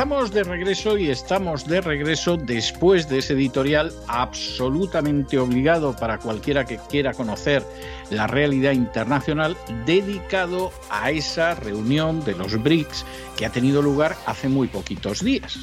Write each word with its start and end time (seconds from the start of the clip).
Estamos 0.00 0.32
de 0.32 0.44
regreso 0.44 0.96
y 0.96 1.10
estamos 1.10 1.66
de 1.66 1.82
regreso 1.82 2.38
después 2.38 3.06
de 3.10 3.18
ese 3.18 3.34
editorial 3.34 3.92
absolutamente 4.08 5.38
obligado 5.38 5.94
para 5.94 6.16
cualquiera 6.16 6.64
que 6.64 6.78
quiera 6.88 7.12
conocer 7.12 7.62
la 8.08 8.26
realidad 8.26 8.72
internacional 8.72 9.58
dedicado 9.84 10.72
a 10.88 11.10
esa 11.10 11.54
reunión 11.54 12.24
de 12.24 12.34
los 12.34 12.62
BRICS 12.62 13.04
que 13.36 13.44
ha 13.44 13.50
tenido 13.50 13.82
lugar 13.82 14.16
hace 14.24 14.48
muy 14.48 14.68
poquitos 14.68 15.22
días. 15.22 15.58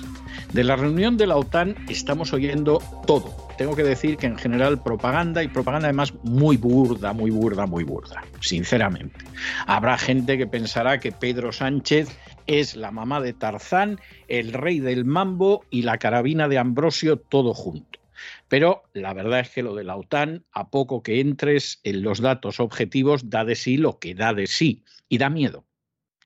De 0.53 0.63
la 0.63 0.75
reunión 0.75 1.17
de 1.17 1.25
la 1.25 1.35
OTAN 1.35 1.75
estamos 1.89 2.31
oyendo 2.31 2.79
todo. 3.07 3.35
Tengo 3.57 3.75
que 3.75 3.83
decir 3.83 4.17
que 4.17 4.27
en 4.27 4.37
general 4.37 4.83
propaganda 4.83 5.41
y 5.41 5.47
propaganda 5.47 5.87
además 5.87 6.13
muy 6.21 6.57
burda, 6.57 7.11
muy 7.11 7.31
burda, 7.31 7.65
muy 7.65 7.83
burda, 7.83 8.23
sinceramente. 8.39 9.17
Habrá 9.65 9.97
gente 9.97 10.37
que 10.37 10.45
pensará 10.45 10.99
que 10.99 11.11
Pedro 11.11 11.51
Sánchez 11.51 12.15
es 12.47 12.75
la 12.75 12.91
mamá 12.91 13.21
de 13.21 13.33
Tarzán, 13.33 13.99
el 14.27 14.53
rey 14.53 14.79
del 14.79 15.05
mambo 15.05 15.65
y 15.69 15.83
la 15.83 15.97
carabina 15.97 16.47
de 16.47 16.57
Ambrosio 16.57 17.17
todo 17.17 17.53
junto. 17.53 17.99
Pero 18.47 18.83
la 18.93 19.13
verdad 19.13 19.41
es 19.41 19.49
que 19.49 19.63
lo 19.63 19.75
de 19.75 19.83
la 19.83 19.95
OTAN, 19.95 20.45
a 20.51 20.69
poco 20.69 21.03
que 21.03 21.19
entres 21.19 21.79
en 21.83 22.01
los 22.01 22.19
datos 22.19 22.59
objetivos, 22.59 23.29
da 23.29 23.45
de 23.45 23.55
sí 23.55 23.77
lo 23.77 23.99
que 23.99 24.15
da 24.15 24.33
de 24.33 24.47
sí 24.47 24.83
y 25.07 25.17
da 25.17 25.29
miedo. 25.29 25.65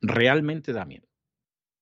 Realmente 0.01 0.73
da 0.73 0.85
miedo. 0.85 1.07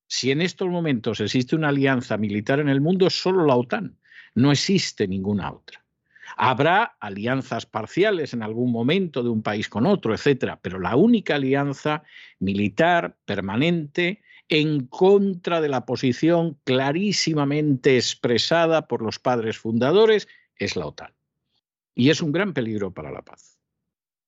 Si 0.08 0.32
en 0.32 0.40
estos 0.40 0.68
momentos 0.68 1.20
existe 1.20 1.54
una 1.54 1.68
alianza 1.68 2.16
militar 2.16 2.58
en 2.58 2.68
el 2.68 2.80
mundo, 2.80 3.06
es 3.06 3.14
solo 3.14 3.46
la 3.46 3.54
OTAN. 3.54 3.96
No 4.34 4.50
existe 4.50 5.06
ninguna 5.06 5.52
otra. 5.52 5.84
Habrá 6.36 6.96
alianzas 7.00 7.66
parciales 7.66 8.32
en 8.32 8.42
algún 8.42 8.72
momento 8.72 9.22
de 9.22 9.28
un 9.28 9.42
país 9.42 9.68
con 9.68 9.86
otro, 9.86 10.14
etcétera, 10.14 10.58
pero 10.60 10.80
la 10.80 10.96
única 10.96 11.34
alianza 11.36 12.02
militar 12.38 13.16
permanente 13.24 14.22
en 14.50 14.86
contra 14.88 15.60
de 15.60 15.68
la 15.68 15.86
posición 15.86 16.58
clarísimamente 16.64 17.96
expresada 17.96 18.88
por 18.88 19.00
los 19.00 19.20
padres 19.20 19.58
fundadores 19.58 20.26
es 20.56 20.74
la 20.74 20.86
OTAN. 20.86 21.14
Y 21.94 22.10
es 22.10 22.20
un 22.20 22.32
gran 22.32 22.52
peligro 22.52 22.92
para 22.92 23.12
la 23.12 23.22
paz. 23.22 23.60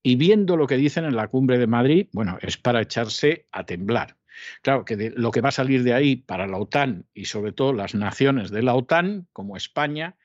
Y 0.05 0.15
viendo 0.15 0.57
lo 0.57 0.69
que 0.69 0.77
dicen 0.77 1.05
en 1.05 1.17
la 1.17 1.29
cumbre 1.29 1.59
de 1.59 1.67
Madrid, 1.67 2.07
bueno, 2.13 2.39
es 2.41 2.57
para 2.57 2.81
echarse 2.81 3.47
a 3.51 3.67
temblar. 3.67 4.17
Claro 4.63 4.85
que 4.85 5.13
lo 5.15 5.31
que 5.33 5.41
va 5.41 5.51
a 5.51 5.53
salir 5.53 5.83
de 5.83 5.93
ahí 5.93 6.17
para 6.17 6.47
la 6.47 6.59
OTAN 6.59 7.07
y 7.15 7.27
sobre 7.27 7.53
todo 7.53 7.73
las 7.73 7.95
naciones 7.95 8.51
de 8.51 8.63
la 8.63 8.75
OTAN, 8.75 9.27
como 9.33 9.57
España, 9.57 10.17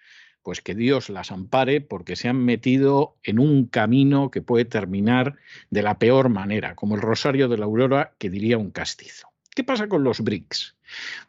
pues 0.44 0.62
que 0.62 0.76
Dios 0.76 1.10
las 1.10 1.32
ampare 1.32 1.82
porque 1.82 2.16
se 2.16 2.30
han 2.30 2.38
metido 2.38 3.18
en 3.24 3.40
un 3.40 3.66
camino 3.66 4.30
que 4.30 4.42
puede 4.42 4.66
terminar 4.66 5.36
de 5.72 5.82
la 5.82 5.98
peor 5.98 6.30
manera, 6.30 6.76
como 6.76 6.96
el 6.96 7.02
Rosario 7.02 7.48
de 7.48 7.58
la 7.58 7.66
Aurora, 7.66 8.14
que 8.18 8.30
diría 8.30 8.58
un 8.58 8.72
castizo. 8.72 9.28
¿Qué 9.58 9.64
pasa 9.64 9.90
con 9.90 10.04
los 10.04 10.22
BRICS? 10.22 10.78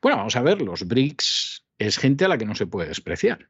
Bueno, 0.02 0.18
vamos 0.18 0.36
a 0.36 0.42
ver, 0.42 0.60
los 0.60 0.86
BRICS 0.86 1.64
es 1.78 1.96
gente 1.96 2.26
a 2.26 2.28
la 2.28 2.36
que 2.36 2.44
no 2.44 2.54
se 2.54 2.66
puede 2.66 2.88
despreciar. 2.88 3.48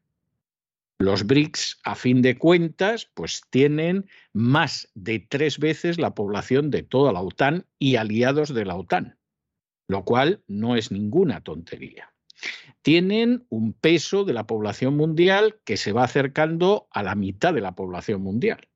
Los 1.01 1.27
BRICS, 1.27 1.81
a 1.83 1.97
fin 1.97 2.23
de 2.23 2.39
cuentas, 2.39 3.11
pues 3.15 3.43
tienen 3.51 4.09
más 4.33 4.89
de 4.95 5.19
tres 5.19 5.59
veces 5.59 5.99
la 5.99 6.15
población 6.15 6.71
de 6.71 6.85
toda 6.85 7.13
la 7.13 7.23
OTAN 7.23 7.67
y 7.81 7.97
aliados 7.97 8.55
de 8.55 8.67
la 8.67 8.77
OTAN, 8.77 9.19
lo 9.89 10.05
cual 10.05 10.45
no 10.47 10.77
es 10.77 10.93
ninguna 10.93 11.41
tontería. 11.41 12.15
Tienen 12.83 13.47
un 13.49 13.73
peso 13.73 14.23
de 14.23 14.33
la 14.33 14.47
población 14.47 14.97
mundial 14.97 15.59
que 15.65 15.77
se 15.77 15.91
va 15.91 16.05
acercando 16.05 16.87
a 16.93 17.03
la 17.03 17.17
mitad 17.17 17.53
de 17.53 17.63
la 17.63 17.75
población 17.75 18.23
mundial. 18.23 18.69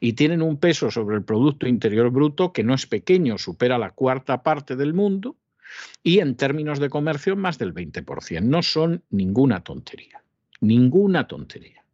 Y 0.00 0.14
tienen 0.14 0.42
un 0.42 0.58
peso 0.58 0.90
sobre 0.90 1.16
el 1.16 1.24
Producto 1.24 1.66
Interior 1.66 2.10
Bruto 2.10 2.52
que 2.52 2.64
no 2.64 2.74
es 2.74 2.86
pequeño, 2.86 3.38
supera 3.38 3.78
la 3.78 3.90
cuarta 3.90 4.42
parte 4.42 4.76
del 4.76 4.94
mundo 4.94 5.36
y 6.02 6.18
en 6.18 6.36
términos 6.36 6.78
de 6.78 6.90
comercio 6.90 7.36
más 7.36 7.58
del 7.58 7.74
20%. 7.74 8.42
No 8.42 8.62
son 8.62 9.02
ninguna 9.10 9.62
tontería, 9.64 10.22
ninguna 10.60 11.26
tontería. 11.26 11.84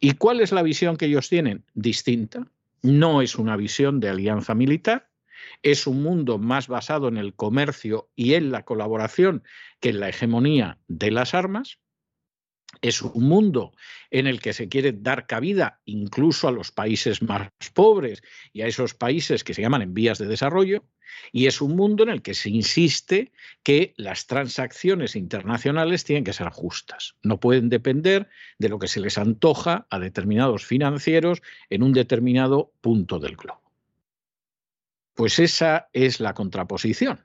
¿Y 0.00 0.12
cuál 0.12 0.40
es 0.40 0.52
la 0.52 0.62
visión 0.62 0.96
que 0.96 1.06
ellos 1.06 1.28
tienen? 1.28 1.64
Distinta. 1.74 2.46
No 2.82 3.22
es 3.22 3.36
una 3.36 3.56
visión 3.56 4.00
de 4.00 4.08
alianza 4.08 4.54
militar, 4.54 5.10
es 5.62 5.86
un 5.86 6.02
mundo 6.02 6.38
más 6.38 6.68
basado 6.68 7.08
en 7.08 7.16
el 7.16 7.34
comercio 7.34 8.08
y 8.16 8.34
en 8.34 8.50
la 8.50 8.64
colaboración 8.64 9.42
que 9.80 9.90
en 9.90 10.00
la 10.00 10.08
hegemonía 10.08 10.78
de 10.88 11.10
las 11.10 11.34
armas 11.34 11.78
es 12.82 13.02
un 13.02 13.28
mundo 13.28 13.72
en 14.10 14.26
el 14.26 14.40
que 14.40 14.52
se 14.52 14.68
quiere 14.68 14.92
dar 14.92 15.26
cabida 15.26 15.80
incluso 15.84 16.48
a 16.48 16.52
los 16.52 16.72
países 16.72 17.22
más 17.22 17.50
pobres 17.74 18.22
y 18.52 18.62
a 18.62 18.66
esos 18.66 18.94
países 18.94 19.44
que 19.44 19.54
se 19.54 19.62
llaman 19.62 19.82
en 19.82 19.94
vías 19.94 20.18
de 20.18 20.26
desarrollo, 20.26 20.84
y 21.32 21.46
es 21.46 21.60
un 21.60 21.76
mundo 21.76 22.04
en 22.04 22.08
el 22.08 22.22
que 22.22 22.34
se 22.34 22.50
insiste 22.50 23.32
que 23.62 23.94
las 23.96 24.26
transacciones 24.26 25.16
internacionales 25.16 26.04
tienen 26.04 26.24
que 26.24 26.32
ser 26.32 26.48
justas, 26.50 27.16
no 27.22 27.40
pueden 27.40 27.68
depender 27.68 28.28
de 28.58 28.68
lo 28.68 28.78
que 28.78 28.88
se 28.88 29.00
les 29.00 29.18
antoja 29.18 29.86
a 29.90 29.98
determinados 29.98 30.64
financieros 30.64 31.42
en 31.68 31.82
un 31.82 31.92
determinado 31.92 32.72
punto 32.80 33.18
del 33.18 33.36
globo. 33.36 33.60
Pues 35.14 35.38
esa 35.38 35.88
es 35.92 36.20
la 36.20 36.34
contraposición. 36.34 37.24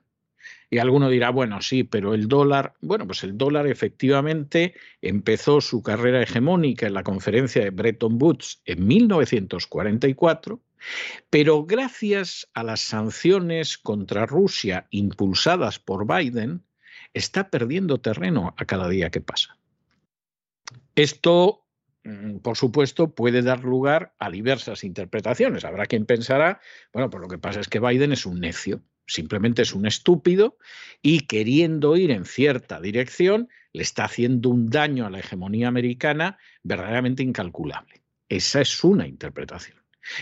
Y 0.68 0.78
alguno 0.78 1.08
dirá, 1.08 1.30
bueno, 1.30 1.60
sí, 1.62 1.84
pero 1.84 2.12
el 2.12 2.26
dólar, 2.26 2.74
bueno, 2.80 3.06
pues 3.06 3.22
el 3.22 3.38
dólar 3.38 3.68
efectivamente 3.68 4.74
empezó 5.00 5.60
su 5.60 5.82
carrera 5.82 6.22
hegemónica 6.22 6.86
en 6.86 6.94
la 6.94 7.04
conferencia 7.04 7.62
de 7.62 7.70
Bretton 7.70 8.18
Woods 8.20 8.62
en 8.64 8.86
1944, 8.86 10.60
pero 11.30 11.64
gracias 11.64 12.48
a 12.52 12.64
las 12.64 12.80
sanciones 12.80 13.78
contra 13.78 14.26
Rusia 14.26 14.88
impulsadas 14.90 15.78
por 15.78 16.06
Biden, 16.06 16.64
está 17.14 17.48
perdiendo 17.48 18.00
terreno 18.00 18.54
a 18.56 18.64
cada 18.64 18.88
día 18.88 19.10
que 19.10 19.20
pasa. 19.20 19.56
Esto, 20.96 21.64
mm, 22.02 22.38
por 22.38 22.56
supuesto, 22.56 23.14
puede 23.14 23.42
dar 23.42 23.62
lugar 23.62 24.14
a 24.18 24.30
diversas 24.30 24.82
interpretaciones. 24.82 25.64
Habrá 25.64 25.86
quien 25.86 26.06
pensará, 26.06 26.60
bueno, 26.92 27.08
pues 27.08 27.20
lo 27.20 27.28
que 27.28 27.38
pasa 27.38 27.60
es 27.60 27.68
que 27.68 27.78
Biden 27.78 28.12
es 28.12 28.26
un 28.26 28.40
necio 28.40 28.82
simplemente 29.06 29.62
es 29.62 29.74
un 29.74 29.86
estúpido 29.86 30.58
y 31.02 31.20
queriendo 31.20 31.96
ir 31.96 32.10
en 32.10 32.24
cierta 32.24 32.80
dirección 32.80 33.48
le 33.72 33.82
está 33.82 34.04
haciendo 34.04 34.48
un 34.48 34.68
daño 34.68 35.06
a 35.06 35.10
la 35.10 35.18
hegemonía 35.18 35.68
americana 35.68 36.38
verdaderamente 36.62 37.22
incalculable. 37.22 38.02
Esa 38.28 38.60
es 38.60 38.82
una 38.82 39.06
interpretación. 39.06 39.78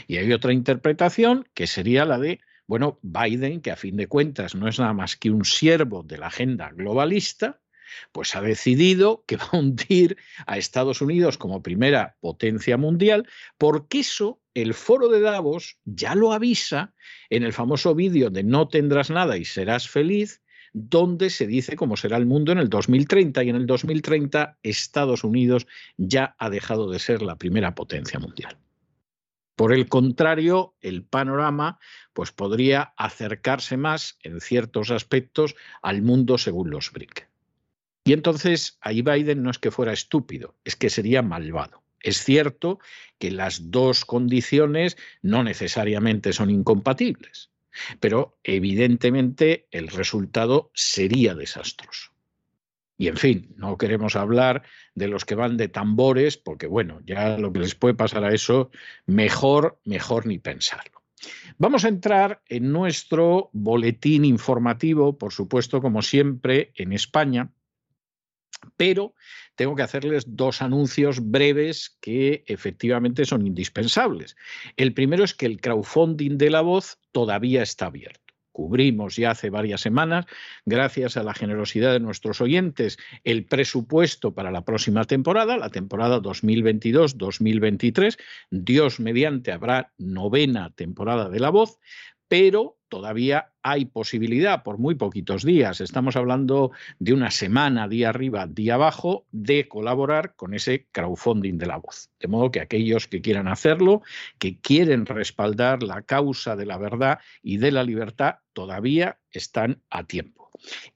Y 0.06 0.16
hay 0.16 0.32
otra 0.32 0.52
interpretación 0.52 1.48
que 1.54 1.66
sería 1.66 2.04
la 2.04 2.18
de, 2.18 2.40
bueno, 2.66 2.98
Biden, 3.02 3.60
que 3.60 3.70
a 3.70 3.76
fin 3.76 3.96
de 3.96 4.08
cuentas 4.08 4.54
no 4.54 4.68
es 4.68 4.78
nada 4.78 4.92
más 4.92 5.16
que 5.16 5.30
un 5.30 5.44
siervo 5.44 6.02
de 6.02 6.18
la 6.18 6.28
agenda 6.28 6.70
globalista, 6.70 7.60
pues 8.12 8.34
ha 8.34 8.40
decidido 8.40 9.24
que 9.26 9.36
va 9.36 9.48
a 9.52 9.56
hundir 9.56 10.16
a 10.46 10.58
Estados 10.58 11.00
Unidos 11.00 11.38
como 11.38 11.62
primera 11.62 12.16
potencia 12.20 12.76
mundial, 12.76 13.28
porque 13.58 14.00
eso 14.00 14.40
el 14.54 14.74
foro 14.74 15.08
de 15.08 15.20
Davos 15.20 15.78
ya 15.84 16.14
lo 16.14 16.32
avisa 16.32 16.94
en 17.30 17.42
el 17.42 17.52
famoso 17.52 17.94
vídeo 17.94 18.30
de 18.30 18.44
No 18.44 18.68
tendrás 18.68 19.10
nada 19.10 19.36
y 19.36 19.44
serás 19.44 19.88
feliz, 19.88 20.42
donde 20.72 21.30
se 21.30 21.46
dice 21.46 21.76
cómo 21.76 21.96
será 21.96 22.16
el 22.16 22.26
mundo 22.26 22.52
en 22.52 22.58
el 22.58 22.68
2030 22.68 23.44
y 23.44 23.48
en 23.50 23.56
el 23.56 23.66
2030 23.66 24.58
Estados 24.62 25.22
Unidos 25.22 25.66
ya 25.96 26.34
ha 26.38 26.50
dejado 26.50 26.90
de 26.90 26.98
ser 26.98 27.22
la 27.22 27.36
primera 27.36 27.74
potencia 27.74 28.18
mundial. 28.18 28.58
Por 29.56 29.72
el 29.72 29.88
contrario, 29.88 30.74
el 30.80 31.04
panorama 31.04 31.78
pues 32.12 32.32
podría 32.32 32.92
acercarse 32.96 33.76
más 33.76 34.18
en 34.22 34.40
ciertos 34.40 34.90
aspectos 34.90 35.54
al 35.80 36.02
mundo 36.02 36.38
según 36.38 36.70
los 36.70 36.90
BRIC. 36.90 37.28
Y 38.04 38.12
entonces 38.12 38.78
ahí 38.80 39.02
Biden 39.02 39.44
no 39.44 39.50
es 39.50 39.58
que 39.58 39.70
fuera 39.70 39.92
estúpido, 39.92 40.56
es 40.64 40.74
que 40.74 40.90
sería 40.90 41.22
malvado. 41.22 41.83
Es 42.04 42.22
cierto 42.22 42.78
que 43.18 43.30
las 43.30 43.70
dos 43.70 44.04
condiciones 44.04 44.98
no 45.22 45.42
necesariamente 45.42 46.34
son 46.34 46.50
incompatibles, 46.50 47.50
pero 47.98 48.36
evidentemente 48.44 49.66
el 49.70 49.88
resultado 49.88 50.70
sería 50.74 51.34
desastroso. 51.34 52.12
Y 52.98 53.08
en 53.08 53.16
fin, 53.16 53.54
no 53.56 53.78
queremos 53.78 54.16
hablar 54.16 54.64
de 54.94 55.08
los 55.08 55.24
que 55.24 55.34
van 55.34 55.56
de 55.56 55.68
tambores, 55.68 56.36
porque 56.36 56.66
bueno, 56.66 57.00
ya 57.06 57.38
lo 57.38 57.52
que 57.54 57.60
les 57.60 57.74
puede 57.74 57.94
pasar 57.94 58.22
a 58.22 58.34
eso, 58.34 58.70
mejor, 59.06 59.80
mejor 59.84 60.26
ni 60.26 60.38
pensarlo. 60.38 61.02
Vamos 61.56 61.86
a 61.86 61.88
entrar 61.88 62.42
en 62.50 62.70
nuestro 62.70 63.48
boletín 63.54 64.26
informativo, 64.26 65.16
por 65.16 65.32
supuesto, 65.32 65.80
como 65.80 66.02
siempre, 66.02 66.70
en 66.74 66.92
España, 66.92 67.50
pero 68.76 69.14
tengo 69.54 69.74
que 69.76 69.82
hacerles 69.82 70.24
dos 70.26 70.62
anuncios 70.62 71.20
breves 71.30 71.96
que 72.00 72.44
efectivamente 72.46 73.24
son 73.24 73.46
indispensables. 73.46 74.36
El 74.76 74.94
primero 74.94 75.24
es 75.24 75.34
que 75.34 75.46
el 75.46 75.60
crowdfunding 75.60 76.38
de 76.38 76.50
la 76.50 76.60
voz 76.60 76.98
todavía 77.12 77.62
está 77.62 77.86
abierto 77.86 78.24
cubrimos 78.54 79.16
ya 79.16 79.32
hace 79.32 79.50
varias 79.50 79.80
semanas, 79.80 80.26
gracias 80.64 81.16
a 81.16 81.24
la 81.24 81.34
generosidad 81.34 81.92
de 81.92 81.98
nuestros 81.98 82.40
oyentes, 82.40 82.98
el 83.24 83.46
presupuesto 83.46 84.32
para 84.32 84.52
la 84.52 84.64
próxima 84.64 85.02
temporada, 85.04 85.56
la 85.56 85.70
temporada 85.70 86.22
2022-2023. 86.22 88.16
Dios 88.50 89.00
mediante 89.00 89.50
habrá 89.50 89.92
novena 89.98 90.70
temporada 90.70 91.28
de 91.30 91.40
La 91.40 91.50
Voz, 91.50 91.80
pero 92.28 92.78
todavía 92.88 93.52
hay 93.62 93.86
posibilidad 93.86 94.62
por 94.62 94.78
muy 94.78 94.94
poquitos 94.94 95.44
días, 95.44 95.80
estamos 95.80 96.16
hablando 96.16 96.70
de 96.98 97.12
una 97.12 97.30
semana, 97.30 97.88
día 97.88 98.10
arriba, 98.10 98.46
día 98.46 98.74
abajo, 98.74 99.26
de 99.32 99.66
colaborar 99.68 100.36
con 100.36 100.54
ese 100.54 100.86
crowdfunding 100.92 101.58
de 101.58 101.66
la 101.66 101.78
voz. 101.78 102.10
De 102.20 102.28
modo 102.28 102.50
que 102.50 102.60
aquellos 102.60 103.08
que 103.08 103.20
quieran 103.20 103.48
hacerlo, 103.48 104.02
que 104.38 104.60
quieren 104.60 105.06
respaldar 105.06 105.82
la 105.82 106.02
causa 106.02 106.56
de 106.56 106.66
la 106.66 106.78
verdad 106.78 107.18
y 107.42 107.56
de 107.56 107.72
la 107.72 107.84
libertad, 107.84 108.36
todavía 108.52 109.18
están 109.30 109.82
a 109.90 110.04
tiempo. 110.04 110.43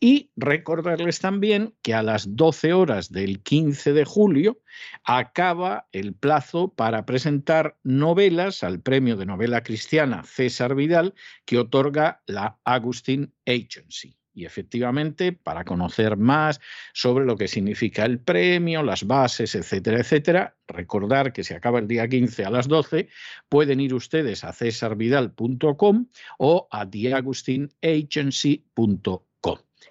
Y 0.00 0.31
recordarles 0.37 1.20
también 1.20 1.75
que 1.82 1.94
a 1.94 2.03
las 2.03 2.37
12 2.37 2.73
horas 2.73 3.11
del 3.11 3.43
15 3.43 3.93
de 3.93 4.05
julio 4.05 4.61
acaba 5.05 5.88
el 5.93 6.15
plazo 6.15 6.73
para 6.75 7.06
presentar 7.06 7.79
novelas 7.82 8.62
al 8.62 8.81
premio 8.81 9.17
de 9.17 9.27
novela 9.27 9.63
cristiana 9.63 10.22
César 10.25 10.75
Vidal 10.75 11.15
que 11.44 11.58
otorga 11.58 12.22
la 12.27 12.58
Agustin 12.65 13.32
Agency. 13.46 14.19
Y 14.39 14.44
efectivamente, 14.44 15.32
para 15.32 15.65
conocer 15.65 16.17
más 16.17 16.60
sobre 16.93 17.25
lo 17.25 17.37
que 17.37 17.48
significa 17.48 18.05
el 18.05 18.20
premio, 18.20 18.84
las 18.84 19.05
bases, 19.05 19.56
etcétera, 19.56 19.98
etcétera, 19.98 20.56
recordar 20.69 21.32
que 21.32 21.43
se 21.43 21.56
acaba 21.56 21.81
el 21.81 21.89
día 21.89 22.06
15 22.06 22.44
a 22.44 22.51
las 22.51 22.69
12, 22.69 23.08
pueden 23.48 23.81
ir 23.81 23.94
ustedes 23.94 24.44
a 24.44 24.53
cesarvidal.com 24.53 26.06
o 26.39 26.69
a 26.70 26.89
theagustinagency.com. 26.89 29.28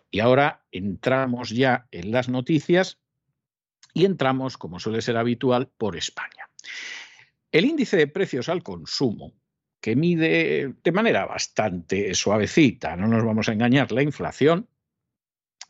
Y 0.09 0.19
ahora 0.19 0.65
entramos 0.71 1.49
ya 1.49 1.87
en 1.91 2.11
las 2.11 2.29
noticias 2.29 2.99
y 3.93 4.05
entramos, 4.05 4.57
como 4.57 4.79
suele 4.79 5.01
ser 5.01 5.17
habitual, 5.17 5.69
por 5.77 5.97
España. 5.97 6.49
El 7.51 7.65
índice 7.65 7.97
de 7.97 8.07
precios 8.07 8.49
al 8.49 8.63
consumo, 8.63 9.33
que 9.81 9.95
mide 9.95 10.73
de 10.83 10.91
manera 10.91 11.25
bastante 11.25 12.13
suavecita, 12.13 12.95
no 12.95 13.07
nos 13.07 13.23
vamos 13.25 13.49
a 13.49 13.53
engañar, 13.53 13.91
la 13.91 14.03
inflación, 14.03 14.67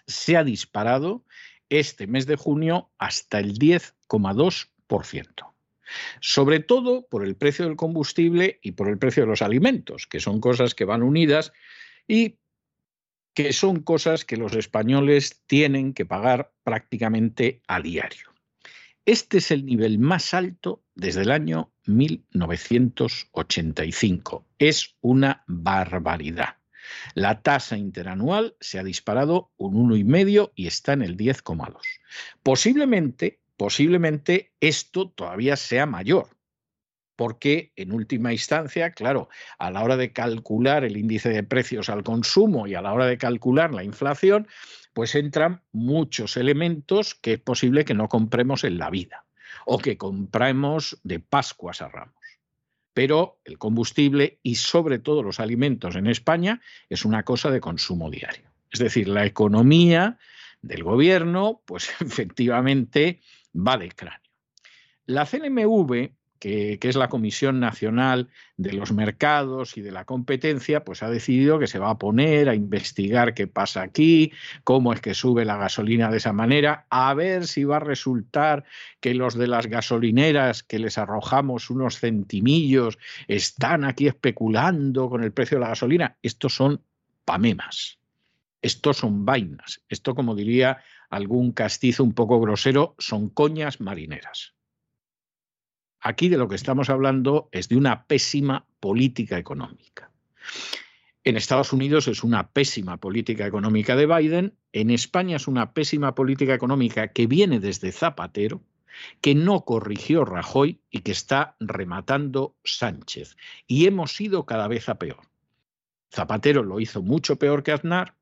se 0.05 0.37
ha 0.37 0.43
disparado 0.43 1.23
este 1.69 2.07
mes 2.07 2.25
de 2.25 2.35
junio 2.35 2.89
hasta 2.97 3.39
el 3.39 3.57
10,2%. 3.57 5.53
Sobre 6.19 6.59
todo 6.59 7.07
por 7.07 7.25
el 7.25 7.35
precio 7.35 7.65
del 7.65 7.75
combustible 7.75 8.59
y 8.61 8.73
por 8.73 8.89
el 8.89 8.97
precio 8.97 9.23
de 9.23 9.27
los 9.27 9.41
alimentos, 9.41 10.07
que 10.07 10.19
son 10.19 10.41
cosas 10.41 10.75
que 10.75 10.85
van 10.85 11.03
unidas 11.03 11.53
y 12.07 12.37
que 13.37 13.53
son 13.53 13.81
cosas 13.81 14.25
que 14.25 14.35
los 14.35 14.55
españoles 14.55 15.43
tienen 15.45 15.93
que 15.93 16.07
pagar 16.07 16.51
prácticamente 16.63 17.61
a 17.67 17.79
diario. 17.79 18.33
Este 19.05 19.37
es 19.37 19.51
el 19.51 19.63
nivel 19.63 19.99
más 19.99 20.33
alto 20.33 20.81
desde 20.95 21.21
el 21.21 21.29
año 21.29 21.71
1985. 21.85 24.43
Es 24.57 24.95
una 25.01 25.43
barbaridad. 25.45 26.55
La 27.13 27.43
tasa 27.43 27.77
interanual 27.77 28.55
se 28.59 28.79
ha 28.79 28.83
disparado 28.83 29.51
un 29.57 29.87
1,5 29.87 30.53
y 30.55 30.65
está 30.65 30.93
en 30.93 31.03
el 31.03 31.15
10,2. 31.15 31.75
Posiblemente, 32.41 33.39
posiblemente 33.55 34.51
esto 34.61 35.11
todavía 35.11 35.57
sea 35.57 35.85
mayor, 35.85 36.35
porque 37.17 37.73
en 37.75 37.91
última 37.91 38.31
instancia, 38.31 38.91
claro, 38.91 39.27
a 39.57 39.71
la 39.71 39.83
hora 39.83 39.97
de 39.97 40.13
calcular 40.13 40.85
el 40.85 40.95
índice 40.95 41.29
de 41.29 41.43
precios 41.43 41.89
al 41.89 42.03
consumo 42.03 42.67
y 42.67 42.75
a 42.75 42.81
la 42.81 42.93
hora 42.93 43.07
de 43.07 43.17
calcular 43.17 43.73
la 43.73 43.83
inflación, 43.83 44.47
pues 44.93 45.15
entran 45.15 45.63
muchos 45.71 46.37
elementos 46.37 47.15
que 47.15 47.33
es 47.33 47.39
posible 47.39 47.85
que 47.85 47.95
no 47.95 48.07
compremos 48.07 48.63
en 48.63 48.77
la 48.77 48.89
vida 48.89 49.25
o 49.65 49.79
que 49.79 49.97
compremos 49.97 50.99
de 51.03 51.19
Pascuas 51.19 51.81
a 51.81 51.89
Ramos. 51.89 52.13
pero 52.93 53.39
el 53.45 53.57
combustible 53.57 54.39
y 54.41 54.55
sobre 54.55 54.97
todo 54.97 55.21
los 55.21 55.39
alimentos 55.39 55.95
en 55.95 56.07
España 56.07 56.61
es 56.89 57.05
una 57.05 57.23
cosa 57.23 57.51
de 57.51 57.59
consumo 57.59 58.09
diario. 58.09 58.49
Es 58.71 58.79
decir, 58.79 59.07
la 59.07 59.25
economía 59.25 60.17
del 60.61 60.83
gobierno, 60.83 61.61
pues 61.65 61.89
efectivamente 61.99 63.21
va 63.55 63.77
de 63.77 63.89
cráneo. 63.89 64.31
La 65.05 65.25
CNMV 65.25 66.11
que, 66.39 66.79
es 66.81 66.95
la 66.95 67.09
Comisión 67.09 67.59
Nacional 67.59 68.29
de 68.57 68.73
los 68.73 68.91
Mercados 68.91 69.77
y 69.77 69.81
de 69.81 69.91
la 69.91 70.05
Competencia, 70.05 70.83
pues 70.83 71.03
ha 71.03 71.09
decidido 71.09 71.59
que 71.59 71.67
se 71.67 71.79
va 71.79 71.91
a 71.91 71.97
poner 71.97 72.49
a 72.49 72.55
investigar 72.55 73.33
qué 73.33 73.47
pasa 73.47 73.81
aquí, 73.81 74.31
cómo 74.63 74.93
es 74.93 75.01
que 75.01 75.13
sube 75.13 75.45
la 75.45 75.57
gasolina 75.57 76.09
de 76.09 76.17
esa 76.17 76.33
manera, 76.33 76.85
a 76.89 77.13
ver 77.13 77.47
si 77.47 77.63
va 77.63 77.77
a 77.77 77.81
resultar 77.81 78.63
que 78.99 79.13
los 79.13 79.35
de 79.35 79.47
las 79.47 79.67
gasolineras 79.67 80.63
que 80.63 80.79
les 80.79 80.97
arrojamos 80.97 81.69
unos 81.69 81.99
centimillos 81.99 82.97
están 83.27 83.83
aquí 83.83 84.07
especulando 84.07 85.09
con 85.09 85.23
el 85.23 85.31
precio 85.31 85.57
de 85.57 85.61
la 85.61 85.69
gasolina. 85.69 86.17
Estos 86.21 86.55
son 86.55 86.81
pamemas. 87.25 87.99
Estos 88.61 88.97
son 88.97 89.25
vainas. 89.25 89.81
Esto, 89.87 90.15
como 90.15 90.35
diría 90.35 90.83
algún 91.09 91.51
castizo 91.51 92.03
un 92.03 92.13
poco 92.13 92.39
grosero, 92.39 92.95
son 92.97 93.29
coñas 93.29 93.79
marineras. 93.79 94.56
Aquí 96.07 96.29
de 96.29 96.37
lo 96.37 96.47
que 96.47 96.55
estamos 96.55 96.89
hablando 96.89 97.49
es 97.51 97.67
de 97.67 97.75
una 97.75 98.05
pésima 98.05 98.65
política 98.79 99.37
económica. 99.37 100.09
En 101.25 101.35
Estados 101.35 101.73
Unidos 101.73 102.07
es 102.07 102.23
una 102.23 102.51
pésima 102.51 102.95
política 102.95 103.45
económica 103.45 103.97
de 103.97 104.05
Biden, 104.05 104.53
en 104.71 104.89
España 104.89 105.35
es 105.35 105.49
una 105.49 105.73
pésima 105.73 106.15
política 106.15 106.53
económica 106.53 107.09
que 107.09 107.27
viene 107.27 107.59
desde 107.59 107.91
Zapatero, 107.91 108.63
que 109.19 109.35
no 109.35 109.65
corrigió 109.65 110.23
Rajoy 110.23 110.79
y 110.89 110.99
que 110.99 111.11
está 111.11 111.57
rematando 111.59 112.55
Sánchez. 112.63 113.35
Y 113.67 113.85
hemos 113.85 114.21
ido 114.21 114.45
cada 114.45 114.69
vez 114.69 114.87
a 114.87 114.99
peor. 114.99 115.27
Zapatero 116.09 116.63
lo 116.63 116.79
hizo 116.79 117.01
mucho 117.01 117.35
peor 117.35 117.63
que 117.63 117.73
Aznar, 117.73 118.15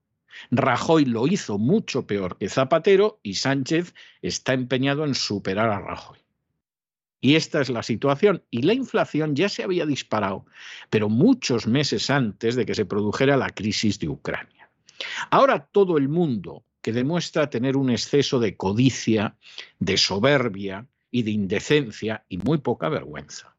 Rajoy 0.49 1.05
lo 1.05 1.27
hizo 1.27 1.59
mucho 1.59 2.07
peor 2.07 2.39
que 2.39 2.49
Zapatero 2.49 3.19
y 3.21 3.35
Sánchez 3.35 3.93
está 4.23 4.53
empeñado 4.53 5.05
en 5.05 5.13
superar 5.13 5.69
a 5.69 5.79
Rajoy. 5.79 6.24
Y 7.25 7.35
esta 7.35 7.59
es 7.59 7.71
la 7.71 7.81
situación. 7.81 8.43
Y 8.51 8.61
la 8.61 8.75
inflación 8.75 9.35
ya 9.35 9.49
se 9.49 9.63
había 9.63 9.87
disparado, 9.87 10.45
pero 10.91 11.09
muchos 11.09 11.65
meses 11.65 12.11
antes 12.11 12.53
de 12.55 12.67
que 12.67 12.75
se 12.75 12.85
produjera 12.85 13.35
la 13.35 13.49
crisis 13.49 13.97
de 13.97 14.07
Ucrania. 14.07 14.69
Ahora 15.31 15.65
todo 15.71 15.97
el 15.97 16.07
mundo 16.07 16.63
que 16.83 16.93
demuestra 16.93 17.49
tener 17.49 17.77
un 17.77 17.89
exceso 17.89 18.39
de 18.39 18.55
codicia, 18.55 19.37
de 19.79 19.97
soberbia 19.97 20.85
y 21.09 21.23
de 21.23 21.31
indecencia 21.31 22.23
y 22.29 22.37
muy 22.37 22.59
poca 22.59 22.89
vergüenza, 22.89 23.55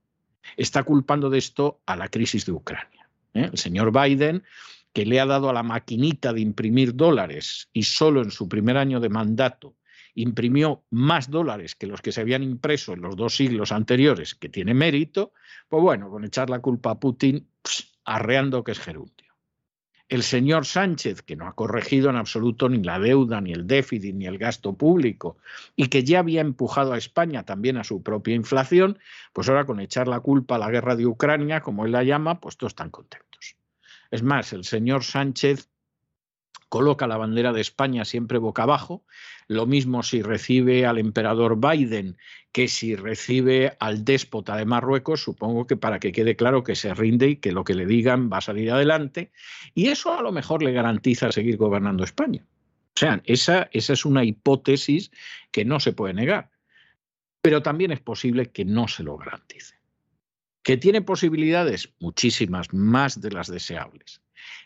está 0.56 0.84
culpando 0.84 1.28
de 1.28 1.38
esto 1.38 1.80
a 1.86 1.96
la 1.96 2.06
crisis 2.06 2.46
de 2.46 2.52
Ucrania. 2.52 3.08
¿eh? 3.34 3.48
El 3.50 3.58
señor 3.58 3.90
Biden 3.90 4.44
que 4.92 5.04
le 5.04 5.18
ha 5.18 5.26
dado 5.26 5.50
a 5.50 5.52
la 5.52 5.64
maquinita 5.64 6.32
de 6.32 6.40
imprimir 6.40 6.94
dólares 6.94 7.68
y 7.72 7.82
solo 7.82 8.22
en 8.22 8.30
su 8.30 8.48
primer 8.48 8.76
año 8.76 9.00
de 9.00 9.08
mandato 9.08 9.74
imprimió 10.16 10.82
más 10.90 11.30
dólares 11.30 11.74
que 11.74 11.86
los 11.86 12.00
que 12.00 12.10
se 12.10 12.22
habían 12.22 12.42
impreso 12.42 12.94
en 12.94 13.02
los 13.02 13.16
dos 13.16 13.36
siglos 13.36 13.70
anteriores, 13.70 14.34
que 14.34 14.48
tiene 14.48 14.74
mérito, 14.74 15.32
pues 15.68 15.82
bueno, 15.82 16.10
con 16.10 16.24
echar 16.24 16.50
la 16.50 16.60
culpa 16.60 16.92
a 16.92 16.98
Putin, 16.98 17.48
arreando 18.04 18.64
que 18.64 18.72
es 18.72 18.80
gerundio. 18.80 19.26
El 20.08 20.22
señor 20.22 20.64
Sánchez, 20.66 21.20
que 21.22 21.36
no 21.36 21.46
ha 21.46 21.54
corregido 21.54 22.08
en 22.08 22.16
absoluto 22.16 22.68
ni 22.68 22.82
la 22.82 22.98
deuda, 22.98 23.40
ni 23.40 23.52
el 23.52 23.66
déficit, 23.66 24.14
ni 24.14 24.26
el 24.26 24.38
gasto 24.38 24.72
público, 24.72 25.36
y 25.74 25.88
que 25.88 26.02
ya 26.02 26.20
había 26.20 26.40
empujado 26.40 26.92
a 26.92 26.98
España 26.98 27.42
también 27.42 27.76
a 27.76 27.84
su 27.84 28.02
propia 28.02 28.34
inflación, 28.34 28.98
pues 29.32 29.48
ahora 29.48 29.66
con 29.66 29.80
echar 29.80 30.08
la 30.08 30.20
culpa 30.20 30.54
a 30.54 30.58
la 30.58 30.70
guerra 30.70 30.96
de 30.96 31.06
Ucrania, 31.06 31.60
como 31.60 31.84
él 31.84 31.92
la 31.92 32.04
llama, 32.04 32.40
pues 32.40 32.56
todos 32.56 32.70
están 32.70 32.90
contentos. 32.90 33.56
Es 34.10 34.22
más, 34.22 34.52
el 34.52 34.64
señor 34.64 35.02
Sánchez 35.02 35.68
coloca 36.68 37.06
la 37.06 37.16
bandera 37.16 37.52
de 37.52 37.60
España 37.60 38.04
siempre 38.04 38.38
boca 38.38 38.64
abajo, 38.64 39.04
lo 39.48 39.66
mismo 39.66 40.02
si 40.02 40.22
recibe 40.22 40.86
al 40.86 40.98
emperador 40.98 41.58
Biden 41.58 42.16
que 42.52 42.68
si 42.68 42.96
recibe 42.96 43.76
al 43.80 44.04
déspota 44.04 44.56
de 44.56 44.64
Marruecos, 44.64 45.22
supongo 45.22 45.66
que 45.66 45.76
para 45.76 46.00
que 46.00 46.12
quede 46.12 46.36
claro 46.36 46.64
que 46.64 46.74
se 46.74 46.94
rinde 46.94 47.28
y 47.28 47.36
que 47.36 47.52
lo 47.52 47.64
que 47.64 47.74
le 47.74 47.86
digan 47.86 48.30
va 48.32 48.38
a 48.38 48.40
salir 48.40 48.70
adelante, 48.70 49.30
y 49.74 49.88
eso 49.88 50.18
a 50.18 50.22
lo 50.22 50.32
mejor 50.32 50.62
le 50.62 50.72
garantiza 50.72 51.30
seguir 51.32 51.58
gobernando 51.58 52.02
España. 52.02 52.46
O 52.96 52.98
sea, 52.98 53.20
esa, 53.24 53.68
esa 53.72 53.92
es 53.92 54.06
una 54.06 54.24
hipótesis 54.24 55.10
que 55.50 55.66
no 55.66 55.80
se 55.80 55.92
puede 55.92 56.14
negar, 56.14 56.50
pero 57.42 57.62
también 57.62 57.92
es 57.92 58.00
posible 58.00 58.50
que 58.50 58.64
no 58.64 58.88
se 58.88 59.02
lo 59.02 59.18
garantice. 59.18 59.75
¿Que 60.66 60.76
tiene 60.76 61.00
posibilidades? 61.00 61.92
Muchísimas, 62.00 62.74
más 62.74 63.20
de 63.20 63.30
las 63.30 63.46
deseables 63.46 64.20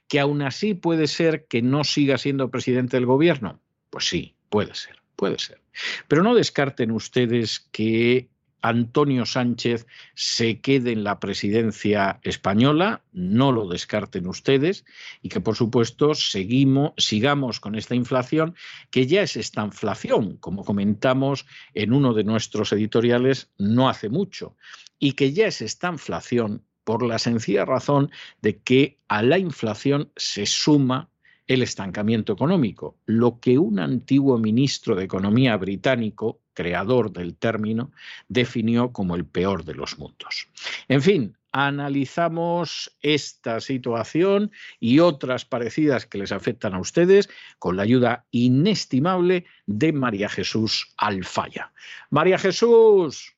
que 0.08 0.18
aún 0.18 0.42
así 0.42 0.74
puede 0.74 1.06
ser 1.06 1.46
que 1.46 1.62
no 1.62 1.84
siga 1.84 2.18
siendo 2.18 2.50
presidente 2.50 2.96
del 2.96 3.06
gobierno. 3.06 3.60
Pues 3.90 4.08
sí, 4.08 4.34
puede 4.48 4.74
ser, 4.74 4.96
puede 5.14 5.38
ser. 5.38 5.60
Pero 6.08 6.24
no 6.24 6.34
descarten 6.34 6.90
ustedes 6.90 7.68
que 7.70 8.28
Antonio 8.60 9.24
Sánchez 9.24 9.86
se 10.14 10.60
quede 10.60 10.90
en 10.90 11.04
la 11.04 11.20
presidencia 11.20 12.18
española, 12.24 13.02
no 13.12 13.52
lo 13.52 13.68
descarten 13.68 14.26
ustedes, 14.26 14.84
y 15.22 15.28
que 15.28 15.40
por 15.40 15.54
supuesto 15.54 16.14
seguimos, 16.14 16.92
sigamos 16.96 17.60
con 17.60 17.76
esta 17.76 17.94
inflación, 17.94 18.56
que 18.90 19.06
ya 19.06 19.22
es 19.22 19.36
esta 19.36 19.64
inflación, 19.64 20.38
como 20.38 20.64
comentamos 20.64 21.46
en 21.74 21.92
uno 21.92 22.14
de 22.14 22.24
nuestros 22.24 22.72
editoriales 22.72 23.48
no 23.58 23.88
hace 23.88 24.08
mucho, 24.08 24.56
y 25.00 25.14
que 25.14 25.32
ya 25.32 25.48
es 25.48 25.60
esta 25.62 25.88
inflación 25.88 26.62
por 26.84 27.02
la 27.02 27.18
sencilla 27.18 27.64
razón 27.64 28.10
de 28.42 28.58
que 28.58 28.98
a 29.08 29.22
la 29.22 29.38
inflación 29.38 30.12
se 30.16 30.46
suma 30.46 31.08
el 31.46 31.62
estancamiento 31.62 32.32
económico, 32.32 32.96
lo 33.06 33.40
que 33.40 33.58
un 33.58 33.80
antiguo 33.80 34.38
ministro 34.38 34.94
de 34.94 35.02
Economía 35.02 35.56
británico, 35.56 36.38
creador 36.54 37.12
del 37.12 37.34
término, 37.34 37.90
definió 38.28 38.92
como 38.92 39.16
el 39.16 39.24
peor 39.24 39.64
de 39.64 39.74
los 39.74 39.98
mundos. 39.98 40.48
En 40.86 41.02
fin, 41.02 41.36
analizamos 41.50 42.96
esta 43.02 43.60
situación 43.60 44.52
y 44.78 45.00
otras 45.00 45.44
parecidas 45.44 46.06
que 46.06 46.18
les 46.18 46.30
afectan 46.30 46.74
a 46.74 46.80
ustedes 46.80 47.28
con 47.58 47.76
la 47.76 47.82
ayuda 47.82 48.26
inestimable 48.30 49.44
de 49.66 49.92
María 49.92 50.28
Jesús 50.28 50.94
Alfaya. 50.96 51.72
María 52.10 52.38
Jesús, 52.38 53.34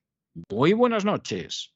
muy 0.51 0.73
buenas 0.73 1.05
noches. 1.05 1.72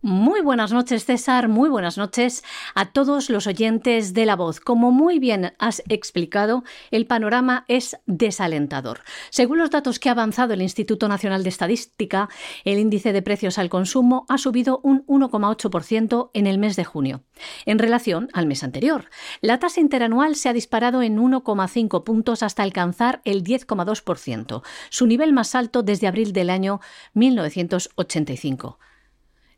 Muy 0.00 0.42
buenas 0.42 0.72
noches, 0.72 1.06
César. 1.06 1.48
Muy 1.48 1.68
buenas 1.68 1.98
noches 1.98 2.44
a 2.76 2.92
todos 2.92 3.30
los 3.30 3.48
oyentes 3.48 4.14
de 4.14 4.26
La 4.26 4.36
Voz. 4.36 4.60
Como 4.60 4.92
muy 4.92 5.18
bien 5.18 5.54
has 5.58 5.82
explicado, 5.88 6.62
el 6.92 7.04
panorama 7.08 7.64
es 7.66 7.98
desalentador. 8.06 9.00
Según 9.30 9.58
los 9.58 9.70
datos 9.70 9.98
que 9.98 10.08
ha 10.08 10.12
avanzado 10.12 10.54
el 10.54 10.62
Instituto 10.62 11.08
Nacional 11.08 11.42
de 11.42 11.48
Estadística, 11.48 12.28
el 12.64 12.78
índice 12.78 13.12
de 13.12 13.22
precios 13.22 13.58
al 13.58 13.70
consumo 13.70 14.24
ha 14.28 14.38
subido 14.38 14.78
un 14.84 15.04
1,8% 15.06 16.30
en 16.32 16.46
el 16.46 16.58
mes 16.58 16.76
de 16.76 16.84
junio, 16.84 17.24
en 17.66 17.80
relación 17.80 18.28
al 18.34 18.46
mes 18.46 18.62
anterior. 18.62 19.06
La 19.40 19.58
tasa 19.58 19.80
interanual 19.80 20.36
se 20.36 20.48
ha 20.48 20.52
disparado 20.52 21.02
en 21.02 21.18
1,5 21.18 22.04
puntos 22.04 22.44
hasta 22.44 22.62
alcanzar 22.62 23.20
el 23.24 23.42
10,2%, 23.42 24.62
su 24.90 25.06
nivel 25.08 25.32
más 25.32 25.56
alto 25.56 25.82
desde 25.82 26.06
abril 26.06 26.32
del 26.32 26.50
año 26.50 26.80
1985. 27.14 28.78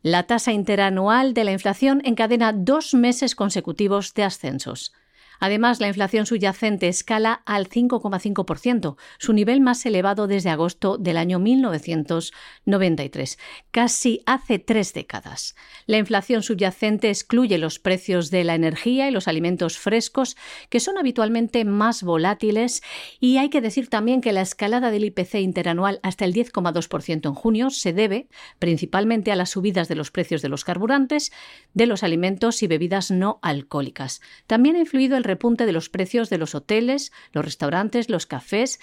La 0.02 0.22
tasa 0.22 0.52
interanual 0.52 1.34
de 1.34 1.44
la 1.44 1.52
inflación 1.52 2.00
encadena 2.06 2.54
dos 2.54 2.94
meses 2.94 3.34
consecutivos 3.34 4.14
de 4.14 4.24
ascensos. 4.24 4.94
Además, 5.40 5.80
la 5.80 5.88
inflación 5.88 6.26
subyacente 6.26 6.88
escala 6.88 7.42
al 7.46 7.68
5,5%, 7.68 8.96
su 9.18 9.32
nivel 9.32 9.60
más 9.60 9.84
elevado 9.86 10.26
desde 10.26 10.50
agosto 10.50 10.98
del 10.98 11.16
año 11.16 11.38
1993, 11.38 13.38
casi 13.70 14.22
hace 14.26 14.58
tres 14.58 14.92
décadas. 14.92 15.54
La 15.86 15.98
inflación 15.98 16.42
subyacente 16.42 17.08
excluye 17.08 17.58
los 17.58 17.78
precios 17.78 18.30
de 18.30 18.44
la 18.44 18.54
energía 18.54 19.08
y 19.08 19.10
los 19.10 19.28
alimentos 19.28 19.78
frescos, 19.78 20.36
que 20.68 20.80
son 20.80 20.98
habitualmente 20.98 21.64
más 21.64 22.02
volátiles, 22.02 22.82
y 23.18 23.38
hay 23.38 23.48
que 23.48 23.60
decir 23.60 23.88
también 23.88 24.20
que 24.20 24.32
la 24.32 24.42
escalada 24.42 24.90
del 24.90 25.04
IPC 25.04 25.36
interanual 25.36 26.00
hasta 26.02 26.24
el 26.24 26.34
10,2% 26.34 27.26
en 27.26 27.34
junio 27.34 27.70
se 27.70 27.92
debe 27.92 28.28
principalmente 28.58 29.32
a 29.32 29.36
las 29.36 29.50
subidas 29.50 29.88
de 29.88 29.94
los 29.94 30.10
precios 30.10 30.42
de 30.42 30.48
los 30.48 30.64
carburantes, 30.64 31.32
de 31.72 31.86
los 31.86 32.02
alimentos 32.02 32.62
y 32.62 32.66
bebidas 32.66 33.10
no 33.10 33.38
alcohólicas. 33.42 34.20
También 34.46 34.76
ha 34.76 34.80
influido 34.80 35.16
el 35.16 35.24
repunte 35.30 35.66
de 35.66 35.72
los 35.72 35.88
precios 35.88 36.28
de 36.28 36.38
los 36.38 36.54
hoteles, 36.54 37.12
los 37.32 37.44
restaurantes, 37.44 38.10
los 38.10 38.26
cafés, 38.26 38.80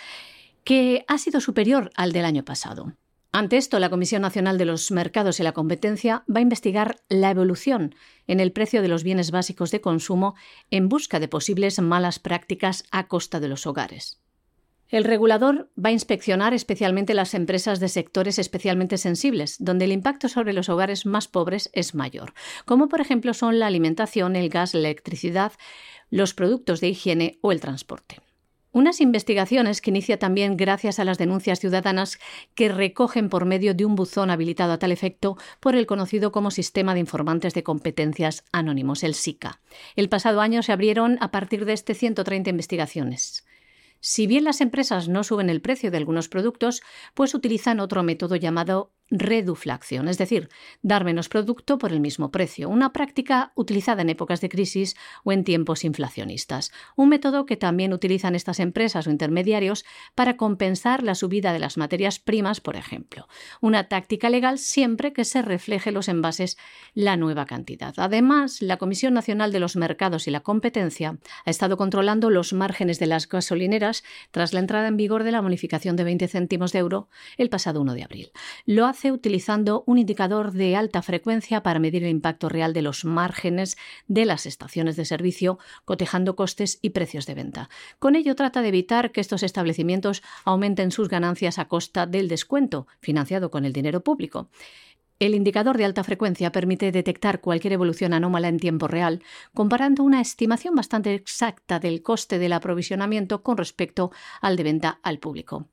que 0.63 1.05
ha 1.07 1.17
sido 1.17 1.39
superior 1.39 1.91
al 1.95 2.11
del 2.11 2.25
año 2.25 2.43
pasado. 2.43 2.93
Ante 3.31 3.57
esto, 3.57 3.79
la 3.79 3.89
Comisión 3.89 4.21
Nacional 4.21 4.57
de 4.57 4.65
los 4.65 4.89
Mercados 4.89 5.39
y 5.39 5.43
la 5.43 5.51
Competencia 5.51 6.23
va 6.33 6.39
a 6.39 6.41
investigar 6.41 6.95
la 7.09 7.29
evolución 7.29 7.93
en 8.25 8.39
el 8.39 8.51
precio 8.51 8.81
de 8.81 8.87
los 8.87 9.03
bienes 9.03 9.31
básicos 9.31 9.69
de 9.69 9.81
consumo 9.81 10.35
en 10.71 10.89
busca 10.89 11.19
de 11.19 11.27
posibles 11.27 11.79
malas 11.79 12.19
prácticas 12.19 12.83
a 12.91 13.07
costa 13.07 13.39
de 13.39 13.47
los 13.49 13.67
hogares. 13.67 14.19
El 14.89 15.03
regulador 15.03 15.69
va 15.77 15.89
a 15.89 15.91
inspeccionar 15.91 16.53
especialmente 16.53 17.13
las 17.13 17.33
empresas 17.33 17.81
de 17.81 17.89
sectores 17.89 18.39
especialmente 18.39 18.97
sensibles, 18.97 19.57
donde 19.59 19.83
el 19.83 19.91
impacto 19.91 20.29
sobre 20.29 20.53
los 20.53 20.69
hogares 20.69 21.05
más 21.05 21.27
pobres 21.27 21.69
es 21.73 21.93
mayor, 21.93 22.33
como 22.63 22.87
por 22.87 23.01
ejemplo 23.01 23.33
son 23.33 23.59
la 23.59 23.67
alimentación, 23.67 24.37
el 24.37 24.47
gas, 24.47 24.73
la 24.73 24.79
electricidad, 24.79 25.51
los 26.09 26.33
productos 26.33 26.81
de 26.81 26.89
higiene 26.89 27.37
o 27.41 27.51
el 27.51 27.59
transporte. 27.59 28.19
Unas 28.77 29.01
investigaciones 29.01 29.81
que 29.81 29.89
inicia 29.89 30.19
también 30.19 30.55
gracias 30.55 30.99
a 30.99 31.03
las 31.03 31.17
denuncias 31.17 31.59
ciudadanas 31.59 32.19
que 32.53 32.69
recogen 32.69 33.29
por 33.29 33.45
medio 33.45 33.73
de 33.73 33.85
un 33.85 33.95
buzón 33.95 34.29
habilitado 34.29 34.73
a 34.73 34.77
tal 34.77 34.91
efecto 34.91 35.35
por 35.59 35.75
el 35.75 35.87
conocido 35.87 36.31
como 36.31 36.51
Sistema 36.51 36.93
de 36.93 36.99
Informantes 36.99 37.55
de 37.55 37.63
Competencias 37.63 38.43
Anónimos, 38.51 39.03
el 39.03 39.15
SICA. 39.15 39.61
El 39.95 40.09
pasado 40.09 40.41
año 40.41 40.61
se 40.61 40.73
abrieron 40.73 41.17
a 41.21 41.31
partir 41.31 41.65
de 41.65 41.73
este 41.73 41.95
130 41.95 42.51
investigaciones. 42.51 43.47
Si 43.99 44.27
bien 44.27 44.43
las 44.43 44.61
empresas 44.61 45.07
no 45.07 45.23
suben 45.23 45.49
el 45.49 45.61
precio 45.61 45.89
de 45.89 45.97
algunos 45.97 46.29
productos, 46.29 46.83
pues 47.15 47.33
utilizan 47.33 47.79
otro 47.79 48.03
método 48.03 48.35
llamado 48.35 48.91
reduflación, 49.09 50.07
es 50.07 50.17
decir, 50.17 50.49
dar 50.81 51.05
menos 51.05 51.29
producto 51.29 51.77
por 51.77 51.93
el 51.93 51.99
mismo 51.99 52.31
precio, 52.31 52.69
una 52.69 52.91
práctica 52.91 53.51
utilizada 53.55 54.01
en 54.01 54.09
épocas 54.09 54.41
de 54.41 54.49
crisis 54.49 54.95
o 55.23 55.31
en 55.31 55.43
tiempos 55.43 55.83
inflacionistas, 55.83 56.71
un 56.95 57.09
método 57.09 57.45
que 57.45 57.57
también 57.57 57.93
utilizan 57.93 58.35
estas 58.35 58.59
empresas 58.59 59.07
o 59.07 59.11
intermediarios 59.11 59.85
para 60.15 60.37
compensar 60.37 61.03
la 61.03 61.15
subida 61.15 61.53
de 61.53 61.59
las 61.59 61.77
materias 61.77 62.19
primas, 62.19 62.59
por 62.59 62.75
ejemplo, 62.75 63.27
una 63.61 63.87
táctica 63.87 64.29
legal 64.29 64.59
siempre 64.59 65.13
que 65.13 65.25
se 65.25 65.41
refleje 65.41 65.91
los 65.91 66.09
envases 66.09 66.57
la 66.93 67.15
nueva 67.15 67.45
cantidad. 67.45 67.93
Además, 67.97 68.61
la 68.61 68.77
Comisión 68.77 69.13
Nacional 69.13 69.51
de 69.51 69.59
los 69.59 69.75
Mercados 69.75 70.27
y 70.27 70.31
la 70.31 70.41
Competencia 70.41 71.17
ha 71.45 71.49
estado 71.49 71.77
controlando 71.77 72.29
los 72.29 72.53
márgenes 72.53 72.99
de 72.99 73.07
las 73.07 73.27
gasolineras 73.29 74.03
tras 74.31 74.53
la 74.53 74.59
entrada 74.59 74.87
en 74.87 74.97
vigor 74.97 75.23
de 75.23 75.31
la 75.31 75.41
bonificación 75.41 75.95
de 75.95 76.03
20 76.03 76.27
céntimos 76.27 76.71
de 76.71 76.79
euro 76.79 77.09
el 77.37 77.49
pasado 77.49 77.81
1 77.81 77.93
de 77.93 78.03
abril. 78.03 78.31
Lo 78.65 78.85
utilizando 79.05 79.83
un 79.85 79.99
indicador 79.99 80.51
de 80.51 80.75
alta 80.75 81.01
frecuencia 81.01 81.61
para 81.61 81.79
medir 81.79 82.03
el 82.03 82.09
impacto 82.09 82.49
real 82.49 82.73
de 82.73 82.81
los 82.81 83.05
márgenes 83.05 83.77
de 84.07 84.25
las 84.25 84.45
estaciones 84.45 84.95
de 84.95 85.05
servicio, 85.05 85.59
cotejando 85.85 86.35
costes 86.35 86.79
y 86.81 86.89
precios 86.89 87.25
de 87.25 87.35
venta. 87.35 87.69
Con 87.99 88.15
ello 88.15 88.35
trata 88.35 88.61
de 88.61 88.69
evitar 88.69 89.11
que 89.11 89.21
estos 89.21 89.43
establecimientos 89.43 90.23
aumenten 90.45 90.91
sus 90.91 91.09
ganancias 91.09 91.59
a 91.59 91.67
costa 91.67 92.05
del 92.05 92.27
descuento, 92.27 92.87
financiado 92.99 93.51
con 93.51 93.65
el 93.65 93.73
dinero 93.73 94.03
público. 94.03 94.49
El 95.19 95.33
indicador 95.33 95.77
de 95.77 95.85
alta 95.85 96.03
frecuencia 96.03 96.51
permite 96.51 96.91
detectar 96.91 97.41
cualquier 97.41 97.73
evolución 97.73 98.13
anómala 98.13 98.49
en 98.49 98.59
tiempo 98.59 98.87
real, 98.87 99.23
comparando 99.53 100.03
una 100.03 100.21
estimación 100.21 100.75
bastante 100.75 101.13
exacta 101.13 101.79
del 101.79 102.03
coste 102.03 102.37
del 102.37 102.53
aprovisionamiento 102.53 103.41
con 103.41 103.57
respecto 103.57 104.11
al 104.41 104.55
de 104.57 104.63
venta 104.63 104.99
al 105.03 105.19
público 105.19 105.67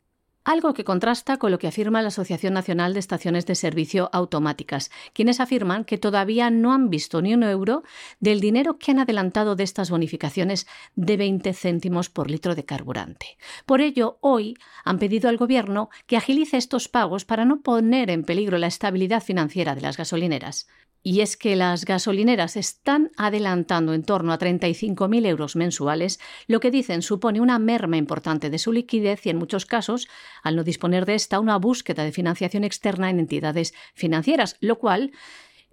algo 0.45 0.75
que 0.75 0.85
contrasta 0.85 1.39
con 1.39 1.51
lo 1.51 1.59
que 1.59 1.67
afirma 1.67 2.03
la 2.03 2.09
Asociación 2.09 2.55
Nacional 2.55 2.93
de 2.93 3.01
Estaciones 3.01 3.47
de 3.47 3.55
Servicio 3.55 4.11
Automáticas, 4.13 4.91
quienes 5.13 5.41
afirman 5.41 5.85
que 5.85 5.99
todavía 5.99 6.51
no 6.51 6.73
han 6.73 6.91
visto 6.91 7.23
ni 7.23 7.35
un 7.35 7.43
euro 7.43 7.83
del 8.21 8.41
dinero 8.41 8.79
que 8.79 8.91
han 8.91 8.99
adelantado 8.99 9.57
de 9.57 9.65
estas 9.65 9.91
bonificaciones 9.91 10.67
de 10.95 11.17
20 11.17 11.53
céntimos 11.55 12.11
por 12.11 12.31
litro 12.31 12.55
de 12.55 12.65
carburante. 12.65 13.39
Por 13.67 13.81
ello, 13.81 14.19
hoy 14.21 14.57
han 14.85 14.99
pedido 14.99 15.29
al 15.29 15.39
Gobierno 15.39 15.89
que 16.07 16.17
agilice 16.17 16.57
estos 16.57 16.89
pagos 16.89 17.25
para 17.25 17.45
no 17.45 17.63
poner 17.63 18.11
en 18.11 18.25
peligro 18.25 18.59
la 18.59 18.67
estabilidad 18.67 19.23
financiera 19.23 19.75
de 19.75 19.81
las 19.81 19.97
gasolineras. 19.97 20.67
Y 21.07 21.21
es 21.21 21.37
que 21.37 21.55
las 21.55 21.85
gasolineras 21.85 22.57
están 22.57 23.11
adelantando 23.19 23.93
en 23.93 24.05
torno 24.05 24.33
a 24.33 24.39
35.000 24.39 25.27
euros 25.27 25.55
mensuales, 25.55 26.19
lo 26.47 26.61
que 26.61 26.71
dicen 26.71 27.03
supone 27.03 27.43
una 27.43 27.59
merma 27.59 27.99
importante 27.99 28.49
de 28.49 28.59
su 28.59 28.73
liquidez 28.73 29.27
y 29.27 29.29
en 29.29 29.37
muchos 29.37 29.67
casos, 29.67 30.09
al 30.45 30.55
no 30.55 30.63
disponer 30.63 31.07
de 31.07 31.17
esta, 31.17 31.41
una 31.41 31.57
búsqueda 31.57 32.05
de 32.05 32.13
financiación 32.13 32.63
externa 32.63 33.11
en 33.11 33.19
entidades 33.19 33.75
financieras, 33.95 34.57
lo 34.61 34.79
cual 34.79 35.11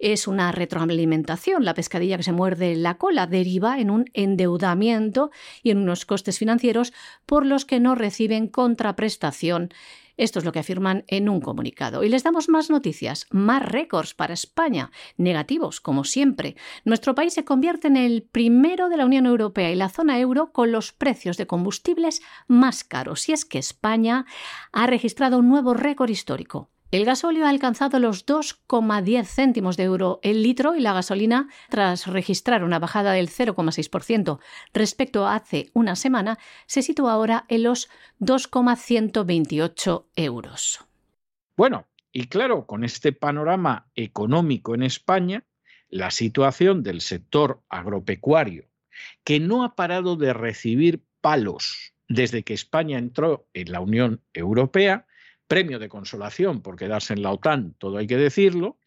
es 0.00 0.26
una 0.26 0.50
retroalimentación. 0.50 1.64
La 1.64 1.74
pescadilla 1.74 2.16
que 2.16 2.24
se 2.24 2.32
muerde 2.32 2.74
la 2.74 2.98
cola 2.98 3.28
deriva 3.28 3.78
en 3.78 3.90
un 3.90 4.06
endeudamiento 4.14 5.30
y 5.62 5.70
en 5.70 5.78
unos 5.78 6.04
costes 6.04 6.38
financieros 6.38 6.92
por 7.24 7.46
los 7.46 7.64
que 7.64 7.78
no 7.78 7.94
reciben 7.94 8.48
contraprestación 8.48 9.70
esto 10.16 10.38
es 10.38 10.44
lo 10.44 10.52
que 10.52 10.58
afirman 10.58 11.04
en 11.08 11.28
un 11.28 11.40
comunicado. 11.40 12.04
Y 12.04 12.08
les 12.08 12.22
damos 12.22 12.48
más 12.48 12.70
noticias, 12.70 13.26
más 13.30 13.62
récords 13.62 14.14
para 14.14 14.34
España, 14.34 14.90
negativos, 15.16 15.80
como 15.80 16.04
siempre. 16.04 16.56
Nuestro 16.84 17.14
país 17.14 17.34
se 17.34 17.44
convierte 17.44 17.88
en 17.88 17.96
el 17.96 18.22
primero 18.22 18.88
de 18.88 18.96
la 18.96 19.06
Unión 19.06 19.26
Europea 19.26 19.70
y 19.70 19.76
la 19.76 19.88
zona 19.88 20.18
euro 20.18 20.52
con 20.52 20.72
los 20.72 20.92
precios 20.92 21.36
de 21.36 21.46
combustibles 21.46 22.22
más 22.48 22.84
caros. 22.84 23.28
Y 23.28 23.32
es 23.32 23.44
que 23.44 23.58
España 23.58 24.26
ha 24.72 24.86
registrado 24.86 25.38
un 25.38 25.48
nuevo 25.48 25.74
récord 25.74 26.10
histórico. 26.10 26.71
El 26.92 27.06
gasóleo 27.06 27.46
ha 27.46 27.48
alcanzado 27.48 27.98
los 27.98 28.26
2,10 28.26 29.24
céntimos 29.24 29.78
de 29.78 29.84
euro 29.84 30.20
el 30.22 30.42
litro 30.42 30.74
y 30.74 30.80
la 30.80 30.92
gasolina, 30.92 31.48
tras 31.70 32.06
registrar 32.06 32.64
una 32.64 32.78
bajada 32.78 33.12
del 33.12 33.30
0,6% 33.30 34.40
respecto 34.74 35.26
a 35.26 35.36
hace 35.36 35.70
una 35.72 35.96
semana, 35.96 36.38
se 36.66 36.82
sitúa 36.82 37.14
ahora 37.14 37.46
en 37.48 37.62
los 37.62 37.88
2,128 38.18 40.10
euros. 40.16 40.84
Bueno, 41.56 41.86
y 42.12 42.26
claro, 42.26 42.66
con 42.66 42.84
este 42.84 43.14
panorama 43.14 43.90
económico 43.94 44.74
en 44.74 44.82
España, 44.82 45.44
la 45.88 46.10
situación 46.10 46.82
del 46.82 47.00
sector 47.00 47.62
agropecuario, 47.70 48.68
que 49.24 49.40
no 49.40 49.64
ha 49.64 49.76
parado 49.76 50.16
de 50.16 50.34
recibir 50.34 51.02
palos 51.22 51.94
desde 52.06 52.42
que 52.42 52.52
España 52.52 52.98
entró 52.98 53.46
en 53.54 53.72
la 53.72 53.80
Unión 53.80 54.20
Europea, 54.34 55.06
premio 55.52 55.78
de 55.78 55.90
consolación 55.90 56.62
por 56.62 56.76
quedarse 56.76 57.12
en 57.12 57.20
la 57.20 57.30
OTAN, 57.30 57.74
todo 57.76 57.98
hay 57.98 58.06
que 58.06 58.16
decirlo, 58.16 58.78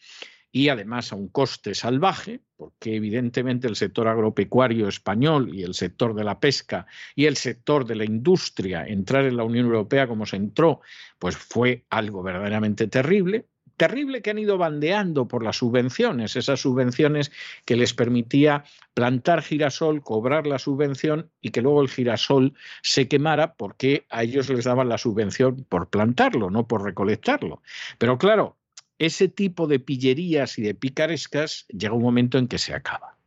y 0.51 0.69
además 0.69 1.12
a 1.12 1.15
un 1.15 1.28
coste 1.28 1.75
salvaje, 1.75 2.39
porque 2.56 2.95
evidentemente 2.95 3.67
el 3.67 3.75
sector 3.75 4.08
agropecuario 4.08 4.88
español 4.88 5.54
y 5.54 5.62
el 5.62 5.75
sector 5.75 6.15
de 6.15 6.23
la 6.23 6.39
pesca 6.39 6.88
y 7.13 7.28
el 7.28 7.38
sector 7.38 7.86
de 7.86 7.93
la 7.93 8.04
industria, 8.04 8.84
entrar 8.84 9.25
en 9.25 9.38
la 9.38 9.43
Unión 9.43 9.67
Europea 9.67 10.08
como 10.08 10.25
se 10.25 10.38
entró, 10.38 10.82
pues 11.19 11.38
fue 11.38 11.86
algo 11.91 12.23
verdaderamente 12.23 12.88
terrible 12.88 13.45
terrible 13.78 14.22
que 14.22 14.30
han 14.30 14.40
ido 14.40 14.58
bandeando 14.58 15.28
por 15.28 15.44
las 15.44 15.58
subvenciones, 15.58 16.36
esas 16.36 16.62
subvenciones 16.62 17.32
que 17.66 17.76
les 17.76 17.94
permitía 17.94 18.64
plantar 18.94 19.42
girasol, 19.42 20.02
cobrar 20.02 20.48
la 20.48 20.60
subvención 20.60 21.30
y 21.42 21.52
que 21.52 21.62
luego 21.62 21.82
el 21.82 21.90
girasol 21.90 22.54
se 22.82 23.08
quemara 23.08 23.56
porque 23.56 24.06
a 24.10 24.24
ellos 24.24 24.50
les 24.50 24.66
daban 24.66 24.90
la 24.90 24.98
subvención 24.98 25.66
por 25.70 25.90
plantarlo, 25.90 26.50
no 26.50 26.68
por 26.68 26.84
recolectarlo. 26.84 27.62
Pero 27.98 28.18
claro, 28.18 28.58
ese 28.98 29.28
tipo 29.28 29.68
de 29.68 29.80
pillerías 29.80 30.58
y 30.58 30.62
de 30.62 30.74
picarescas 30.74 31.66
llega 31.68 31.94
un 31.94 32.04
momento 32.04 32.38
en 32.38 32.48
que 32.48 32.58
se 32.58 32.74
acaba. 32.74 33.18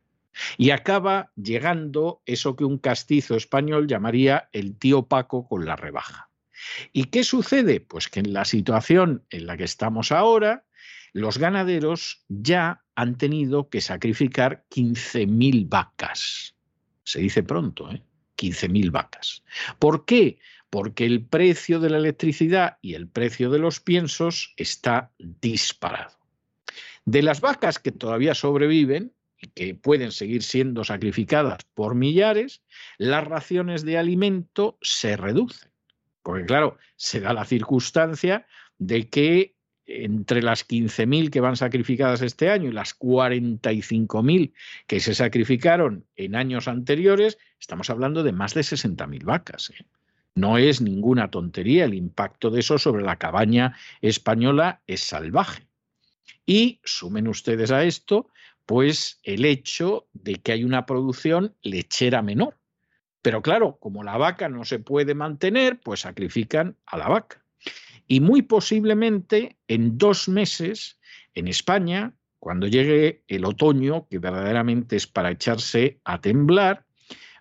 Y 0.57 0.71
acaba 0.71 1.31
llegando 1.35 2.21
eso 2.25 2.55
que 2.55 2.63
un 2.63 2.77
castizo 2.77 3.35
español 3.35 3.87
llamaría 3.87 4.49
el 4.53 4.77
tío 4.77 5.03
Paco 5.03 5.47
con 5.47 5.65
la 5.65 5.75
rebaja. 5.75 6.28
¿Y 6.93 7.05
qué 7.05 7.23
sucede? 7.23 7.79
Pues 7.79 8.07
que 8.07 8.19
en 8.19 8.33
la 8.33 8.45
situación 8.45 9.25
en 9.29 9.45
la 9.47 9.57
que 9.57 9.63
estamos 9.63 10.11
ahora, 10.11 10.65
los 11.13 11.37
ganaderos 11.37 12.23
ya 12.27 12.83
han 12.95 13.17
tenido 13.17 13.69
que 13.69 13.81
sacrificar 13.81 14.65
15.000 14.69 15.67
vacas. 15.69 16.55
Se 17.03 17.19
dice 17.19 17.43
pronto, 17.43 17.89
¿eh? 17.91 18.03
15.000 18.37 18.91
vacas. 18.91 19.43
¿Por 19.79 20.05
qué? 20.05 20.39
Porque 20.69 21.05
el 21.05 21.25
precio 21.25 21.79
de 21.79 21.89
la 21.89 21.97
electricidad 21.97 22.77
y 22.81 22.93
el 22.93 23.07
precio 23.07 23.49
de 23.49 23.59
los 23.59 23.79
piensos 23.79 24.53
está 24.55 25.11
disparado. 25.17 26.17
De 27.05 27.21
las 27.23 27.41
vacas 27.41 27.79
que 27.79 27.91
todavía 27.91 28.35
sobreviven, 28.35 29.13
y 29.41 29.47
que 29.47 29.75
pueden 29.75 30.11
seguir 30.11 30.43
siendo 30.43 30.83
sacrificadas 30.83 31.63
por 31.73 31.95
millares, 31.95 32.61
las 32.97 33.25
raciones 33.25 33.85
de 33.85 33.97
alimento 33.97 34.77
se 34.81 35.15
reducen. 35.15 35.68
Porque 36.29 36.45
claro, 36.45 36.77
se 36.95 37.21
da 37.21 37.33
la 37.33 37.43
circunstancia 37.43 38.45
de 38.77 39.09
que 39.09 39.55
entre 39.87 40.43
las 40.43 40.67
15.000 40.67 41.31
que 41.31 41.39
van 41.39 41.55
sacrificadas 41.55 42.21
este 42.21 42.51
año 42.51 42.69
y 42.69 42.71
las 42.71 42.95
45.000 42.99 44.53
que 44.85 44.99
se 44.99 45.15
sacrificaron 45.15 46.05
en 46.15 46.35
años 46.35 46.67
anteriores, 46.67 47.39
estamos 47.59 47.89
hablando 47.89 48.21
de 48.21 48.31
más 48.31 48.53
de 48.53 48.61
60.000 48.61 49.23
vacas. 49.23 49.71
¿eh? 49.71 49.83
No 50.35 50.59
es 50.59 50.81
ninguna 50.81 51.31
tontería, 51.31 51.85
el 51.85 51.95
impacto 51.95 52.51
de 52.51 52.59
eso 52.59 52.77
sobre 52.77 53.03
la 53.03 53.15
cabaña 53.15 53.75
española 53.99 54.83
es 54.85 54.99
salvaje. 54.99 55.65
Y 56.45 56.79
sumen 56.83 57.27
ustedes 57.27 57.71
a 57.71 57.85
esto, 57.85 58.29
pues 58.67 59.19
el 59.23 59.45
hecho 59.45 60.05
de 60.13 60.35
que 60.35 60.51
hay 60.51 60.63
una 60.63 60.85
producción 60.85 61.55
lechera 61.63 62.21
menor. 62.21 62.58
Pero 63.21 63.41
claro, 63.41 63.77
como 63.79 64.03
la 64.03 64.17
vaca 64.17 64.49
no 64.49 64.65
se 64.65 64.79
puede 64.79 65.13
mantener, 65.13 65.79
pues 65.79 66.01
sacrifican 66.01 66.77
a 66.85 66.97
la 66.97 67.07
vaca. 67.07 67.43
Y 68.07 68.21
muy 68.21 68.41
posiblemente 68.41 69.57
en 69.67 69.97
dos 69.97 70.29
meses, 70.29 70.99
en 71.35 71.47
España, 71.47 72.13
cuando 72.39 72.67
llegue 72.67 73.23
el 73.27 73.45
otoño, 73.45 74.07
que 74.09 74.19
verdaderamente 74.19 74.95
es 74.95 75.07
para 75.07 75.31
echarse 75.31 75.99
a 76.05 76.21
temblar, 76.21 76.85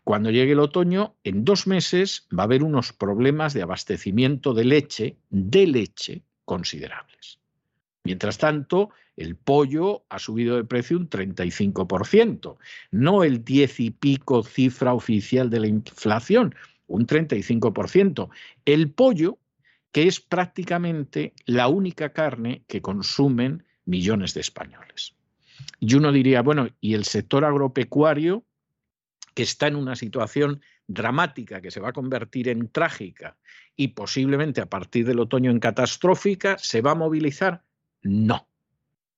cuando 0.03 0.31
llegue 0.31 0.53
el 0.53 0.61
otoño, 0.61 1.17
en 1.23 1.45
dos 1.45 1.67
meses 1.67 2.27
va 2.37 2.43
a 2.43 2.47
haber 2.47 2.63
unos 2.65 2.93
problemas 2.93 3.55
de 3.55 3.63
abastecimiento 3.63 4.55
de 4.55 4.65
leche, 4.65 5.17
de 5.31 5.67
leche, 5.67 6.23
considerables. 6.45 7.38
Mientras 8.09 8.39
tanto, 8.39 8.89
el 9.17 9.37
pollo 9.37 10.07
ha 10.09 10.19
subido 10.19 10.57
de 10.57 10.65
precio 10.65 10.97
un 10.97 11.11
35%, 11.11 12.57
no 12.91 13.23
el 13.23 13.45
10 13.45 13.81
y 13.81 13.91
pico 13.91 14.43
cifra 14.43 14.95
oficial 14.95 15.51
de 15.51 15.61
la 15.61 15.67
inflación, 15.67 16.55
un 16.87 17.07
35%. 17.07 18.31
El 18.65 18.93
pollo, 18.93 19.37
que 19.93 20.05
es 20.05 20.21
prácticamente 20.21 21.35
la 21.45 21.69
única 21.69 22.15
carne 22.15 22.63
que 22.67 22.81
consumen 22.81 23.65
millones 23.85 24.33
de 24.33 24.41
españoles. 24.41 25.15
Y 25.79 25.95
uno 25.95 26.11
diría, 26.11 26.41
bueno, 26.41 26.71
¿y 26.81 26.95
el 26.95 27.05
sector 27.05 27.45
agropecuario? 27.45 28.47
que 29.35 29.43
está 29.43 29.69
en 29.69 29.77
una 29.77 29.95
situación 29.95 30.63
dramática 30.87 31.61
que 31.61 31.71
se 31.71 31.79
va 31.79 31.91
a 31.91 31.93
convertir 31.93 32.49
en 32.49 32.71
trágica 32.71 33.37
y 33.77 33.89
posiblemente 33.89 34.61
a 34.61 34.67
partir 34.67 35.07
del 35.07 35.21
otoño 35.21 35.53
en 35.53 35.61
catastrófica, 35.61 36.57
¿se 36.59 36.81
va 36.81 36.93
a 36.93 36.97
movilizar? 36.97 37.63
No. 38.09 38.49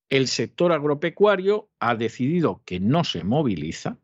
El 0.08 0.26
sector 0.26 0.72
agropecuario 0.72 1.70
ha 1.78 1.94
decidido 1.94 2.62
que 2.64 2.80
no 2.80 3.04
se 3.04 3.22
moviliza, 3.22 3.98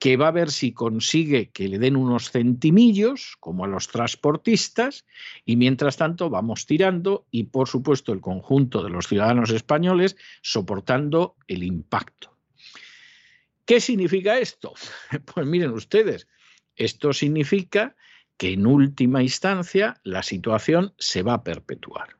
que 0.00 0.16
va 0.16 0.28
a 0.28 0.32
ver 0.32 0.50
si 0.50 0.72
consigue 0.72 1.50
que 1.50 1.68
le 1.68 1.78
den 1.78 1.94
unos 1.94 2.32
centimillos, 2.32 3.36
como 3.38 3.64
a 3.64 3.68
los 3.68 3.86
transportistas, 3.86 5.06
y 5.44 5.54
mientras 5.54 5.96
tanto 5.96 6.30
vamos 6.30 6.66
tirando 6.66 7.26
y, 7.30 7.44
por 7.44 7.68
supuesto, 7.68 8.12
el 8.12 8.20
conjunto 8.20 8.82
de 8.82 8.90
los 8.90 9.06
ciudadanos 9.06 9.50
españoles 9.50 10.16
soportando 10.42 11.36
el 11.46 11.62
impacto. 11.62 12.36
¿Qué 13.64 13.80
significa 13.80 14.38
esto? 14.38 14.74
Pues 15.32 15.46
miren 15.46 15.70
ustedes, 15.70 16.26
esto 16.74 17.12
significa 17.12 17.94
que 18.36 18.52
en 18.52 18.66
última 18.66 19.22
instancia 19.22 20.00
la 20.02 20.24
situación 20.24 20.92
se 20.98 21.22
va 21.22 21.34
a 21.34 21.44
perpetuar. 21.44 22.17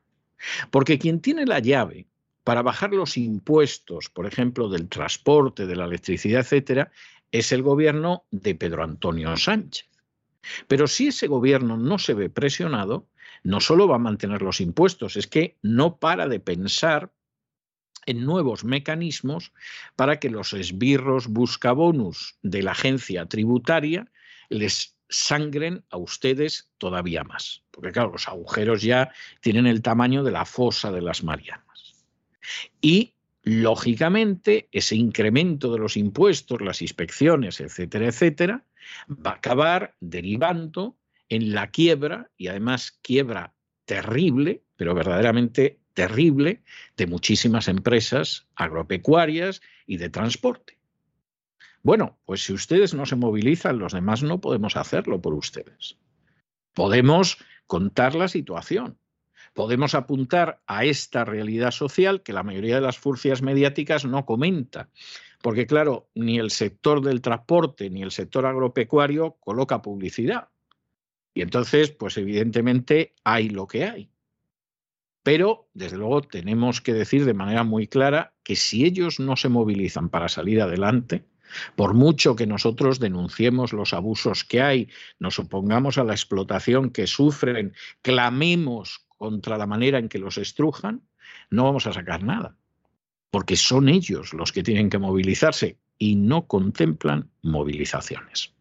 Porque 0.71 0.99
quien 0.99 1.19
tiene 1.19 1.45
la 1.45 1.59
llave 1.59 2.07
para 2.43 2.61
bajar 2.61 2.91
los 2.91 3.17
impuestos, 3.17 4.09
por 4.09 4.25
ejemplo, 4.25 4.69
del 4.69 4.89
transporte, 4.89 5.67
de 5.67 5.75
la 5.75 5.85
electricidad, 5.85 6.41
etcétera, 6.41 6.91
es 7.31 7.51
el 7.51 7.61
gobierno 7.61 8.25
de 8.31 8.55
Pedro 8.55 8.83
Antonio 8.83 9.35
Sánchez. 9.37 9.87
Pero 10.67 10.87
si 10.87 11.07
ese 11.07 11.27
gobierno 11.27 11.77
no 11.77 11.99
se 11.99 12.13
ve 12.13 12.29
presionado, 12.29 13.07
no 13.43 13.59
solo 13.59 13.87
va 13.87 13.95
a 13.95 13.99
mantener 13.99 14.41
los 14.41 14.61
impuestos, 14.61 15.15
es 15.15 15.27
que 15.27 15.57
no 15.61 15.97
para 15.97 16.27
de 16.27 16.39
pensar 16.39 17.11
en 18.05 18.25
nuevos 18.25 18.63
mecanismos 18.63 19.53
para 19.95 20.19
que 20.19 20.29
los 20.29 20.53
esbirros 20.53 21.27
buscabonus 21.27 22.37
de 22.41 22.63
la 22.63 22.71
agencia 22.71 23.25
tributaria 23.27 24.09
les 24.49 24.95
sangren 25.09 25.83
a 25.89 25.97
ustedes 25.97 26.71
todavía 26.77 27.23
más. 27.23 27.63
Porque 27.79 27.93
claro, 27.93 28.11
los 28.11 28.27
agujeros 28.27 28.81
ya 28.81 29.13
tienen 29.39 29.65
el 29.65 29.81
tamaño 29.81 30.21
de 30.21 30.31
la 30.31 30.43
fosa 30.43 30.91
de 30.91 31.01
las 31.01 31.23
Marianas. 31.23 31.95
Y 32.81 33.13
lógicamente 33.43 34.67
ese 34.73 34.97
incremento 34.97 35.71
de 35.71 35.79
los 35.79 35.95
impuestos, 35.95 36.59
las 36.59 36.81
inspecciones, 36.81 37.61
etcétera, 37.61 38.07
etcétera, 38.07 38.65
va 39.09 39.31
a 39.31 39.35
acabar 39.35 39.95
derivando 40.01 40.97
en 41.29 41.53
la 41.53 41.67
quiebra 41.71 42.29
y 42.35 42.47
además 42.47 42.99
quiebra 43.01 43.53
terrible, 43.85 44.61
pero 44.75 44.93
verdaderamente 44.93 45.79
terrible 45.93 46.61
de 46.97 47.07
muchísimas 47.07 47.69
empresas 47.69 48.45
agropecuarias 48.55 49.61
y 49.87 49.95
de 49.95 50.09
transporte. 50.09 50.77
Bueno, 51.81 52.17
pues 52.25 52.43
si 52.43 52.51
ustedes 52.51 52.93
no 52.93 53.05
se 53.05 53.15
movilizan, 53.15 53.79
los 53.79 53.93
demás 53.93 54.21
no 54.21 54.41
podemos 54.41 54.75
hacerlo 54.75 55.21
por 55.21 55.33
ustedes. 55.33 55.97
Podemos 56.73 57.37
contar 57.69 58.15
la 58.15 58.27
situación. 58.27 58.97
Podemos 59.53 59.93
apuntar 59.93 60.59
a 60.65 60.85
esta 60.85 61.23
realidad 61.23 61.69
social 61.69 62.23
que 62.23 62.33
la 62.33 62.41
mayoría 62.41 62.73
de 62.73 62.81
las 62.81 62.97
furcias 62.97 63.43
mediáticas 63.43 64.05
no 64.05 64.25
comenta. 64.25 64.89
Porque 65.43 65.67
claro, 65.67 66.09
ni 66.15 66.39
el 66.39 66.49
sector 66.49 67.01
del 67.01 67.21
transporte 67.21 67.91
ni 67.91 68.01
el 68.01 68.09
sector 68.09 68.47
agropecuario 68.47 69.37
coloca 69.39 69.83
publicidad. 69.83 70.49
Y 71.35 71.43
entonces, 71.43 71.91
pues 71.91 72.17
evidentemente 72.17 73.13
hay 73.23 73.49
lo 73.49 73.67
que 73.67 73.85
hay. 73.85 74.11
Pero, 75.21 75.69
desde 75.75 75.97
luego, 75.97 76.21
tenemos 76.21 76.81
que 76.81 76.93
decir 76.93 77.23
de 77.23 77.35
manera 77.35 77.63
muy 77.63 77.85
clara 77.85 78.33
que 78.43 78.55
si 78.55 78.83
ellos 78.83 79.19
no 79.19 79.35
se 79.35 79.47
movilizan 79.47 80.09
para 80.09 80.27
salir 80.27 80.59
adelante, 80.59 81.23
por 81.75 81.93
mucho 81.93 82.35
que 82.35 82.47
nosotros 82.47 82.99
denunciemos 82.99 83.73
los 83.73 83.93
abusos 83.93 84.43
que 84.43 84.61
hay, 84.61 84.89
nos 85.19 85.39
opongamos 85.39 85.97
a 85.97 86.03
la 86.03 86.13
explotación 86.13 86.89
que 86.89 87.07
sufren, 87.07 87.73
clamemos 88.01 89.05
contra 89.17 89.57
la 89.57 89.67
manera 89.67 89.99
en 89.99 90.09
que 90.09 90.19
los 90.19 90.37
estrujan, 90.37 91.01
no 91.49 91.63
vamos 91.65 91.87
a 91.87 91.93
sacar 91.93 92.23
nada, 92.23 92.55
porque 93.31 93.55
son 93.55 93.89
ellos 93.89 94.33
los 94.33 94.51
que 94.51 94.63
tienen 94.63 94.89
que 94.89 94.97
movilizarse 94.97 95.77
y 95.97 96.15
no 96.15 96.47
contemplan 96.47 97.29
movilizaciones. 97.41 98.53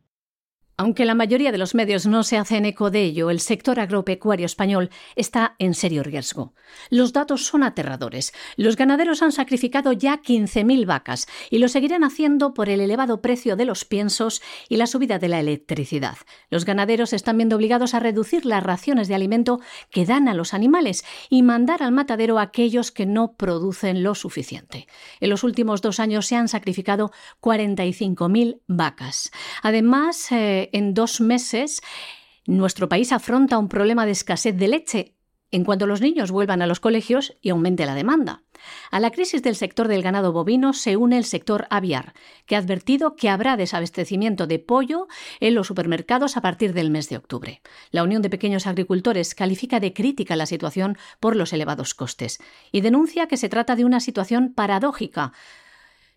Aunque 0.81 1.05
la 1.05 1.17
mayoría 1.17 1.51
de 1.51 1.59
los 1.59 1.75
medios 1.75 2.07
no 2.07 2.23
se 2.23 2.39
hacen 2.39 2.65
eco 2.65 2.93
de 2.93 3.03
ello, 3.03 3.31
el 3.31 3.41
sector 3.41 3.81
agropecuario 3.81 4.47
español 4.47 4.91
está 5.17 5.57
en 5.59 5.75
serio 5.75 6.05
riesgo. 6.05 6.55
Los 6.89 7.13
datos 7.13 7.45
son 7.45 7.65
aterradores. 7.65 8.33
Los 8.57 8.77
ganaderos 8.77 9.21
han 9.23 9.33
sacrificado 9.33 9.91
ya 9.91 10.23
15.000 10.23 10.87
vacas 10.87 11.27
y 11.51 11.59
lo 11.59 11.67
seguirán 11.67 12.05
haciendo 12.05 12.55
por 12.55 12.69
el 12.69 12.81
elevado 12.81 13.21
precio 13.21 13.57
de 13.57 13.65
los 13.65 13.85
piensos 13.85 14.41
y 14.69 14.77
la 14.77 14.87
subida 14.87 15.19
de 15.19 15.27
la 15.27 15.41
electricidad. 15.41 16.17
Los 16.49 16.65
ganaderos 16.65 17.13
están 17.13 17.39
viendo 17.39 17.57
obligados 17.57 17.95
a 17.95 17.99
reducir 17.99 18.47
las 18.47 18.63
raciones 18.63 19.09
de 19.09 19.17
alimento 19.17 19.59
que 19.91 20.07
dan 20.07 20.29
a 20.29 20.35
los 20.35 20.55
animales 20.55 21.05
y 21.29 21.43
mandar 21.43 21.83
al 21.83 21.91
matadero 21.91 22.39
a 22.39 22.43
aquellos 22.43 22.93
que 22.93 23.05
no 23.05 23.33
producen 23.33 24.05
lo 24.05 24.15
suficiente. 24.15 24.87
En 25.19 25.31
los 25.31 25.43
últimos 25.43 25.83
dos 25.83 25.99
años 25.99 26.27
se 26.27 26.37
han 26.37 26.47
sacrificado 26.47 27.11
45.000 27.43 28.61
vacas. 28.69 29.33
Además, 29.65 30.31
eh, 30.31 30.68
en 30.73 30.95
dos 30.95 31.21
meses 31.21 31.81
nuestro 32.47 32.89
país 32.89 33.13
afronta 33.13 33.59
un 33.59 33.69
problema 33.69 34.07
de 34.07 34.13
escasez 34.13 34.57
de 34.57 34.69
leche 34.69 35.15
en 35.51 35.65
cuanto 35.65 35.87
los 35.87 36.01
niños 36.01 36.31
vuelvan 36.31 36.63
a 36.63 36.67
los 36.67 36.81
colegios 36.81 37.37
y 37.41 37.51
aumente 37.51 37.87
la 37.87 37.95
demanda. 37.95 38.43
A 38.91 39.01
la 39.01 39.11
crisis 39.11 39.43
del 39.43 39.57
sector 39.57 39.89
del 39.89 40.03
ganado 40.03 40.33
bovino 40.33 40.73
se 40.73 40.97
une 40.97 41.17
el 41.17 41.25
sector 41.25 41.67
aviar, 41.71 42.13
que 42.45 42.57
ha 42.57 42.59
advertido 42.59 43.17
que 43.17 43.31
habrá 43.31 43.57
desabastecimiento 43.57 44.47
de 44.47 44.59
pollo 44.59 45.09
en 45.41 45.55
los 45.55 45.67
supermercados 45.67 46.37
a 46.37 46.43
partir 46.43 46.75
del 46.75 46.91
mes 46.91 47.09
de 47.09 47.17
octubre. 47.17 47.63
La 47.91 48.03
Unión 48.03 48.21
de 48.21 48.31
Pequeños 48.31 48.67
Agricultores 48.67 49.35
califica 49.35 49.81
de 49.81 49.95
crítica 49.95 50.37
la 50.37 50.47
situación 50.47 50.99
por 51.21 51.35
los 51.35 51.53
elevados 51.53 51.95
costes 51.95 52.39
y 52.73 52.83
denuncia 52.83 53.27
que 53.27 53.37
se 53.37 53.49
trata 53.49 53.77
de 53.77 53.85
una 53.85 54.01
situación 54.01 54.53
paradójica 54.55 55.33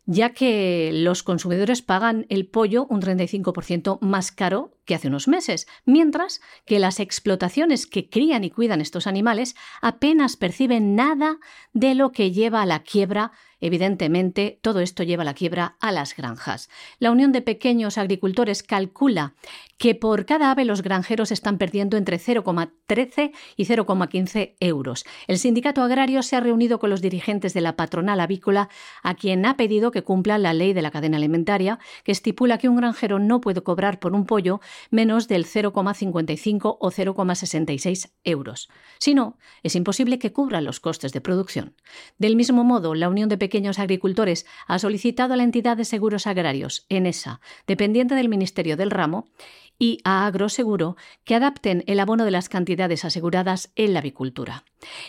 ya 0.05 0.29
que 0.29 0.91
los 0.93 1.23
consumidores 1.23 1.81
pagan 1.81 2.25
el 2.29 2.47
pollo 2.47 2.85
un 2.89 3.01
35% 3.01 3.99
más 4.01 4.31
caro 4.31 4.77
que 4.85 4.95
hace 4.95 5.07
unos 5.07 5.27
meses, 5.27 5.67
mientras 5.85 6.41
que 6.65 6.79
las 6.79 6.99
explotaciones 6.99 7.85
que 7.85 8.09
crían 8.09 8.43
y 8.43 8.49
cuidan 8.49 8.81
estos 8.81 9.07
animales 9.07 9.55
apenas 9.81 10.37
perciben 10.37 10.95
nada 10.95 11.37
de 11.73 11.95
lo 11.95 12.11
que 12.11 12.31
lleva 12.31 12.61
a 12.61 12.65
la 12.65 12.83
quiebra 12.83 13.31
Evidentemente, 13.61 14.59
todo 14.63 14.79
esto 14.79 15.03
lleva 15.03 15.21
a 15.21 15.25
la 15.25 15.35
quiebra 15.35 15.77
a 15.79 15.91
las 15.91 16.15
granjas. 16.15 16.67
La 16.97 17.11
Unión 17.11 17.31
de 17.31 17.43
Pequeños 17.43 17.99
Agricultores 17.99 18.63
calcula 18.63 19.35
que 19.81 19.95
por 19.95 20.27
cada 20.27 20.51
ave 20.51 20.63
los 20.63 20.83
granjeros 20.83 21.31
están 21.31 21.57
perdiendo 21.57 21.97
entre 21.97 22.19
0,13 22.19 23.31
y 23.57 23.65
0,15 23.65 24.53
euros. 24.59 25.05
El 25.25 25.39
sindicato 25.39 25.81
agrario 25.81 26.21
se 26.21 26.35
ha 26.35 26.39
reunido 26.39 26.77
con 26.77 26.91
los 26.91 27.01
dirigentes 27.01 27.55
de 27.55 27.61
la 27.61 27.75
patronal 27.75 28.19
avícola, 28.19 28.69
a 29.01 29.15
quien 29.15 29.43
ha 29.43 29.57
pedido 29.57 29.89
que 29.89 30.03
cumplan 30.03 30.43
la 30.43 30.53
ley 30.53 30.73
de 30.73 30.83
la 30.83 30.91
cadena 30.91 31.17
alimentaria, 31.17 31.79
que 32.03 32.11
estipula 32.11 32.59
que 32.59 32.69
un 32.69 32.75
granjero 32.75 33.17
no 33.17 33.41
puede 33.41 33.63
cobrar 33.63 33.99
por 33.99 34.13
un 34.13 34.27
pollo 34.27 34.61
menos 34.91 35.27
del 35.27 35.47
0,55 35.47 36.77
o 36.79 36.91
0,66 36.91 38.11
euros. 38.23 38.69
Si 38.99 39.15
no, 39.15 39.39
es 39.63 39.75
imposible 39.75 40.19
que 40.19 40.31
cubra 40.31 40.61
los 40.61 40.79
costes 40.79 41.11
de 41.11 41.21
producción. 41.21 41.73
Del 42.19 42.35
mismo 42.35 42.63
modo, 42.63 42.93
la 42.93 43.09
Unión 43.09 43.29
de 43.29 43.39
Pequeños 43.39 43.79
Agricultores 43.79 44.45
ha 44.67 44.77
solicitado 44.77 45.33
a 45.33 45.37
la 45.37 45.43
entidad 45.43 45.75
de 45.75 45.85
seguros 45.85 46.27
agrarios, 46.27 46.85
ENESA, 46.89 47.41
dependiente 47.65 48.13
del 48.13 48.29
Ministerio 48.29 48.77
del 48.77 48.91
Ramo, 48.91 49.25
y 49.81 49.97
a 50.03 50.27
Agroseguro 50.27 50.95
que 51.23 51.33
adapten 51.33 51.83
el 51.87 51.99
abono 51.99 52.23
de 52.23 52.29
las 52.29 52.49
cantidades 52.49 53.03
aseguradas 53.03 53.71
en 53.75 53.93
la 53.93 53.99
avicultura, 53.99 54.63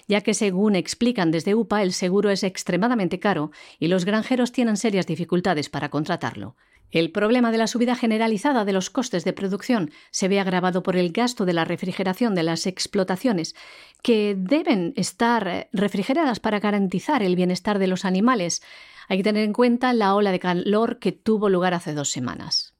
ya 0.08 0.22
que 0.22 0.32
según 0.32 0.76
explican 0.76 1.30
desde 1.30 1.54
UPA 1.54 1.82
el 1.82 1.92
seguro 1.92 2.30
es 2.30 2.42
extremadamente 2.42 3.20
caro 3.20 3.50
y 3.78 3.88
los 3.88 4.06
granjeros 4.06 4.50
tienen 4.50 4.78
serias 4.78 5.06
dificultades 5.06 5.68
para 5.68 5.90
contratarlo. 5.90 6.56
El 6.90 7.12
problema 7.12 7.52
de 7.52 7.58
la 7.58 7.66
subida 7.66 7.96
generalizada 7.96 8.64
de 8.64 8.72
los 8.72 8.88
costes 8.88 9.24
de 9.24 9.34
producción 9.34 9.90
se 10.10 10.28
ve 10.28 10.40
agravado 10.40 10.82
por 10.82 10.96
el 10.96 11.12
gasto 11.12 11.44
de 11.44 11.52
la 11.52 11.66
refrigeración 11.66 12.34
de 12.34 12.42
las 12.42 12.66
explotaciones, 12.66 13.54
que 14.02 14.34
deben 14.38 14.94
estar 14.96 15.48
eh, 15.48 15.68
refrigeradas 15.74 16.40
para 16.40 16.60
garantizar 16.60 17.22
el 17.22 17.36
bienestar 17.36 17.78
de 17.78 17.88
los 17.88 18.06
animales. 18.06 18.62
Hay 19.08 19.18
que 19.18 19.24
tener 19.24 19.44
en 19.44 19.52
cuenta 19.52 19.92
la 19.92 20.14
ola 20.14 20.32
de 20.32 20.40
calor 20.40 20.98
que 20.98 21.12
tuvo 21.12 21.50
lugar 21.50 21.74
hace 21.74 21.92
dos 21.92 22.08
semanas. 22.08 22.72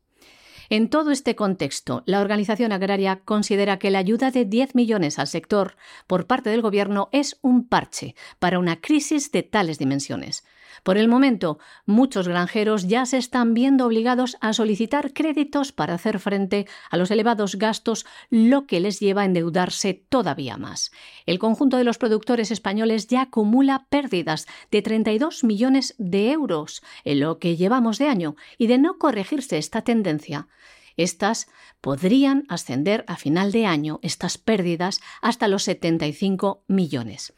En 0.73 0.89
todo 0.89 1.11
este 1.11 1.37
contexto, 1.37 2.03
la 2.07 2.23
Organización 2.23 2.73
Agraria 2.73 3.21
considera 3.27 3.79
que 3.79 3.91
la 3.91 3.99
ayuda 3.99 4.31
de 4.31 4.47
10 4.47 4.75
millones 4.75 5.19
al 5.19 5.27
sector 5.27 5.77
por 6.07 6.27
parte 6.27 6.49
del 6.49 6.63
Gobierno 6.63 7.11
es 7.13 7.39
un 7.43 7.69
parche 7.69 8.15
para 8.39 8.59
una 8.59 8.81
crisis 8.81 9.31
de 9.33 9.43
tales 9.43 9.79
dimensiones. 9.79 10.45
Por 10.83 10.99
el 10.99 11.09
momento, 11.09 11.59
muchos 11.87 12.29
granjeros 12.29 12.87
ya 12.89 13.07
se 13.07 13.19
están 13.19 13.55
viendo 13.55 13.87
obligados 13.87 14.37
a 14.41 14.53
solicitar 14.53 15.13
créditos 15.13 15.73
para 15.73 15.95
hacer 15.95 16.19
frente 16.19 16.67
a 16.91 16.97
los 16.97 17.11
elevados 17.11 17.57
gastos, 17.57 18.07
lo 18.31 18.67
que 18.67 18.81
les 18.81 19.01
lleva 19.01 19.23
a 19.23 19.25
endeudarse 19.27 20.05
todavía 20.09 20.57
más. 20.57 20.93
El 21.27 21.39
conjunto 21.39 21.77
de 21.77 21.85
los 21.85 21.99
productores 21.99 22.51
españoles 22.51 23.07
ya 23.07 23.23
acumula 23.23 23.87
pérdidas 23.89 24.47
de 24.71 24.83
32 24.83 25.45
millones 25.45 25.95
de 25.99 26.33
euros 26.33 26.83
en 27.05 27.21
lo 27.21 27.39
que 27.39 27.57
llevamos 27.57 27.99
de 27.99 28.09
año 28.09 28.37
y 28.59 28.67
de 28.67 28.79
no 28.79 28.99
corregirse 28.99 29.59
esta 29.59 29.83
tendencia, 29.83 30.49
estas 30.97 31.49
podrían 31.81 32.45
ascender 32.49 33.05
a 33.09 33.17
final 33.17 33.53
de 33.53 33.67
año, 33.67 33.99
estas 34.03 34.39
pérdidas, 34.39 35.01
hasta 35.21 35.49
los 35.49 35.63
75 35.65 36.65
millones. 36.69 37.33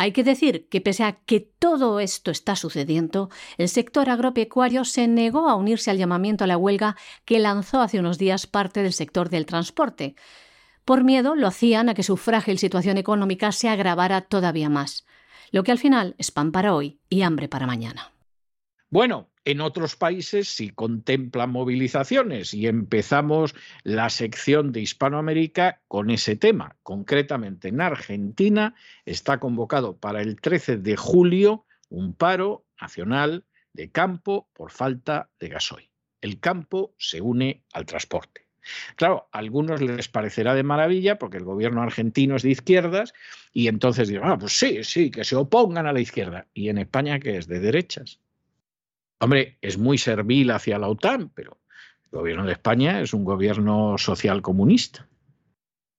Hay 0.00 0.12
que 0.12 0.22
decir 0.22 0.68
que 0.68 0.80
pese 0.80 1.02
a 1.02 1.18
que 1.26 1.40
todo 1.40 1.98
esto 1.98 2.30
está 2.30 2.54
sucediendo, 2.54 3.30
el 3.56 3.68
sector 3.68 4.08
agropecuario 4.08 4.84
se 4.84 5.08
negó 5.08 5.48
a 5.48 5.56
unirse 5.56 5.90
al 5.90 5.98
llamamiento 5.98 6.44
a 6.44 6.46
la 6.46 6.56
huelga 6.56 6.96
que 7.24 7.40
lanzó 7.40 7.80
hace 7.80 7.98
unos 7.98 8.16
días 8.16 8.46
parte 8.46 8.84
del 8.84 8.92
sector 8.92 9.28
del 9.28 9.44
transporte. 9.44 10.14
Por 10.84 11.02
miedo 11.02 11.34
lo 11.34 11.48
hacían 11.48 11.88
a 11.88 11.94
que 11.94 12.04
su 12.04 12.16
frágil 12.16 12.60
situación 12.60 12.96
económica 12.96 13.50
se 13.50 13.68
agravara 13.68 14.20
todavía 14.20 14.68
más, 14.68 15.04
lo 15.50 15.64
que 15.64 15.72
al 15.72 15.80
final 15.80 16.14
es 16.16 16.30
pan 16.30 16.52
para 16.52 16.76
hoy 16.76 17.00
y 17.08 17.22
hambre 17.22 17.48
para 17.48 17.66
mañana. 17.66 18.12
Bueno, 18.90 19.30
en 19.48 19.62
otros 19.62 19.96
países 19.96 20.50
sí 20.50 20.68
contemplan 20.68 21.48
movilizaciones 21.48 22.52
y 22.52 22.66
empezamos 22.66 23.54
la 23.82 24.10
sección 24.10 24.72
de 24.72 24.82
Hispanoamérica 24.82 25.80
con 25.88 26.10
ese 26.10 26.36
tema. 26.36 26.76
Concretamente 26.82 27.68
en 27.68 27.80
Argentina 27.80 28.74
está 29.06 29.40
convocado 29.40 29.96
para 29.96 30.20
el 30.20 30.38
13 30.38 30.76
de 30.76 30.96
julio 30.96 31.64
un 31.88 32.12
paro 32.12 32.66
nacional 32.78 33.46
de 33.72 33.90
campo 33.90 34.50
por 34.52 34.70
falta 34.70 35.30
de 35.40 35.48
gasoil. 35.48 35.88
El 36.20 36.40
campo 36.40 36.94
se 36.98 37.22
une 37.22 37.62
al 37.72 37.86
transporte. 37.86 38.48
Claro, 38.96 39.30
a 39.32 39.38
algunos 39.38 39.80
les 39.80 40.08
parecerá 40.08 40.54
de 40.54 40.62
maravilla 40.62 41.18
porque 41.18 41.38
el 41.38 41.44
gobierno 41.44 41.80
argentino 41.80 42.36
es 42.36 42.42
de 42.42 42.50
izquierdas 42.50 43.14
y 43.54 43.68
entonces 43.68 44.08
dirán, 44.08 44.32
ah, 44.32 44.38
pues 44.38 44.58
sí, 44.58 44.84
sí, 44.84 45.10
que 45.10 45.24
se 45.24 45.36
opongan 45.36 45.86
a 45.86 45.94
la 45.94 46.00
izquierda. 46.00 46.46
¿Y 46.52 46.68
en 46.68 46.76
España 46.76 47.18
que 47.18 47.38
es? 47.38 47.46
De 47.46 47.60
derechas. 47.60 48.20
Hombre, 49.20 49.58
es 49.60 49.78
muy 49.78 49.98
servil 49.98 50.50
hacia 50.50 50.78
la 50.78 50.88
OTAN, 50.88 51.30
pero 51.34 51.58
el 52.04 52.18
gobierno 52.18 52.46
de 52.46 52.52
España 52.52 53.00
es 53.00 53.12
un 53.12 53.24
gobierno 53.24 53.98
social 53.98 54.42
comunista. 54.42 55.08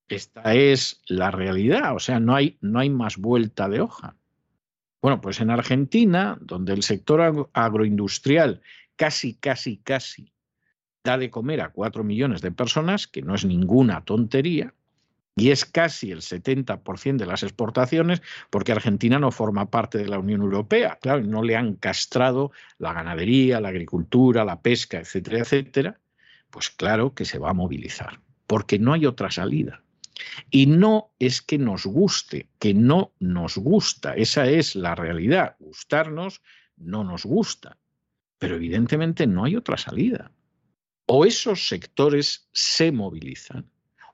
Esta 0.08 0.54
es 0.54 1.02
la 1.06 1.30
realidad, 1.30 1.94
o 1.94 2.00
sea, 2.00 2.18
no 2.18 2.34
hay, 2.34 2.58
no 2.60 2.80
hay 2.80 2.90
más 2.90 3.16
vuelta 3.16 3.68
de 3.68 3.80
hoja. 3.80 4.16
Bueno, 5.00 5.20
pues 5.20 5.40
en 5.40 5.50
Argentina, 5.50 6.36
donde 6.40 6.72
el 6.72 6.82
sector 6.82 7.48
agroindustrial 7.52 8.60
casi, 8.96 9.34
casi, 9.34 9.78
casi 9.78 10.32
da 11.04 11.16
de 11.16 11.30
comer 11.30 11.60
a 11.60 11.70
cuatro 11.70 12.04
millones 12.04 12.42
de 12.42 12.50
personas, 12.50 13.06
que 13.06 13.22
no 13.22 13.34
es 13.34 13.44
ninguna 13.44 14.04
tontería, 14.04 14.74
y 15.40 15.50
es 15.50 15.64
casi 15.64 16.10
el 16.10 16.20
70% 16.20 17.16
de 17.16 17.26
las 17.26 17.42
exportaciones 17.42 18.20
porque 18.50 18.72
Argentina 18.72 19.18
no 19.18 19.30
forma 19.30 19.70
parte 19.70 19.96
de 19.96 20.06
la 20.06 20.18
Unión 20.18 20.42
Europea. 20.42 20.98
Claro, 21.00 21.22
no 21.22 21.42
le 21.42 21.56
han 21.56 21.76
castrado 21.76 22.52
la 22.78 22.92
ganadería, 22.92 23.60
la 23.60 23.70
agricultura, 23.70 24.44
la 24.44 24.60
pesca, 24.60 24.98
etcétera, 24.98 25.38
etcétera. 25.38 26.00
Pues 26.50 26.68
claro 26.68 27.14
que 27.14 27.24
se 27.24 27.38
va 27.38 27.50
a 27.50 27.54
movilizar, 27.54 28.20
porque 28.46 28.78
no 28.78 28.92
hay 28.92 29.06
otra 29.06 29.30
salida. 29.30 29.82
Y 30.50 30.66
no 30.66 31.10
es 31.18 31.40
que 31.40 31.56
nos 31.56 31.86
guste, 31.86 32.50
que 32.58 32.74
no 32.74 33.12
nos 33.18 33.56
gusta, 33.56 34.14
esa 34.16 34.46
es 34.46 34.76
la 34.76 34.94
realidad. 34.94 35.56
Gustarnos 35.58 36.42
no 36.76 37.02
nos 37.02 37.24
gusta, 37.24 37.78
pero 38.38 38.56
evidentemente 38.56 39.26
no 39.26 39.44
hay 39.44 39.56
otra 39.56 39.78
salida. 39.78 40.32
O 41.06 41.24
esos 41.24 41.66
sectores 41.66 42.48
se 42.52 42.92
movilizan 42.92 43.70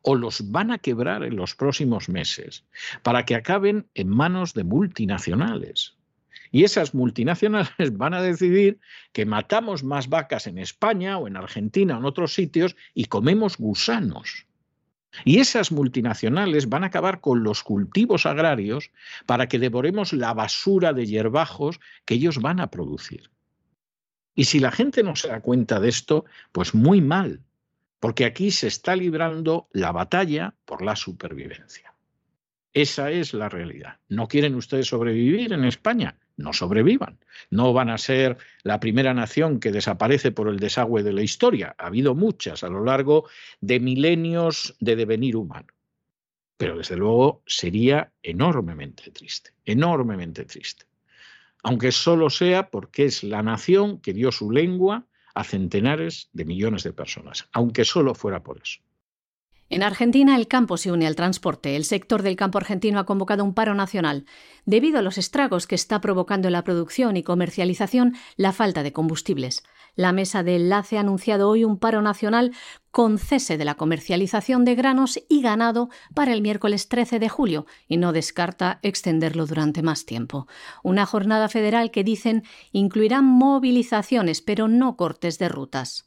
o 0.09 0.15
los 0.15 0.53
van 0.53 0.71
a 0.71 0.79
quebrar 0.79 1.25
en 1.25 1.35
los 1.35 1.57
próximos 1.57 2.09
meses 2.09 2.65
para 3.03 3.25
que 3.25 3.35
acaben 3.35 3.89
en 3.95 4.09
manos 4.09 4.55
de 4.55 4.63
multinacionales. 4.63 5.97
Y 6.53 6.63
esas 6.63 6.95
multinacionales 6.95 7.69
van 7.99 8.15
a 8.15 8.23
decidir 8.23 8.79
que 9.13 9.27
matamos 9.27 9.83
más 9.83 10.09
vacas 10.09 10.47
en 10.47 10.59
España 10.59 11.19
o 11.19 11.27
en 11.27 11.37
Argentina 11.37 11.97
o 11.97 11.99
en 11.99 12.05
otros 12.05 12.35
sitios 12.35 12.77
y 12.95 13.07
comemos 13.07 13.59
gusanos. 13.59 14.47
Y 15.25 15.41
esas 15.41 15.73
multinacionales 15.73 16.69
van 16.69 16.85
a 16.85 16.89
acabar 16.89 17.21
con 17.21 17.43
los 17.43 17.65
cultivos 17.65 18.27
agrarios 18.27 18.93
para 19.27 19.49
que 19.49 19.59
devoremos 19.59 20.13
la 20.13 20.33
basura 20.35 20.93
de 20.93 21.07
hierbajos 21.07 21.81
que 22.05 22.15
ellos 22.15 22.41
van 22.41 22.61
a 22.61 22.71
producir. 22.71 23.29
Y 24.37 24.45
si 24.45 24.61
la 24.61 24.71
gente 24.71 25.03
no 25.03 25.17
se 25.17 25.27
da 25.29 25.41
cuenta 25.41 25.81
de 25.81 25.89
esto, 25.89 26.27
pues 26.53 26.75
muy 26.77 27.01
mal, 27.01 27.41
porque 28.01 28.25
aquí 28.25 28.51
se 28.51 28.67
está 28.67 28.97
librando 28.97 29.69
la 29.73 29.93
batalla 29.93 30.55
por 30.65 30.83
la 30.83 30.97
supervivencia. 30.97 31.95
Esa 32.73 33.11
es 33.11 33.33
la 33.33 33.49
realidad. 33.49 34.01
¿No 34.09 34.29
quieren 34.29 34.55
ustedes 34.55 34.89
sobrevivir 34.89 35.55
en 35.55 35.65
España? 35.65 36.19
No 36.37 36.53
sobrevivan. 36.53 37.19
No 37.49 37.73
van 37.73 37.89
a 37.89 37.97
ser 37.97 38.37
la 38.65 38.81
primera 38.81 39.15
nación 39.15 39.61
que 39.61 39.73
desaparece 39.73 40.31
por 40.31 40.49
el 40.49 40.59
desagüe 40.59 41.03
de 41.03 41.15
la 41.15 41.23
historia. 41.23 41.75
Ha 41.79 41.87
habido 41.87 42.15
muchas 42.15 42.65
a 42.65 42.69
lo 42.69 42.85
largo 42.85 43.31
de 43.63 43.81
milenios 43.81 44.77
de 44.79 44.95
devenir 44.95 45.37
humano. 45.37 45.69
Pero 46.59 46.77
desde 46.77 46.97
luego 46.97 47.43
sería 47.47 48.13
enormemente 48.23 49.11
triste, 49.11 49.53
enormemente 49.65 50.45
triste. 50.45 50.85
Aunque 51.63 51.93
solo 51.93 52.29
sea 52.29 52.69
porque 52.69 53.07
es 53.07 53.25
la 53.25 53.43
nación 53.43 54.01
que 54.03 54.13
dio 54.13 54.31
su 54.33 54.51
lengua, 54.51 55.07
a 55.37 55.45
centenares 55.45 56.31
de 56.33 56.47
millones 56.47 56.83
de 56.83 56.95
personas, 56.95 57.47
aunque 57.53 57.85
solo 57.85 58.15
fuera 58.15 58.43
por 58.43 58.59
eso. 58.59 58.81
En 59.69 59.83
Argentina 59.83 60.37
el 60.37 60.49
campo 60.49 60.77
se 60.77 60.93
une 60.93 61.07
al 61.07 61.17
transporte. 61.17 61.77
El 61.77 61.85
sector 61.85 62.23
del 62.23 62.37
campo 62.37 62.57
argentino 62.57 63.01
ha 63.01 63.05
convocado 63.05 63.45
un 63.45 63.53
paro 63.53 63.75
nacional 63.75 64.25
debido 64.65 64.99
a 64.99 65.03
los 65.03 65.19
estragos 65.19 65.67
que 65.67 65.75
está 65.75 66.01
provocando 66.01 66.49
la 66.51 66.65
producción 66.65 67.17
y 67.17 67.23
comercialización 67.23 68.15
la 68.37 68.53
falta 68.53 68.83
de 68.83 68.93
combustibles. 68.93 69.65
La 69.97 70.13
mesa 70.13 70.43
de 70.43 70.57
enlace 70.57 70.99
ha 70.99 71.01
anunciado 71.01 71.49
hoy 71.49 71.65
un 71.65 71.79
paro 71.79 72.03
nacional 72.03 72.53
con 72.91 73.19
cese 73.19 73.57
de 73.57 73.65
la 73.65 73.75
comercialización 73.75 74.67
de 74.67 74.75
granos 74.75 75.19
y 75.29 75.41
ganado 75.41 75.89
para 76.15 76.35
el 76.35 76.43
miércoles 76.43 76.89
13 76.89 77.19
de 77.19 77.31
julio 77.31 77.67
y 77.89 77.97
no 77.97 78.13
descarta 78.13 78.79
extenderlo 78.83 79.47
durante 79.47 79.83
más 79.83 80.05
tiempo. 80.05 80.47
Una 80.83 81.07
jornada 81.07 81.49
federal 81.49 81.91
que 81.91 82.05
dicen 82.05 82.45
incluirá 82.73 83.23
movilizaciones 83.23 84.43
pero 84.43 84.69
no 84.69 84.97
cortes 84.97 85.39
de 85.39 85.49
rutas. 85.49 86.07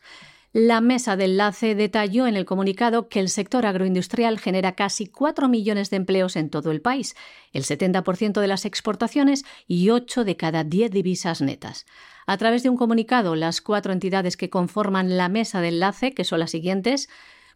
La 0.51 0.81
mesa 0.81 1.15
de 1.15 1.25
enlace 1.25 1.75
detalló 1.75 2.25
en 2.25 2.35
el 2.35 2.45
comunicado 2.45 3.07
que 3.07 3.19
el 3.19 3.29
sector 3.29 3.67
agroindustrial 3.67 4.39
genera 4.39 4.71
casi 4.71 5.05
4 5.05 5.47
millones 5.47 5.91
de 5.91 5.97
empleos 5.97 6.35
en 6.35 6.49
todo 6.49 6.71
el 6.71 6.81
país, 6.81 7.15
el 7.53 7.65
70% 7.65 8.41
de 8.41 8.47
las 8.47 8.65
exportaciones 8.65 9.45
y 9.67 9.91
8 9.91 10.23
de 10.23 10.37
cada 10.37 10.63
10 10.63 10.89
divisas 10.89 11.41
netas. 11.41 11.85
A 12.29 12.37
través 12.37 12.61
de 12.61 12.69
un 12.69 12.77
comunicado, 12.77 13.35
las 13.35 13.59
cuatro 13.59 13.91
entidades 13.91 14.37
que 14.37 14.51
conforman 14.51 15.17
la 15.17 15.29
mesa 15.29 15.61
de 15.61 15.69
enlace, 15.69 16.11
que 16.11 16.23
son 16.23 16.41
las 16.41 16.51
siguientes, 16.51 17.09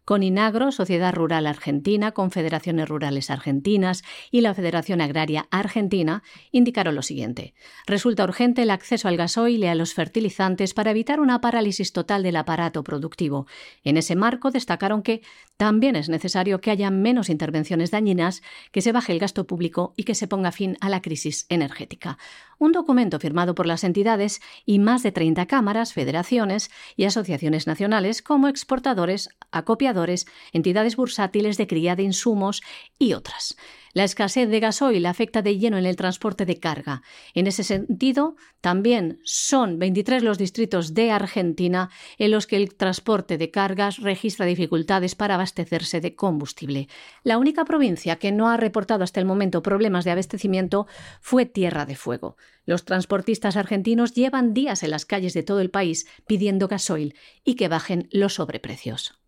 Coninagro, 0.03 0.71
Sociedad 0.71 1.13
Rural 1.13 1.47
Argentina, 1.47 2.11
Confederaciones 2.11 2.89
Rurales 2.89 3.29
Argentinas 3.29 4.03
y 4.31 4.41
la 4.41 4.53
Federación 4.53 4.99
Agraria 4.99 5.47
Argentina 5.49 6.23
indicaron 6.51 6.95
lo 6.95 7.03
siguiente. 7.03 7.53
Resulta 7.85 8.23
urgente 8.23 8.63
el 8.63 8.71
acceso 8.71 9.07
al 9.07 9.15
gasoil 9.15 9.63
y 9.63 9.67
a 9.67 9.75
los 9.75 9.93
fertilizantes 9.93 10.73
para 10.73 10.91
evitar 10.91 11.21
una 11.21 11.39
parálisis 11.39 11.93
total 11.93 12.23
del 12.23 12.35
aparato 12.35 12.83
productivo. 12.83 13.47
En 13.83 13.95
ese 13.95 14.15
marco 14.15 14.51
destacaron 14.51 15.03
que 15.03 15.21
también 15.55 15.95
es 15.95 16.09
necesario 16.09 16.59
que 16.59 16.71
haya 16.71 16.89
menos 16.89 17.29
intervenciones 17.29 17.91
dañinas, 17.91 18.41
que 18.71 18.81
se 18.81 18.91
baje 18.91 19.13
el 19.13 19.19
gasto 19.19 19.47
público 19.47 19.93
y 19.95 20.03
que 20.03 20.15
se 20.15 20.27
ponga 20.27 20.51
fin 20.51 20.77
a 20.81 20.89
la 20.89 21.01
crisis 21.01 21.45
energética. 21.47 22.17
Un 22.59 22.71
documento 22.71 23.19
firmado 23.19 23.55
por 23.55 23.65
las 23.65 23.83
entidades 23.83 24.41
y 24.65 24.79
más 24.79 25.03
de 25.03 25.11
30 25.11 25.45
cámaras, 25.45 25.93
federaciones 25.93 26.71
y 26.95 27.05
asociaciones 27.05 27.67
nacionales 27.67 28.21
como 28.21 28.47
exportadores, 28.47 29.29
acopiadores, 29.51 30.25
entidades 30.51 30.95
bursátiles 30.95 31.57
de 31.57 31.67
cría 31.67 31.95
de 31.95 32.03
insumos 32.03 32.61
y 32.97 33.13
otras. 33.13 33.57
La 33.93 34.03
escasez 34.03 34.49
de 34.49 34.59
gasoil 34.59 35.05
afecta 35.05 35.43
de 35.43 35.59
lleno 35.59 35.77
en 35.77 35.85
el 35.85 35.95
transporte 35.95 36.45
de 36.45 36.59
carga. 36.59 37.03
En 37.35 37.45
ese 37.45 37.63
sentido, 37.63 38.35
también 38.59 39.19
son 39.23 39.77
23 39.77 40.23
los 40.23 40.39
distritos 40.39 40.95
de 40.95 41.11
Argentina 41.11 41.91
en 42.17 42.31
los 42.31 42.47
que 42.47 42.55
el 42.55 42.73
transporte 42.73 43.37
de 43.37 43.51
cargas 43.51 43.97
registra 43.97 44.47
dificultades 44.47 45.13
para 45.13 45.35
abastecerse 45.35 46.01
de 46.01 46.15
combustible. 46.15 46.87
La 47.23 47.37
única 47.37 47.65
provincia 47.65 48.15
que 48.15 48.31
no 48.31 48.49
ha 48.49 48.57
reportado 48.57 49.03
hasta 49.03 49.19
el 49.19 49.27
momento 49.27 49.61
problemas 49.61 50.05
de 50.05 50.11
abastecimiento 50.11 50.87
fue 51.21 51.45
Tierra 51.45 51.85
de 51.85 51.95
Fuego. 51.95 52.35
Los 52.65 52.85
transportistas 52.85 53.57
argentinos 53.57 54.13
llevan 54.15 54.55
días 54.55 54.81
en 54.81 54.89
las 54.89 55.05
calles 55.05 55.35
de 55.35 55.43
todo 55.43 55.59
el 55.59 55.69
país 55.69 56.07
pidiendo 56.25 56.67
gasoil 56.67 57.15
y 57.43 57.55
que 57.55 57.67
bajen 57.67 58.07
los 58.11 58.35
sobreprecios. 58.35 59.19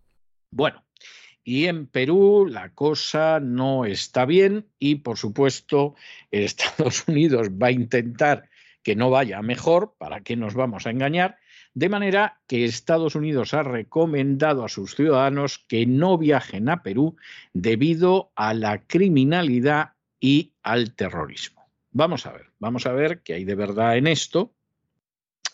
Bueno, 0.50 0.85
y 1.48 1.68
en 1.68 1.86
Perú 1.86 2.48
la 2.50 2.74
cosa 2.74 3.40
no 3.40 3.86
está 3.86 4.26
bien 4.26 4.66
y, 4.80 4.96
por 4.96 5.18
supuesto, 5.18 5.94
Estados 6.32 7.04
Unidos 7.08 7.52
va 7.52 7.68
a 7.68 7.72
intentar 7.72 8.50
que 8.82 8.96
no 8.96 9.12
vaya 9.12 9.42
mejor, 9.42 9.96
¿para 9.98 10.22
qué 10.22 10.36
nos 10.36 10.56
vamos 10.56 10.86
a 10.86 10.90
engañar? 10.90 11.38
De 11.76 11.88
manera 11.88 12.42
que 12.48 12.66
Estados 12.66 13.16
Unidos 13.16 13.54
ha 13.54 13.62
recomendado 13.62 14.66
a 14.66 14.70
sus 14.70 14.96
ciudadanos 14.96 15.60
que 15.68 15.86
no 15.86 16.18
viajen 16.18 16.68
a 16.68 16.82
Perú 16.82 17.16
debido 17.54 18.32
a 18.36 18.54
la 18.54 18.84
criminalidad 18.84 19.94
y 20.20 20.54
al 20.64 20.96
terrorismo. 20.96 21.70
Vamos 21.92 22.26
a 22.26 22.32
ver, 22.32 22.52
vamos 22.58 22.88
a 22.88 22.92
ver 22.92 23.22
qué 23.22 23.34
hay 23.34 23.46
de 23.46 23.56
verdad 23.56 23.98
en 23.98 24.08
esto, 24.08 24.54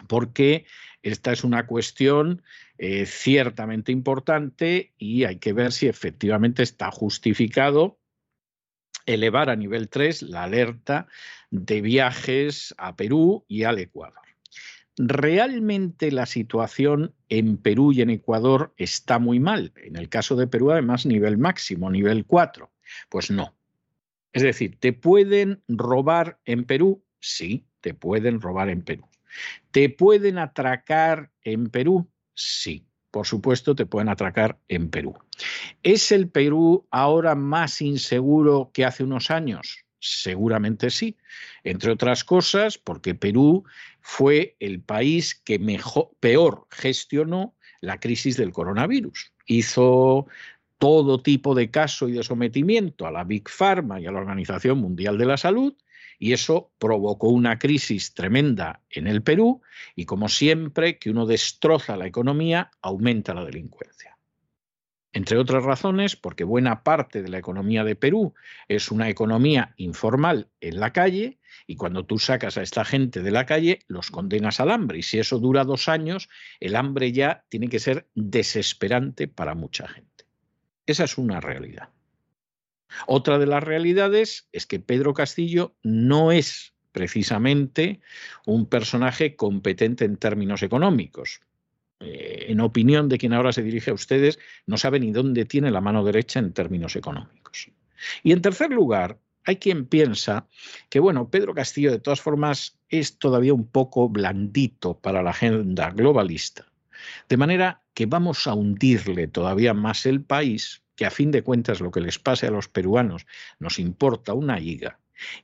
porque 0.07 0.65
esta 1.03 1.33
es 1.33 1.43
una 1.43 1.67
cuestión 1.67 2.43
eh, 2.83 3.05
ciertamente 3.05 3.91
importante 3.91 4.91
y 4.97 5.25
hay 5.25 5.37
que 5.37 5.53
ver 5.53 5.71
si 5.71 5.87
efectivamente 5.87 6.63
está 6.63 6.89
justificado 6.89 7.99
elevar 9.05 9.51
a 9.51 9.55
nivel 9.55 9.87
3 9.87 10.23
la 10.23 10.45
alerta 10.45 11.05
de 11.51 11.81
viajes 11.81 12.73
a 12.79 12.95
Perú 12.95 13.45
y 13.47 13.65
al 13.65 13.77
Ecuador. 13.77 14.23
Realmente 14.97 16.11
la 16.11 16.25
situación 16.25 17.13
en 17.29 17.57
Perú 17.57 17.91
y 17.91 18.01
en 18.01 18.09
Ecuador 18.09 18.73
está 18.77 19.19
muy 19.19 19.39
mal. 19.39 19.73
En 19.75 19.95
el 19.95 20.09
caso 20.09 20.35
de 20.35 20.47
Perú, 20.47 20.71
además, 20.71 21.05
nivel 21.05 21.37
máximo, 21.37 21.91
nivel 21.91 22.25
4. 22.25 22.71
Pues 23.09 23.29
no. 23.29 23.53
Es 24.33 24.41
decir, 24.41 24.79
¿te 24.79 24.91
pueden 24.91 25.61
robar 25.67 26.39
en 26.45 26.63
Perú? 26.63 27.05
Sí, 27.19 27.67
te 27.79 27.93
pueden 27.93 28.41
robar 28.41 28.69
en 28.69 28.81
Perú. 28.81 29.07
¿Te 29.69 29.87
pueden 29.89 30.39
atracar 30.39 31.29
en 31.43 31.69
Perú? 31.69 32.10
Sí, 32.33 32.85
por 33.11 33.27
supuesto 33.27 33.75
te 33.75 33.85
pueden 33.85 34.09
atracar 34.09 34.57
en 34.67 34.89
Perú. 34.89 35.17
¿Es 35.83 36.11
el 36.11 36.29
Perú 36.29 36.87
ahora 36.91 37.35
más 37.35 37.81
inseguro 37.81 38.71
que 38.73 38.85
hace 38.85 39.03
unos 39.03 39.31
años? 39.31 39.85
Seguramente 39.99 40.89
sí. 40.89 41.17
Entre 41.63 41.91
otras 41.91 42.23
cosas, 42.23 42.77
porque 42.77 43.13
Perú 43.13 43.65
fue 43.99 44.55
el 44.59 44.81
país 44.81 45.35
que 45.35 45.59
mejor, 45.59 46.11
peor 46.19 46.67
gestionó 46.71 47.55
la 47.81 47.99
crisis 47.99 48.37
del 48.37 48.51
coronavirus. 48.51 49.33
Hizo 49.45 50.25
todo 50.79 51.21
tipo 51.21 51.53
de 51.53 51.69
caso 51.69 52.07
y 52.07 52.13
de 52.13 52.23
sometimiento 52.23 53.05
a 53.05 53.11
la 53.11 53.23
Big 53.23 53.49
Pharma 53.49 53.99
y 53.99 54.07
a 54.07 54.11
la 54.11 54.19
Organización 54.19 54.79
Mundial 54.79 55.17
de 55.17 55.25
la 55.25 55.37
Salud 55.37 55.75
y 56.21 56.33
eso 56.33 56.71
provocó 56.77 57.29
una 57.29 57.57
crisis 57.57 58.13
tremenda 58.13 58.83
en 58.91 59.07
el 59.07 59.23
Perú 59.23 59.63
y 59.95 60.05
como 60.05 60.29
siempre 60.29 60.99
que 60.99 61.09
uno 61.09 61.25
destroza 61.25 61.97
la 61.97 62.05
economía, 62.05 62.69
aumenta 62.83 63.33
la 63.33 63.43
delincuencia. 63.43 64.19
Entre 65.13 65.39
otras 65.39 65.63
razones, 65.63 66.15
porque 66.15 66.43
buena 66.43 66.83
parte 66.83 67.23
de 67.23 67.29
la 67.29 67.39
economía 67.39 67.83
de 67.83 67.95
Perú 67.95 68.35
es 68.67 68.91
una 68.91 69.09
economía 69.09 69.73
informal 69.77 70.47
en 70.59 70.79
la 70.79 70.93
calle 70.93 71.39
y 71.65 71.75
cuando 71.75 72.05
tú 72.05 72.19
sacas 72.19 72.55
a 72.55 72.61
esta 72.61 72.85
gente 72.85 73.23
de 73.23 73.31
la 73.31 73.47
calle 73.47 73.79
los 73.87 74.11
condenas 74.11 74.59
al 74.59 74.69
hambre 74.69 74.99
y 74.99 75.01
si 75.01 75.17
eso 75.17 75.39
dura 75.39 75.63
dos 75.63 75.89
años, 75.89 76.29
el 76.59 76.75
hambre 76.75 77.11
ya 77.13 77.45
tiene 77.49 77.67
que 77.67 77.79
ser 77.79 78.07
desesperante 78.13 79.27
para 79.27 79.55
mucha 79.55 79.87
gente. 79.87 80.25
Esa 80.85 81.05
es 81.05 81.17
una 81.17 81.41
realidad. 81.41 81.89
Otra 83.07 83.37
de 83.39 83.45
las 83.45 83.63
realidades 83.63 84.47
es 84.51 84.65
que 84.65 84.79
Pedro 84.79 85.13
Castillo 85.13 85.75
no 85.83 86.31
es 86.31 86.73
precisamente 86.91 88.01
un 88.45 88.65
personaje 88.65 89.35
competente 89.35 90.05
en 90.05 90.17
términos 90.17 90.63
económicos. 90.63 91.41
Eh, 91.99 92.47
en 92.49 92.59
opinión 92.59 93.09
de 93.09 93.17
quien 93.17 93.33
ahora 93.33 93.53
se 93.53 93.63
dirige 93.63 93.91
a 93.91 93.93
ustedes, 93.93 94.39
no 94.65 94.77
sabe 94.77 94.99
ni 94.99 95.11
dónde 95.11 95.45
tiene 95.45 95.71
la 95.71 95.81
mano 95.81 96.03
derecha 96.03 96.39
en 96.39 96.51
términos 96.53 96.95
económicos. 96.95 97.69
Y 98.23 98.31
en 98.31 98.41
tercer 98.41 98.71
lugar, 98.71 99.19
hay 99.45 99.57
quien 99.57 99.85
piensa 99.85 100.47
que, 100.89 100.99
bueno, 100.99 101.29
Pedro 101.29 101.53
Castillo 101.53 101.91
de 101.91 101.99
todas 101.99 102.21
formas 102.21 102.77
es 102.89 103.17
todavía 103.17 103.53
un 103.53 103.67
poco 103.67 104.09
blandito 104.09 104.99
para 104.99 105.23
la 105.23 105.31
agenda 105.31 105.91
globalista. 105.91 106.65
De 107.29 107.37
manera 107.37 107.81
que 107.93 108.05
vamos 108.05 108.47
a 108.47 108.53
hundirle 108.53 109.27
todavía 109.27 109.73
más 109.73 110.05
el 110.05 110.23
país 110.23 110.83
que 111.01 111.07
a 111.07 111.09
fin 111.09 111.31
de 111.31 111.41
cuentas 111.41 111.81
lo 111.81 111.89
que 111.89 111.99
les 111.99 112.19
pase 112.19 112.45
a 112.45 112.51
los 112.51 112.67
peruanos 112.67 113.25
nos 113.57 113.79
importa 113.79 114.35
una 114.35 114.59
higa, 114.59 114.99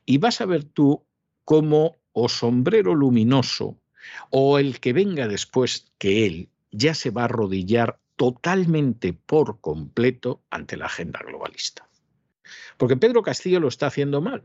y 0.06 0.18
vas 0.18 0.40
a 0.40 0.46
ver 0.46 0.62
tú 0.62 1.04
cómo 1.44 1.96
o 2.12 2.28
sombrero 2.28 2.94
luminoso 2.94 3.76
o 4.30 4.60
el 4.60 4.78
que 4.78 4.92
venga 4.92 5.26
después 5.26 5.90
que 5.98 6.26
él 6.26 6.48
ya 6.70 6.94
se 6.94 7.10
va 7.10 7.22
a 7.22 7.24
arrodillar 7.24 7.98
totalmente 8.14 9.12
por 9.12 9.60
completo 9.60 10.44
ante 10.48 10.76
la 10.76 10.86
agenda 10.86 11.18
globalista. 11.26 11.88
Porque 12.76 12.96
Pedro 12.96 13.24
Castillo 13.24 13.58
lo 13.58 13.66
está 13.66 13.88
haciendo 13.88 14.20
mal 14.20 14.44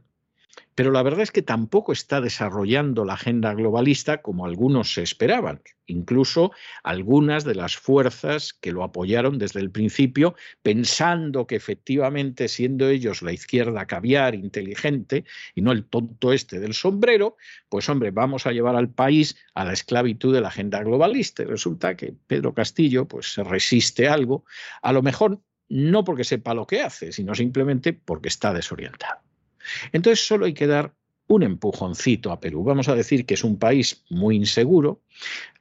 pero 0.75 0.91
la 0.91 1.03
verdad 1.03 1.21
es 1.21 1.31
que 1.31 1.41
tampoco 1.41 1.91
está 1.91 2.19
desarrollando 2.19 3.05
la 3.05 3.13
agenda 3.13 3.53
globalista 3.53 4.21
como 4.21 4.45
algunos 4.45 4.93
se 4.93 5.03
esperaban. 5.03 5.61
Incluso 5.85 6.51
algunas 6.83 7.43
de 7.43 7.55
las 7.55 7.75
fuerzas 7.75 8.53
que 8.53 8.71
lo 8.71 8.83
apoyaron 8.83 9.37
desde 9.37 9.59
el 9.59 9.69
principio, 9.69 10.35
pensando 10.61 11.45
que 11.45 11.55
efectivamente, 11.55 12.47
siendo 12.47 12.87
ellos 12.87 13.21
la 13.21 13.33
izquierda 13.33 13.85
caviar, 13.85 14.33
inteligente, 14.33 15.25
y 15.53 15.61
no 15.61 15.71
el 15.71 15.85
tonto 15.85 16.33
este 16.33 16.59
del 16.59 16.73
sombrero, 16.73 17.35
pues 17.69 17.87
hombre, 17.89 18.11
vamos 18.11 18.47
a 18.47 18.51
llevar 18.51 18.75
al 18.75 18.89
país 18.89 19.35
a 19.53 19.65
la 19.65 19.73
esclavitud 19.73 20.33
de 20.33 20.41
la 20.41 20.47
agenda 20.47 20.81
globalista. 20.81 21.43
Y 21.43 21.45
resulta 21.45 21.95
que 21.95 22.13
Pedro 22.27 22.53
Castillo 22.53 23.07
pues, 23.07 23.33
se 23.33 23.43
resiste 23.43 24.07
algo, 24.07 24.45
a 24.81 24.93
lo 24.93 25.01
mejor 25.01 25.39
no 25.69 26.03
porque 26.03 26.23
sepa 26.23 26.53
lo 26.53 26.65
que 26.65 26.81
hace, 26.81 27.11
sino 27.11 27.35
simplemente 27.35 27.93
porque 27.93 28.29
está 28.29 28.53
desorientado. 28.53 29.21
Entonces 29.91 30.25
solo 30.25 30.45
hay 30.45 30.53
que 30.53 30.67
dar 30.67 30.93
un 31.27 31.43
empujoncito 31.43 32.31
a 32.31 32.39
Perú. 32.39 32.63
Vamos 32.63 32.89
a 32.89 32.95
decir 32.95 33.25
que 33.25 33.33
es 33.33 33.43
un 33.43 33.57
país 33.57 34.03
muy 34.09 34.35
inseguro, 34.35 35.01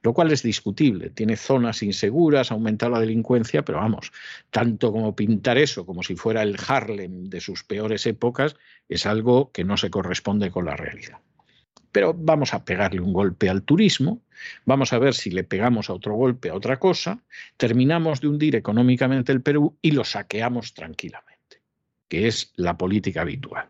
lo 0.03 0.13
cual 0.13 0.33
es 0.33 0.43
discutible. 0.43 1.11
Tiene 1.11 1.37
zonas 1.37 1.83
inseguras, 1.83 2.51
ha 2.51 2.55
aumentado 2.55 2.93
la 2.93 3.01
delincuencia, 3.01 3.65
pero 3.65 3.79
vamos, 3.79 4.13
tanto 4.51 4.93
como 4.93 5.15
pintar 5.15 5.59
eso 5.59 5.87
como 5.87 6.03
si 6.03 6.17
fuera 6.17 6.43
el 6.43 6.57
Harlem 6.67 7.25
de 7.25 7.41
sus 7.41 7.65
peores 7.65 8.07
épocas, 8.07 8.57
es 8.89 9.07
algo 9.07 9.53
que 9.53 9.65
no 9.65 9.77
se 9.77 9.91
corresponde 9.91 10.51
con 10.51 10.65
la 10.65 10.77
realidad. 10.77 11.19
Pero 11.93 12.15
vamos 12.15 12.55
a 12.55 12.65
pegarle 12.65 13.01
un 13.01 13.13
golpe 13.13 13.51
al 13.51 13.63
turismo, 13.63 14.23
vamos 14.65 14.93
a 14.93 14.99
ver 14.99 15.15
si 15.15 15.31
le 15.31 15.45
pegamos 15.45 15.91
a 15.91 15.93
otro 15.93 16.15
golpe 16.15 16.49
a 16.49 16.55
otra 16.55 16.79
cosa, 16.79 17.21
terminamos 17.59 18.23
de 18.23 18.29
hundir 18.29 18.57
económicamente 18.57 19.31
el 19.31 19.43
Perú 19.43 19.77
y 19.83 19.91
lo 19.91 20.03
saqueamos 20.03 20.73
tranquilamente, 20.73 21.61
que 22.09 22.27
es 22.29 22.53
la 22.57 22.79
política 22.79 23.21
habitual. 23.21 23.69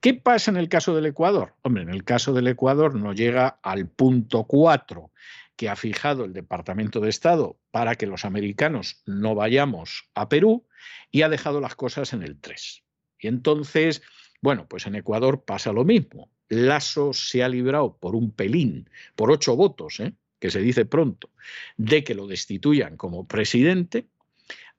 ¿Qué 0.00 0.14
pasa 0.14 0.50
en 0.50 0.58
el 0.58 0.68
caso 0.68 0.94
del 0.94 1.06
Ecuador? 1.06 1.54
Hombre, 1.62 1.82
en 1.82 1.90
el 1.90 2.04
caso 2.04 2.32
del 2.32 2.48
Ecuador 2.48 2.94
no 2.94 3.14
llega 3.14 3.58
al 3.62 3.88
punto 3.88 4.44
4 4.44 5.10
que 5.56 5.68
ha 5.68 5.76
fijado 5.76 6.24
el 6.24 6.32
Departamento 6.32 7.00
de 7.00 7.10
Estado 7.10 7.58
para 7.70 7.94
que 7.94 8.06
los 8.06 8.24
americanos 8.24 9.02
no 9.06 9.34
vayamos 9.34 10.10
a 10.14 10.28
Perú 10.28 10.66
y 11.10 11.22
ha 11.22 11.28
dejado 11.28 11.60
las 11.60 11.74
cosas 11.74 12.12
en 12.12 12.22
el 12.22 12.38
3. 12.38 12.82
Y 13.18 13.28
entonces, 13.28 14.02
bueno, 14.42 14.66
pues 14.68 14.86
en 14.86 14.96
Ecuador 14.96 15.44
pasa 15.44 15.72
lo 15.72 15.84
mismo. 15.84 16.30
Lasso 16.48 17.12
se 17.12 17.42
ha 17.42 17.48
librado 17.48 17.96
por 17.96 18.14
un 18.14 18.30
pelín, 18.30 18.90
por 19.16 19.30
ocho 19.30 19.56
votos, 19.56 20.00
¿eh? 20.00 20.12
que 20.38 20.50
se 20.50 20.60
dice 20.60 20.84
pronto, 20.84 21.30
de 21.78 22.04
que 22.04 22.14
lo 22.14 22.26
destituyan 22.26 22.98
como 22.98 23.26
presidente 23.26 24.08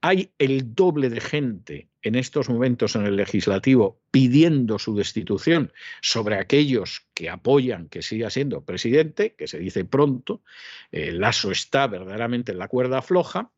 hay 0.02 0.32
el 0.38 0.76
doble 0.76 1.10
de 1.10 1.22
gente 1.22 1.90
en 2.06 2.14
estos 2.14 2.50
momentos 2.50 2.96
en 2.96 3.06
el 3.06 3.16
legislativo 3.16 4.00
pidiendo 4.12 4.78
su 4.78 4.96
destitución 4.96 5.74
sobre 6.02 6.36
aquellos 6.36 7.08
que 7.16 7.30
apoyan 7.30 7.90
que 7.90 8.04
siga 8.04 8.30
siendo 8.30 8.64
presidente, 8.64 9.34
que 9.34 9.48
se 9.48 9.58
dice 9.58 9.86
pronto, 9.86 10.44
el 10.92 11.20
Lasso 11.20 11.52
está 11.52 11.88
verdaderamente 11.88 12.52
en 12.52 12.60
la 12.60 12.68
cuerda 12.68 13.02
floja. 13.02 13.52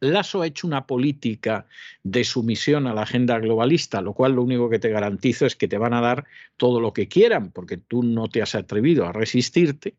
Lasso 0.00 0.42
ha 0.42 0.46
hecho 0.46 0.66
una 0.66 0.86
política 0.86 1.66
de 2.02 2.24
sumisión 2.24 2.88
a 2.88 2.94
la 2.94 3.02
agenda 3.02 3.38
globalista, 3.38 4.02
lo 4.02 4.12
cual 4.12 4.32
lo 4.32 4.42
único 4.42 4.68
que 4.68 4.80
te 4.80 4.90
garantizo 4.90 5.46
es 5.46 5.54
que 5.54 5.68
te 5.68 5.78
van 5.78 5.94
a 5.94 6.00
dar 6.00 6.26
todo 6.56 6.80
lo 6.80 6.92
que 6.92 7.06
quieran, 7.06 7.52
porque 7.52 7.76
tú 7.76 8.02
no 8.02 8.28
te 8.28 8.42
has 8.42 8.56
atrevido 8.56 9.06
a 9.06 9.12
resistirte. 9.12 9.94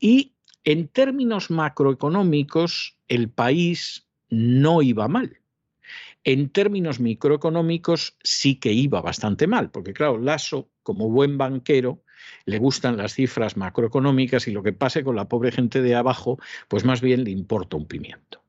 Y 0.00 0.32
en 0.64 0.88
términos 0.88 1.50
macroeconómicos, 1.50 2.96
el 3.06 3.28
país 3.28 4.07
no 4.30 4.82
iba 4.82 5.08
mal. 5.08 5.40
En 6.24 6.50
términos 6.50 7.00
microeconómicos 7.00 8.16
sí 8.22 8.56
que 8.56 8.72
iba 8.72 9.00
bastante 9.00 9.46
mal, 9.46 9.70
porque 9.70 9.92
claro, 9.92 10.18
Lasso, 10.18 10.68
como 10.82 11.08
buen 11.08 11.38
banquero, 11.38 12.02
le 12.44 12.58
gustan 12.58 12.96
las 12.96 13.14
cifras 13.14 13.56
macroeconómicas 13.56 14.48
y 14.48 14.52
lo 14.52 14.62
que 14.62 14.72
pase 14.72 15.04
con 15.04 15.16
la 15.16 15.28
pobre 15.28 15.52
gente 15.52 15.80
de 15.80 15.94
abajo, 15.94 16.38
pues 16.68 16.84
más 16.84 17.00
bien 17.00 17.24
le 17.24 17.30
importa 17.30 17.76
un 17.76 17.86
pimiento. 17.86 18.42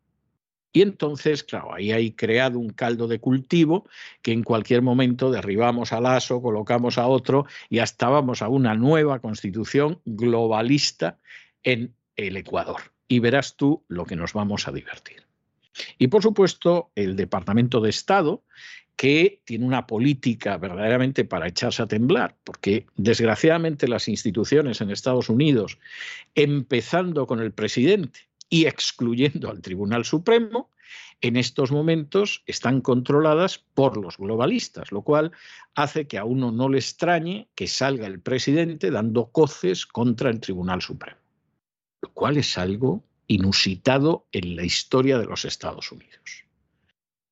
Y 0.71 0.81
entonces, 0.81 1.43
claro, 1.43 1.73
ahí 1.73 1.91
hay 1.91 2.11
creado 2.11 2.59
un 2.59 2.69
caldo 2.69 3.07
de 3.07 3.19
cultivo 3.19 3.87
que 4.21 4.31
en 4.31 4.43
cualquier 4.43 4.81
momento 4.83 5.31
derribamos 5.31 5.93
al 5.93 6.05
aso, 6.05 6.41
colocamos 6.41 6.97
a 6.97 7.07
otro 7.07 7.45
y 7.69 7.79
hasta 7.79 8.07
vamos 8.09 8.41
a 8.41 8.49
una 8.49 8.75
nueva 8.75 9.19
constitución 9.19 9.99
globalista 10.05 11.17
en 11.63 11.95
el 12.15 12.37
Ecuador. 12.37 12.81
Y 13.07 13.19
verás 13.19 13.55
tú 13.55 13.83
lo 13.87 14.05
que 14.05 14.15
nos 14.15 14.33
vamos 14.33 14.67
a 14.67 14.71
divertir. 14.71 15.28
Y 15.97 16.07
por 16.07 16.23
supuesto, 16.23 16.91
el 16.95 17.15
Departamento 17.15 17.81
de 17.81 17.89
Estado, 17.89 18.43
que 18.95 19.41
tiene 19.45 19.65
una 19.65 19.87
política 19.87 20.57
verdaderamente 20.57 21.23
para 21.23 21.47
echarse 21.47 21.81
a 21.81 21.87
temblar, 21.87 22.35
porque 22.43 22.85
desgraciadamente 22.97 23.87
las 23.87 24.07
instituciones 24.09 24.81
en 24.81 24.91
Estados 24.91 25.29
Unidos, 25.29 25.79
empezando 26.35 27.25
con 27.25 27.39
el 27.39 27.53
presidente, 27.53 28.29
y 28.49 28.65
excluyendo 28.65 29.49
al 29.49 29.61
Tribunal 29.61 30.05
Supremo, 30.05 30.69
en 31.21 31.35
estos 31.35 31.71
momentos 31.71 32.43
están 32.45 32.81
controladas 32.81 33.59
por 33.73 33.97
los 33.97 34.17
globalistas, 34.17 34.91
lo 34.91 35.01
cual 35.01 35.31
hace 35.75 36.07
que 36.07 36.17
a 36.17 36.23
uno 36.23 36.51
no 36.51 36.69
le 36.69 36.79
extrañe 36.79 37.47
que 37.55 37.67
salga 37.67 38.07
el 38.07 38.19
presidente 38.21 38.89
dando 38.89 39.27
coces 39.27 39.85
contra 39.85 40.29
el 40.29 40.39
Tribunal 40.39 40.81
Supremo, 40.81 41.19
lo 42.01 42.09
cual 42.13 42.37
es 42.37 42.57
algo 42.57 43.03
inusitado 43.29 44.27
en 44.31 44.55
la 44.55 44.63
historia 44.65 45.19
de 45.19 45.25
los 45.25 45.45
Estados 45.45 45.91
Unidos, 45.91 46.45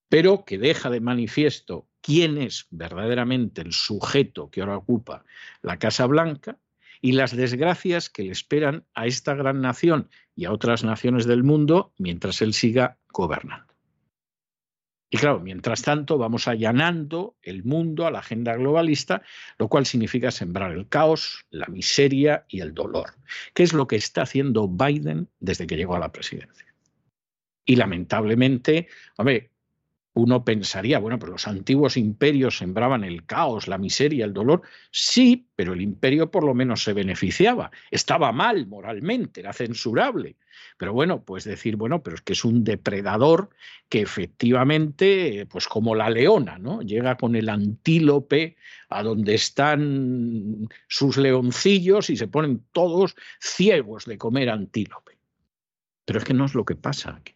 pero 0.07 0.45
que 0.45 0.59
deja 0.59 0.89
de 0.91 1.01
manifiesto 1.01 1.89
quién 2.01 2.37
es 2.37 2.67
verdaderamente 2.69 3.61
el 3.61 3.73
sujeto 3.73 4.49
que 4.49 4.61
ahora 4.61 4.77
ocupa 4.77 5.25
la 5.61 5.79
Casa 5.79 6.05
Blanca 6.05 6.59
y 7.01 7.13
las 7.13 7.35
desgracias 7.35 8.09
que 8.09 8.23
le 8.23 8.31
esperan 8.31 8.85
a 8.93 9.07
esta 9.07 9.33
gran 9.33 9.59
nación 9.59 10.09
y 10.35 10.45
a 10.45 10.51
otras 10.51 10.83
naciones 10.83 11.25
del 11.25 11.43
mundo 11.43 11.93
mientras 11.97 12.41
él 12.43 12.53
siga 12.53 12.99
gobernando. 13.11 13.66
Y 15.09 15.17
claro, 15.17 15.39
mientras 15.39 15.83
tanto 15.83 16.17
vamos 16.17 16.47
allanando 16.49 17.37
el 17.41 17.63
mundo 17.63 18.05
a 18.05 18.11
la 18.11 18.19
agenda 18.19 18.55
globalista, 18.55 19.21
lo 19.57 19.69
cual 19.69 19.85
significa 19.85 20.31
sembrar 20.31 20.73
el 20.73 20.89
caos, 20.89 21.45
la 21.49 21.67
miseria 21.67 22.45
y 22.49 22.59
el 22.59 22.73
dolor, 22.73 23.13
que 23.53 23.63
es 23.63 23.71
lo 23.71 23.87
que 23.87 23.95
está 23.95 24.23
haciendo 24.23 24.67
Biden 24.67 25.29
desde 25.39 25.65
que 25.65 25.77
llegó 25.77 25.95
a 25.95 25.99
la 25.99 26.11
presidencia. 26.11 26.65
Y 27.65 27.77
lamentablemente, 27.77 28.87
hombre, 29.17 29.51
uno 30.17 30.43
pensaría, 30.43 30.99
bueno, 30.99 31.19
pero 31.19 31.33
los 31.33 31.47
antiguos 31.47 31.95
imperios 31.95 32.57
sembraban 32.57 33.03
el 33.03 33.25
caos, 33.25 33.67
la 33.67 33.77
miseria, 33.77 34.25
el 34.25 34.33
dolor. 34.33 34.63
Sí, 34.91 35.47
pero 35.55 35.73
el 35.73 35.81
imperio 35.81 36.31
por 36.31 36.43
lo 36.43 36.53
menos 36.53 36.83
se 36.83 36.93
beneficiaba. 36.93 37.71
Estaba 37.91 38.31
mal 38.31 38.67
moralmente, 38.67 39.41
era 39.41 39.53
censurable. 39.53 40.35
Pero 40.77 40.93
bueno, 40.93 41.23
pues 41.23 41.43
decir, 41.43 41.75
bueno, 41.75 42.01
pero 42.01 42.15
es 42.15 42.21
que 42.21 42.33
es 42.33 42.43
un 42.43 42.63
depredador 42.63 43.49
que 43.89 44.01
efectivamente, 44.01 45.45
pues 45.49 45.67
como 45.67 45.93
la 45.93 46.09
leona, 46.09 46.57
¿no? 46.57 46.81
Llega 46.81 47.15
con 47.15 47.35
el 47.35 47.47
antílope 47.47 48.57
a 48.89 49.03
donde 49.03 49.35
están 49.35 50.67
sus 50.87 51.17
leoncillos 51.17 52.09
y 52.09 52.17
se 52.17 52.27
ponen 52.27 52.63
todos 52.71 53.15
ciegos 53.39 54.05
de 54.05 54.17
comer 54.17 54.49
antílope. 54.49 55.17
Pero 56.05 56.19
es 56.19 56.25
que 56.25 56.33
no 56.33 56.45
es 56.45 56.55
lo 56.55 56.65
que 56.65 56.75
pasa 56.75 57.15
aquí. 57.15 57.33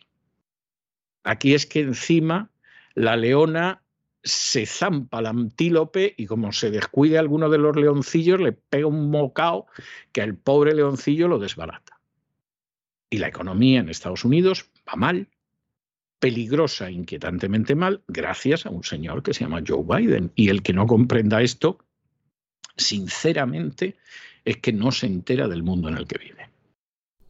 Aquí 1.23 1.53
es 1.53 1.67
que 1.67 1.81
encima 1.81 2.50
la 2.95 3.15
leona 3.15 3.81
se 4.23 4.65
zampa 4.65 5.17
al 5.17 5.25
antílope 5.25 6.13
y 6.15 6.25
como 6.27 6.51
se 6.51 6.69
descuide 6.69 7.17
alguno 7.17 7.49
de 7.49 7.57
los 7.57 7.75
leoncillos, 7.75 8.39
le 8.39 8.51
pega 8.51 8.87
un 8.87 9.09
mocao 9.09 9.67
que 10.11 10.21
al 10.21 10.35
pobre 10.35 10.75
leoncillo 10.75 11.27
lo 11.27 11.39
desbarata. 11.39 11.99
Y 13.09 13.17
la 13.17 13.27
economía 13.27 13.79
en 13.79 13.89
Estados 13.89 14.23
Unidos 14.23 14.69
va 14.87 14.95
mal, 14.95 15.27
peligrosa, 16.19 16.91
inquietantemente 16.91 17.73
mal, 17.75 18.03
gracias 18.07 18.65
a 18.65 18.69
un 18.69 18.83
señor 18.83 19.23
que 19.23 19.33
se 19.33 19.43
llama 19.43 19.63
Joe 19.67 19.83
Biden. 19.83 20.31
Y 20.35 20.49
el 20.49 20.61
que 20.61 20.71
no 20.71 20.85
comprenda 20.85 21.41
esto, 21.41 21.79
sinceramente, 22.77 23.97
es 24.45 24.57
que 24.57 24.71
no 24.71 24.91
se 24.91 25.07
entera 25.07 25.47
del 25.47 25.63
mundo 25.63 25.89
en 25.89 25.97
el 25.97 26.07
que 26.07 26.19
vive. 26.19 26.50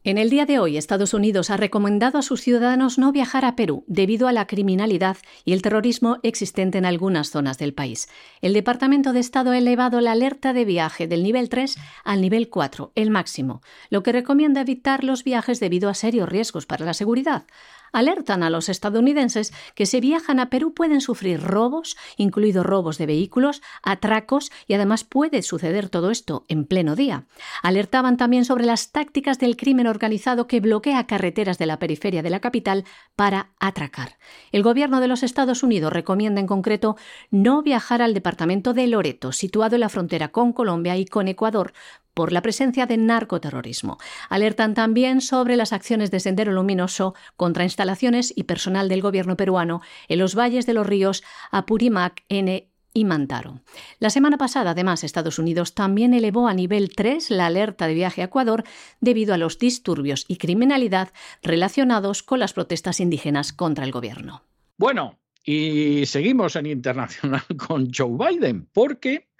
En 0.04 0.18
el 0.18 0.30
día 0.30 0.46
de 0.46 0.58
hoy, 0.58 0.76
Estados 0.76 1.14
Unidos 1.14 1.50
ha 1.50 1.56
recomendado 1.56 2.18
a 2.18 2.22
sus 2.22 2.40
ciudadanos 2.40 2.98
no 2.98 3.12
viajar 3.12 3.44
a 3.44 3.54
Perú 3.54 3.84
debido 3.86 4.26
a 4.26 4.32
la 4.32 4.48
criminalidad 4.48 5.16
y 5.44 5.52
el 5.52 5.62
terrorismo 5.62 6.18
existente 6.24 6.76
en 6.76 6.86
algunas 6.86 7.30
zonas 7.30 7.56
del 7.56 7.72
país. 7.72 8.08
El 8.40 8.52
Departamento 8.52 9.12
de 9.12 9.20
Estado 9.20 9.52
ha 9.52 9.58
elevado 9.58 10.00
la 10.00 10.10
alerta 10.10 10.52
de 10.52 10.64
viaje 10.64 11.06
del 11.06 11.22
nivel 11.22 11.48
3 11.48 11.76
al 12.02 12.20
nivel 12.20 12.48
4, 12.48 12.90
el 12.96 13.10
máximo, 13.10 13.62
lo 13.90 14.02
que 14.02 14.10
recomienda 14.10 14.62
evitar 14.62 15.04
los 15.04 15.22
viajes 15.22 15.60
debido 15.60 15.88
a 15.88 15.94
serios 15.94 16.28
riesgos 16.28 16.66
para 16.66 16.84
la 16.84 16.94
seguridad 16.94 17.44
alertan 17.92 18.42
a 18.42 18.50
los 18.50 18.68
estadounidenses 18.68 19.52
que 19.74 19.86
si 19.86 20.00
viajan 20.00 20.40
a 20.40 20.50
Perú 20.50 20.74
pueden 20.74 21.00
sufrir 21.00 21.40
robos, 21.40 21.96
incluidos 22.16 22.66
robos 22.66 22.98
de 22.98 23.06
vehículos, 23.06 23.62
atracos 23.82 24.50
y 24.66 24.74
además 24.74 25.04
puede 25.04 25.42
suceder 25.42 25.88
todo 25.88 26.10
esto 26.10 26.44
en 26.48 26.64
pleno 26.64 26.96
día. 26.96 27.26
Alertaban 27.62 28.16
también 28.16 28.44
sobre 28.44 28.64
las 28.64 28.92
tácticas 28.92 29.38
del 29.38 29.56
crimen 29.56 29.86
organizado 29.86 30.46
que 30.46 30.60
bloquea 30.60 31.06
carreteras 31.06 31.58
de 31.58 31.66
la 31.66 31.78
periferia 31.78 32.22
de 32.22 32.30
la 32.30 32.40
capital 32.40 32.84
para 33.16 33.50
atracar. 33.60 34.18
El 34.50 34.62
gobierno 34.62 35.00
de 35.00 35.08
los 35.08 35.22
Estados 35.22 35.62
Unidos 35.62 35.92
recomienda 35.92 36.40
en 36.40 36.46
concreto 36.46 36.96
no 37.30 37.62
viajar 37.62 38.02
al 38.02 38.14
departamento 38.14 38.72
de 38.72 38.86
Loreto, 38.86 39.32
situado 39.32 39.76
en 39.76 39.80
la 39.80 39.88
frontera 39.88 40.28
con 40.28 40.52
Colombia 40.52 40.96
y 40.96 41.04
con 41.04 41.28
Ecuador, 41.28 41.72
por 42.14 42.32
la 42.32 42.42
presencia 42.42 42.86
de 42.86 42.96
narcoterrorismo. 42.96 43.98
Alertan 44.28 44.74
también 44.74 45.20
sobre 45.20 45.56
las 45.56 45.72
acciones 45.72 46.10
de 46.10 46.20
Sendero 46.20 46.52
Luminoso 46.52 47.14
contra 47.36 47.64
instalaciones 47.64 48.32
y 48.34 48.44
personal 48.44 48.88
del 48.88 49.02
gobierno 49.02 49.36
peruano 49.36 49.80
en 50.08 50.18
los 50.18 50.34
valles 50.34 50.66
de 50.66 50.74
los 50.74 50.86
ríos 50.86 51.22
Apurímac, 51.50 52.24
N 52.28 52.68
y 52.94 53.04
Mantaro. 53.04 53.60
La 53.98 54.10
semana 54.10 54.36
pasada, 54.36 54.72
además, 54.72 55.04
Estados 55.04 55.38
Unidos 55.38 55.74
también 55.74 56.14
elevó 56.14 56.48
a 56.48 56.54
nivel 56.54 56.90
3 56.94 57.30
la 57.30 57.46
alerta 57.46 57.86
de 57.86 57.94
viaje 57.94 58.22
a 58.22 58.26
Ecuador 58.26 58.64
debido 59.00 59.32
a 59.34 59.38
los 59.38 59.58
disturbios 59.58 60.24
y 60.28 60.36
criminalidad 60.36 61.12
relacionados 61.42 62.22
con 62.22 62.38
las 62.38 62.52
protestas 62.52 63.00
indígenas 63.00 63.52
contra 63.52 63.84
el 63.84 63.92
gobierno. 63.92 64.44
Bueno, 64.76 65.18
y 65.44 66.04
seguimos 66.06 66.56
en 66.56 66.66
internacional 66.66 67.42
con 67.66 67.90
Joe 67.92 68.10
Biden, 68.10 68.68
porque 68.72 69.31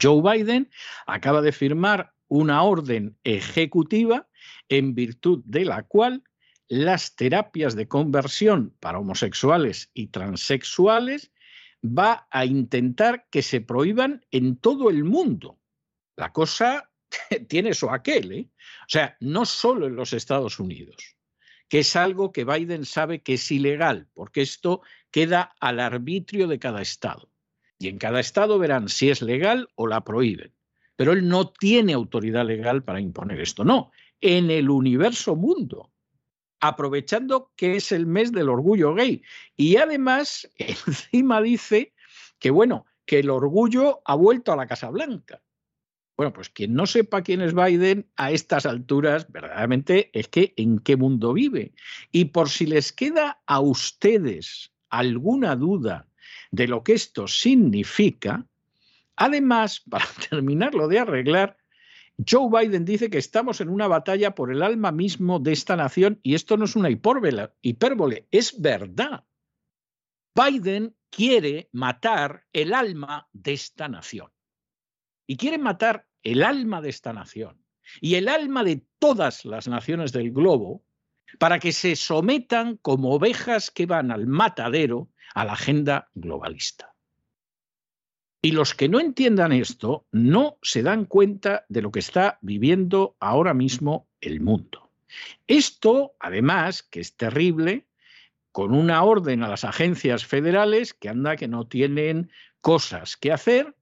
Joe 0.00 0.22
Biden 0.22 0.70
acaba 1.06 1.42
de 1.42 1.52
firmar 1.52 2.12
una 2.28 2.62
orden 2.62 3.16
ejecutiva 3.24 4.28
en 4.68 4.94
virtud 4.94 5.42
de 5.44 5.64
la 5.64 5.82
cual 5.82 6.22
las 6.68 7.16
terapias 7.16 7.74
de 7.74 7.88
conversión 7.88 8.74
para 8.80 8.98
homosexuales 8.98 9.90
y 9.94 10.08
transexuales 10.08 11.32
va 11.82 12.26
a 12.30 12.44
intentar 12.44 13.26
que 13.30 13.42
se 13.42 13.60
prohíban 13.60 14.24
en 14.30 14.56
todo 14.56 14.90
el 14.90 15.04
mundo. 15.04 15.58
La 16.16 16.32
cosa 16.32 16.90
tiene 17.48 17.70
eso 17.70 17.90
aquel, 17.90 18.32
¿eh? 18.32 18.50
O 18.82 18.90
sea, 18.90 19.16
no 19.20 19.46
solo 19.46 19.86
en 19.86 19.96
los 19.96 20.12
Estados 20.12 20.58
Unidos, 20.58 21.16
que 21.68 21.80
es 21.80 21.96
algo 21.96 22.32
que 22.32 22.44
Biden 22.44 22.84
sabe 22.84 23.22
que 23.22 23.34
es 23.34 23.50
ilegal, 23.50 24.08
porque 24.14 24.42
esto 24.42 24.82
queda 25.10 25.54
al 25.60 25.80
arbitrio 25.80 26.48
de 26.48 26.58
cada 26.58 26.82
estado. 26.82 27.27
Y 27.78 27.88
en 27.88 27.98
cada 27.98 28.20
estado 28.20 28.58
verán 28.58 28.88
si 28.88 29.10
es 29.10 29.22
legal 29.22 29.68
o 29.76 29.86
la 29.86 30.02
prohíben. 30.02 30.52
Pero 30.96 31.12
él 31.12 31.28
no 31.28 31.50
tiene 31.50 31.92
autoridad 31.92 32.44
legal 32.44 32.82
para 32.82 33.00
imponer 33.00 33.40
esto. 33.40 33.64
No, 33.64 33.92
en 34.20 34.50
el 34.50 34.68
universo 34.68 35.36
mundo, 35.36 35.92
aprovechando 36.60 37.52
que 37.56 37.76
es 37.76 37.92
el 37.92 38.06
mes 38.06 38.32
del 38.32 38.48
orgullo 38.48 38.94
gay. 38.94 39.22
Y 39.56 39.76
además, 39.76 40.50
encima 40.56 41.40
dice 41.40 41.94
que, 42.38 42.50
bueno, 42.50 42.86
que 43.06 43.20
el 43.20 43.30
orgullo 43.30 44.00
ha 44.04 44.14
vuelto 44.16 44.52
a 44.52 44.56
la 44.56 44.66
Casa 44.66 44.90
Blanca. 44.90 45.40
Bueno, 46.16 46.32
pues 46.32 46.48
quien 46.50 46.74
no 46.74 46.84
sepa 46.84 47.22
quién 47.22 47.40
es 47.40 47.54
Biden 47.54 48.10
a 48.16 48.32
estas 48.32 48.66
alturas, 48.66 49.30
verdaderamente 49.30 50.10
es 50.12 50.26
que 50.26 50.52
en 50.56 50.80
qué 50.80 50.96
mundo 50.96 51.32
vive. 51.32 51.74
Y 52.10 52.26
por 52.26 52.48
si 52.48 52.66
les 52.66 52.92
queda 52.92 53.40
a 53.46 53.60
ustedes 53.60 54.72
alguna 54.90 55.54
duda 55.54 56.07
de 56.50 56.68
lo 56.68 56.82
que 56.82 56.94
esto 56.94 57.28
significa, 57.28 58.46
además, 59.16 59.80
para 59.90 60.06
terminarlo 60.30 60.88
de 60.88 60.98
arreglar, 61.00 61.56
Joe 62.28 62.48
Biden 62.50 62.84
dice 62.84 63.10
que 63.10 63.18
estamos 63.18 63.60
en 63.60 63.68
una 63.68 63.86
batalla 63.86 64.34
por 64.34 64.50
el 64.50 64.62
alma 64.62 64.90
mismo 64.90 65.38
de 65.38 65.52
esta 65.52 65.76
nación 65.76 66.18
y 66.22 66.34
esto 66.34 66.56
no 66.56 66.64
es 66.64 66.74
una 66.74 66.90
hipérbole, 66.90 68.26
es 68.32 68.60
verdad. 68.60 69.24
Biden 70.34 70.96
quiere 71.10 71.68
matar 71.72 72.44
el 72.52 72.74
alma 72.74 73.28
de 73.32 73.52
esta 73.52 73.88
nación. 73.88 74.30
Y 75.26 75.36
quiere 75.36 75.58
matar 75.58 76.06
el 76.22 76.42
alma 76.42 76.80
de 76.80 76.88
esta 76.88 77.12
nación 77.12 77.62
y 78.00 78.16
el 78.16 78.28
alma 78.28 78.64
de 78.64 78.84
todas 78.98 79.44
las 79.44 79.68
naciones 79.68 80.12
del 80.12 80.32
globo 80.32 80.84
para 81.38 81.58
que 81.58 81.72
se 81.72 81.96
sometan 81.96 82.76
como 82.78 83.12
ovejas 83.12 83.70
que 83.70 83.86
van 83.86 84.10
al 84.10 84.26
matadero 84.26 85.10
a 85.38 85.44
la 85.44 85.52
agenda 85.52 86.10
globalista. 86.16 86.96
Y 88.42 88.50
los 88.50 88.74
que 88.74 88.88
no 88.88 88.98
entiendan 88.98 89.52
esto 89.52 90.04
no 90.10 90.58
se 90.62 90.82
dan 90.82 91.04
cuenta 91.04 91.64
de 91.68 91.80
lo 91.80 91.92
que 91.92 92.00
está 92.00 92.38
viviendo 92.40 93.16
ahora 93.20 93.54
mismo 93.54 94.08
el 94.20 94.40
mundo. 94.40 94.90
Esto, 95.46 96.16
además, 96.18 96.82
que 96.82 96.98
es 96.98 97.16
terrible, 97.16 97.86
con 98.50 98.74
una 98.74 99.04
orden 99.04 99.44
a 99.44 99.48
las 99.48 99.62
agencias 99.62 100.26
federales 100.26 100.92
que 100.92 101.08
anda 101.08 101.36
que 101.36 101.46
no 101.46 101.68
tienen 101.68 102.32
cosas 102.60 103.16
que 103.16 103.30
hacer 103.30 103.76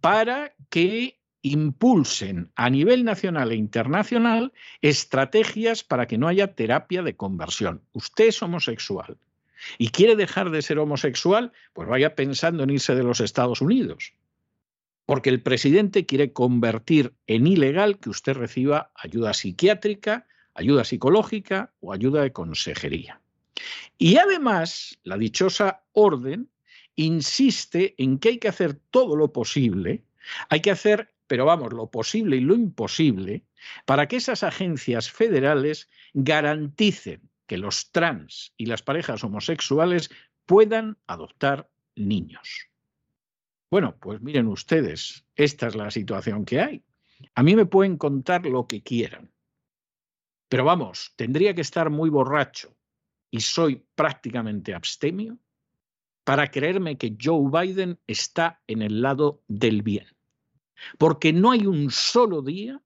para 0.00 0.54
que 0.70 1.18
impulsen 1.42 2.52
a 2.54 2.70
nivel 2.70 3.04
nacional 3.04 3.50
e 3.50 3.56
internacional 3.56 4.52
estrategias 4.82 5.82
para 5.82 6.06
que 6.06 6.16
no 6.16 6.28
haya 6.28 6.54
terapia 6.54 7.02
de 7.02 7.16
conversión. 7.16 7.82
Usted 7.92 8.26
es 8.28 8.40
homosexual 8.40 9.18
y 9.78 9.88
quiere 9.88 10.16
dejar 10.16 10.50
de 10.50 10.62
ser 10.62 10.78
homosexual, 10.78 11.52
pues 11.72 11.88
vaya 11.88 12.14
pensando 12.14 12.62
en 12.62 12.70
irse 12.70 12.94
de 12.94 13.02
los 13.02 13.20
Estados 13.20 13.60
Unidos. 13.60 14.14
Porque 15.04 15.30
el 15.30 15.42
presidente 15.42 16.06
quiere 16.06 16.32
convertir 16.32 17.14
en 17.26 17.46
ilegal 17.46 17.98
que 17.98 18.10
usted 18.10 18.34
reciba 18.34 18.90
ayuda 18.94 19.34
psiquiátrica, 19.34 20.26
ayuda 20.54 20.84
psicológica 20.84 21.72
o 21.80 21.92
ayuda 21.92 22.22
de 22.22 22.32
consejería. 22.32 23.20
Y 23.98 24.16
además, 24.16 24.98
la 25.04 25.16
dichosa 25.16 25.84
orden 25.92 26.48
insiste 26.96 27.94
en 27.98 28.18
que 28.18 28.30
hay 28.30 28.38
que 28.38 28.48
hacer 28.48 28.74
todo 28.90 29.16
lo 29.16 29.32
posible, 29.32 30.02
hay 30.48 30.60
que 30.60 30.70
hacer, 30.70 31.14
pero 31.26 31.44
vamos, 31.44 31.72
lo 31.72 31.90
posible 31.90 32.36
y 32.36 32.40
lo 32.40 32.54
imposible, 32.54 33.44
para 33.84 34.08
que 34.08 34.16
esas 34.16 34.42
agencias 34.42 35.10
federales 35.10 35.88
garanticen 36.14 37.20
que 37.46 37.58
los 37.58 37.90
trans 37.90 38.52
y 38.56 38.66
las 38.66 38.82
parejas 38.82 39.22
homosexuales 39.24 40.10
puedan 40.44 40.98
adoptar 41.06 41.70
niños. 41.94 42.68
Bueno, 43.70 43.96
pues 43.98 44.20
miren 44.20 44.46
ustedes, 44.46 45.24
esta 45.34 45.66
es 45.66 45.74
la 45.74 45.90
situación 45.90 46.44
que 46.44 46.60
hay. 46.60 46.84
A 47.34 47.42
mí 47.42 47.56
me 47.56 47.66
pueden 47.66 47.96
contar 47.96 48.46
lo 48.46 48.66
que 48.66 48.82
quieran, 48.82 49.32
pero 50.48 50.64
vamos, 50.64 51.12
tendría 51.16 51.54
que 51.54 51.62
estar 51.62 51.90
muy 51.90 52.10
borracho 52.10 52.76
y 53.30 53.40
soy 53.40 53.84
prácticamente 53.94 54.74
abstemio 54.74 55.38
para 56.24 56.50
creerme 56.50 56.98
que 56.98 57.16
Joe 57.20 57.50
Biden 57.50 58.00
está 58.06 58.62
en 58.66 58.82
el 58.82 59.00
lado 59.00 59.42
del 59.48 59.82
bien. 59.82 60.06
Porque 60.98 61.32
no 61.32 61.50
hay 61.52 61.66
un 61.66 61.90
solo 61.90 62.42
día 62.42 62.82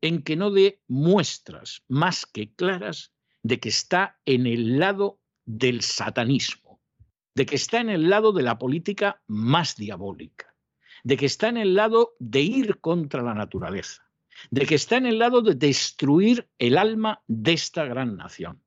en 0.00 0.22
que 0.22 0.36
no 0.36 0.50
dé 0.50 0.82
muestras 0.86 1.82
más 1.88 2.26
que 2.26 2.52
claras 2.54 3.12
de 3.46 3.60
que 3.60 3.68
está 3.68 4.18
en 4.24 4.46
el 4.46 4.80
lado 4.80 5.20
del 5.44 5.82
satanismo, 5.82 6.80
de 7.36 7.46
que 7.46 7.54
está 7.54 7.80
en 7.80 7.90
el 7.90 8.10
lado 8.10 8.32
de 8.32 8.42
la 8.42 8.58
política 8.58 9.22
más 9.28 9.76
diabólica, 9.76 10.52
de 11.04 11.16
que 11.16 11.26
está 11.26 11.48
en 11.48 11.56
el 11.56 11.74
lado 11.76 12.16
de 12.18 12.40
ir 12.40 12.80
contra 12.80 13.22
la 13.22 13.34
naturaleza, 13.34 14.10
de 14.50 14.66
que 14.66 14.74
está 14.74 14.96
en 14.96 15.06
el 15.06 15.20
lado 15.20 15.42
de 15.42 15.54
destruir 15.54 16.48
el 16.58 16.76
alma 16.76 17.22
de 17.28 17.52
esta 17.52 17.84
gran 17.84 18.16
nación 18.16 18.62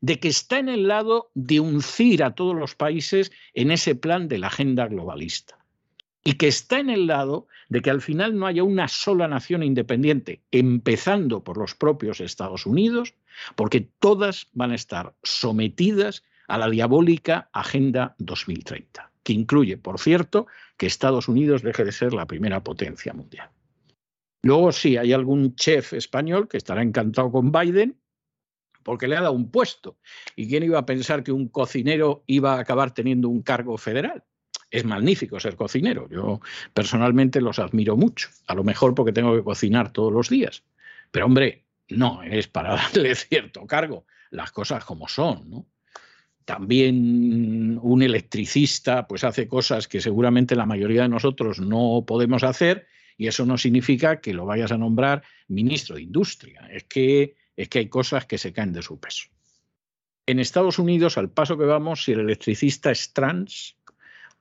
de 0.00 0.18
que 0.18 0.26
está 0.26 0.58
en 0.58 0.68
el 0.68 0.88
lado 0.88 1.30
de 1.34 1.60
uncir 1.60 2.24
a 2.24 2.34
todos 2.34 2.56
los 2.56 2.74
países 2.74 3.30
en 3.54 3.70
ese 3.70 3.94
plan 3.94 4.26
de 4.26 4.38
la 4.38 4.48
agenda 4.48 4.88
globalista. 4.88 5.61
Y 6.24 6.34
que 6.34 6.48
está 6.48 6.78
en 6.78 6.90
el 6.90 7.06
lado 7.06 7.48
de 7.68 7.80
que 7.80 7.90
al 7.90 8.00
final 8.00 8.38
no 8.38 8.46
haya 8.46 8.62
una 8.62 8.86
sola 8.88 9.26
nación 9.26 9.62
independiente, 9.62 10.42
empezando 10.50 11.42
por 11.42 11.58
los 11.58 11.74
propios 11.74 12.20
Estados 12.20 12.66
Unidos, 12.66 13.14
porque 13.56 13.80
todas 13.80 14.48
van 14.52 14.70
a 14.70 14.76
estar 14.76 15.14
sometidas 15.22 16.22
a 16.48 16.58
la 16.58 16.68
diabólica 16.70 17.48
Agenda 17.52 18.14
2030, 18.18 19.10
que 19.22 19.32
incluye, 19.32 19.78
por 19.78 19.98
cierto, 19.98 20.46
que 20.76 20.86
Estados 20.86 21.28
Unidos 21.28 21.62
deje 21.62 21.84
de 21.84 21.92
ser 21.92 22.12
la 22.12 22.26
primera 22.26 22.62
potencia 22.62 23.12
mundial. 23.12 23.50
Luego 24.42 24.72
sí, 24.72 24.96
hay 24.96 25.12
algún 25.12 25.54
chef 25.54 25.92
español 25.92 26.48
que 26.48 26.56
estará 26.56 26.82
encantado 26.82 27.30
con 27.30 27.52
Biden 27.52 27.96
porque 28.82 29.06
le 29.06 29.16
ha 29.16 29.20
dado 29.20 29.32
un 29.32 29.50
puesto. 29.50 29.96
¿Y 30.36 30.48
quién 30.48 30.64
iba 30.64 30.78
a 30.78 30.86
pensar 30.86 31.22
que 31.22 31.32
un 31.32 31.48
cocinero 31.48 32.24
iba 32.26 32.54
a 32.54 32.60
acabar 32.60 32.92
teniendo 32.92 33.28
un 33.28 33.42
cargo 33.42 33.78
federal? 33.78 34.24
Es 34.72 34.86
magnífico 34.86 35.38
ser 35.38 35.54
cocinero. 35.54 36.08
Yo 36.10 36.40
personalmente 36.72 37.42
los 37.42 37.58
admiro 37.58 37.94
mucho. 37.96 38.30
A 38.46 38.54
lo 38.54 38.64
mejor 38.64 38.94
porque 38.94 39.12
tengo 39.12 39.36
que 39.36 39.44
cocinar 39.44 39.92
todos 39.92 40.10
los 40.10 40.30
días. 40.30 40.64
Pero 41.10 41.26
hombre, 41.26 41.66
no 41.90 42.22
es 42.22 42.48
para 42.48 42.74
darle 42.76 43.14
cierto 43.14 43.66
cargo. 43.66 44.06
Las 44.30 44.50
cosas 44.50 44.84
como 44.84 45.08
son, 45.08 45.50
¿no? 45.50 45.66
También 46.46 47.78
un 47.80 48.02
electricista 48.02 49.06
pues 49.06 49.22
hace 49.22 49.46
cosas 49.46 49.86
que 49.86 50.00
seguramente 50.00 50.56
la 50.56 50.66
mayoría 50.66 51.02
de 51.02 51.08
nosotros 51.08 51.60
no 51.60 52.02
podemos 52.04 52.42
hacer 52.42 52.88
y 53.16 53.28
eso 53.28 53.46
no 53.46 53.58
significa 53.58 54.20
que 54.20 54.34
lo 54.34 54.46
vayas 54.46 54.72
a 54.72 54.78
nombrar 54.78 55.22
ministro 55.46 55.96
de 55.96 56.02
Industria. 56.02 56.68
Es 56.72 56.84
que 56.84 57.36
es 57.56 57.68
que 57.68 57.80
hay 57.80 57.88
cosas 57.88 58.24
que 58.24 58.38
se 58.38 58.52
caen 58.52 58.72
de 58.72 58.82
su 58.82 58.98
peso. 58.98 59.28
En 60.26 60.38
Estados 60.38 60.78
Unidos, 60.78 61.18
al 61.18 61.30
paso 61.30 61.58
que 61.58 61.64
vamos, 61.64 62.04
si 62.04 62.12
el 62.12 62.20
electricista 62.20 62.90
es 62.90 63.12
trans 63.12 63.76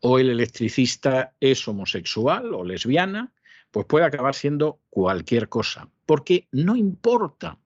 o 0.01 0.19
el 0.19 0.29
electricista 0.29 1.33
es 1.39 1.67
homosexual 1.67 2.53
o 2.53 2.63
lesbiana, 2.63 3.31
pues 3.71 3.85
puede 3.85 4.05
acabar 4.05 4.35
siendo 4.35 4.79
cualquier 4.89 5.47
cosa, 5.47 5.87
porque 6.05 6.47
no 6.51 6.75
importa 6.75 7.57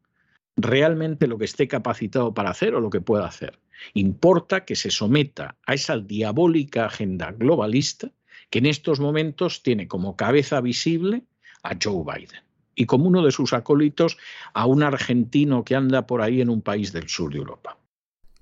realmente 0.55 1.27
lo 1.27 1.37
que 1.37 1.45
esté 1.45 1.67
capacitado 1.67 2.33
para 2.33 2.51
hacer 2.51 2.75
o 2.75 2.81
lo 2.81 2.89
que 2.89 3.01
pueda 3.01 3.25
hacer. 3.25 3.59
Importa 3.93 4.65
que 4.65 4.75
se 4.75 4.91
someta 4.91 5.57
a 5.65 5.73
esa 5.73 5.97
diabólica 5.97 6.85
agenda 6.85 7.31
globalista 7.31 8.11
que 8.49 8.59
en 8.59 8.67
estos 8.67 8.99
momentos 8.99 9.63
tiene 9.63 9.87
como 9.87 10.15
cabeza 10.15 10.61
visible 10.61 11.23
a 11.63 11.75
Joe 11.81 12.03
Biden 12.03 12.43
y 12.75 12.85
como 12.85 13.07
uno 13.07 13.23
de 13.23 13.31
sus 13.31 13.53
acólitos 13.53 14.17
a 14.53 14.65
un 14.65 14.83
argentino 14.83 15.63
que 15.63 15.75
anda 15.75 16.05
por 16.05 16.21
ahí 16.21 16.41
en 16.41 16.49
un 16.49 16.61
país 16.61 16.91
del 16.91 17.09
sur 17.09 17.31
de 17.31 17.39
Europa. 17.39 17.77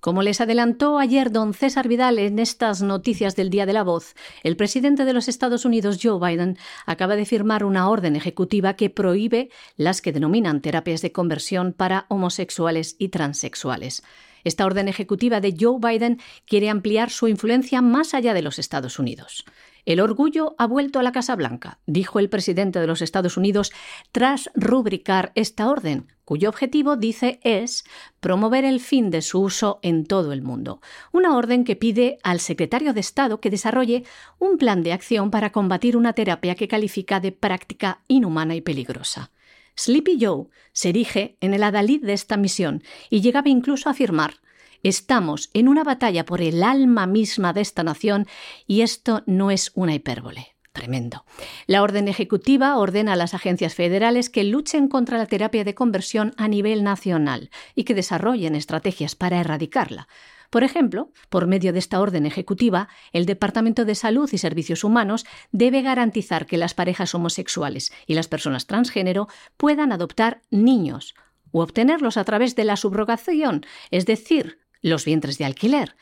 Como 0.04 0.22
les 0.22 0.42
adelantó 0.42 1.00
ayer 1.00 1.32
don 1.32 1.54
César 1.54 1.88
Vidal 1.88 2.20
en 2.20 2.38
estas 2.38 2.82
noticias 2.82 3.38
del 3.38 3.50
Día 3.50 3.66
de 3.66 3.72
la 3.72 3.84
Voz, 3.84 4.16
el 4.44 4.58
presidente 4.58 5.06
de 5.06 5.14
los 5.14 5.30
Estados 5.30 5.64
Unidos, 5.64 5.98
Joe 6.04 6.20
Biden, 6.20 6.58
acaba 6.86 7.16
de 7.16 7.24
firmar 7.24 7.64
una 7.64 7.88
orden 7.88 8.18
ejecutiva 8.18 8.74
que 8.74 8.90
prohíbe 8.90 9.50
las 9.78 10.02
que 10.02 10.12
denominan 10.12 10.60
terapias 10.60 11.02
de 11.02 11.14
conversión 11.14 11.72
para 11.72 12.06
homosexuales 12.10 12.98
y 13.00 13.08
transexuales. 13.08 14.04
Esta 14.44 14.66
orden 14.66 14.90
ejecutiva 14.90 15.40
de 15.40 15.56
Joe 15.58 15.80
Biden 15.80 16.20
quiere 16.46 16.70
ampliar 16.70 17.10
su 17.10 17.30
influencia 17.30 17.82
más 17.82 18.14
allá 18.14 18.34
de 18.34 18.42
los 18.42 18.60
Estados 18.60 19.00
Unidos. 19.00 19.46
El 19.86 20.00
orgullo 20.00 20.56
ha 20.58 20.66
vuelto 20.66 21.00
a 21.00 21.04
la 21.04 21.12
Casa 21.12 21.36
Blanca, 21.36 21.80
dijo 21.86 22.20
el 22.20 22.30
presidente 22.30 22.80
de 22.80 22.88
los 22.88 23.02
Estados 23.02 23.36
Unidos 23.36 23.74
tras 24.14 24.50
rubricar 24.56 25.34
esta 25.36 25.70
orden, 25.70 26.08
cuyo 26.24 26.48
objetivo, 26.48 26.96
dice, 26.96 27.42
es 27.44 27.84
promover 28.22 28.64
el 28.64 28.80
fin 28.80 29.10
de 29.10 29.22
su 29.22 29.42
uso 29.42 29.80
en 29.82 30.06
todo 30.06 30.32
el 30.32 30.42
mundo. 30.42 30.80
Una 31.12 31.36
orden 31.36 31.66
que 31.66 31.76
pide 31.76 32.18
al 32.24 32.40
secretario 32.40 32.94
de 32.94 33.02
Estado 33.02 33.42
que 33.42 33.50
desarrolle 33.50 34.06
un 34.40 34.58
plan 34.58 34.84
de 34.84 34.94
acción 34.94 35.32
para 35.32 35.52
combatir 35.52 35.98
una 35.98 36.14
terapia 36.14 36.56
que 36.56 36.70
califica 36.70 37.20
de 37.20 37.34
práctica 37.34 38.00
inhumana 38.08 38.56
y 38.56 38.62
peligrosa. 38.62 39.32
Sleepy 39.76 40.18
Joe 40.22 40.46
se 40.72 40.90
erige 40.90 41.36
en 41.42 41.54
el 41.54 41.64
adalid 41.64 42.06
de 42.06 42.14
esta 42.14 42.38
misión 42.38 42.84
y 43.10 43.20
llegaba 43.20 43.50
incluso 43.50 43.90
a 43.90 43.92
afirmar 43.92 44.36
Estamos 44.84 45.50
en 45.54 45.70
una 45.70 45.86
batalla 45.86 46.26
por 46.26 46.42
el 46.42 46.62
alma 46.62 47.08
misma 47.08 47.54
de 47.54 47.62
esta 47.62 47.84
nación 47.84 48.28
y 48.68 48.82
esto 48.82 49.24
no 49.26 49.50
es 49.50 49.72
una 49.76 49.96
hipérbole. 49.96 50.56
Tremendo. 50.74 51.24
La 51.68 51.84
orden 51.84 52.10
ejecutiva 52.10 52.78
ordena 52.78 53.14
a 53.14 53.16
las 53.16 53.34
agencias 53.34 53.76
federales 53.76 54.30
que 54.30 54.44
luchen 54.44 54.90
contra 54.90 55.18
la 55.18 55.28
terapia 55.28 55.64
de 55.64 55.76
conversión 55.76 56.34
a 56.36 56.50
nivel 56.50 56.84
nacional 56.84 57.50
y 57.76 57.86
que 57.86 57.94
desarrollen 57.94 58.56
estrategias 58.56 59.16
para 59.16 59.40
erradicarla. 59.40 60.10
Por 60.50 60.64
ejemplo, 60.64 61.12
por 61.30 61.48
medio 61.48 61.72
de 61.72 61.80
esta 61.80 62.02
orden 62.02 62.26
ejecutiva, 62.26 62.90
el 63.14 63.26
Departamento 63.26 63.86
de 63.86 63.96
Salud 63.96 64.30
y 64.34 64.38
Servicios 64.38 64.84
Humanos 64.84 65.26
debe 65.52 65.82
garantizar 65.82 66.46
que 66.46 66.58
las 66.58 66.74
parejas 66.74 67.16
homosexuales 67.16 67.94
y 68.06 68.16
las 68.16 68.28
personas 68.28 68.68
transgénero 68.68 69.28
puedan 69.58 69.92
adoptar 69.92 70.42
niños 70.52 71.16
o 71.52 71.62
obtenerlos 71.62 72.18
a 72.18 72.24
través 72.24 72.56
de 72.56 72.66
la 72.66 72.76
subrogación, 72.76 73.66
es 73.92 74.06
decir, 74.06 74.63
los 74.84 75.06
vientres 75.06 75.40
de 75.40 75.46
alquiler, 75.46 75.96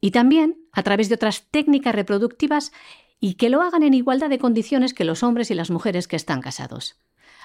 y 0.00 0.10
también 0.10 0.58
a 0.72 0.82
través 0.82 1.08
de 1.08 1.14
otras 1.14 1.48
técnicas 1.50 1.94
reproductivas 1.94 2.72
y 3.20 3.34
que 3.34 3.48
lo 3.48 3.62
hagan 3.62 3.82
en 3.82 3.94
igualdad 3.94 4.28
de 4.28 4.38
condiciones 4.38 4.94
que 4.94 5.04
los 5.04 5.22
hombres 5.22 5.50
y 5.50 5.54
las 5.54 5.70
mujeres 5.70 6.08
que 6.08 6.16
están 6.16 6.40
casados. 6.40 6.98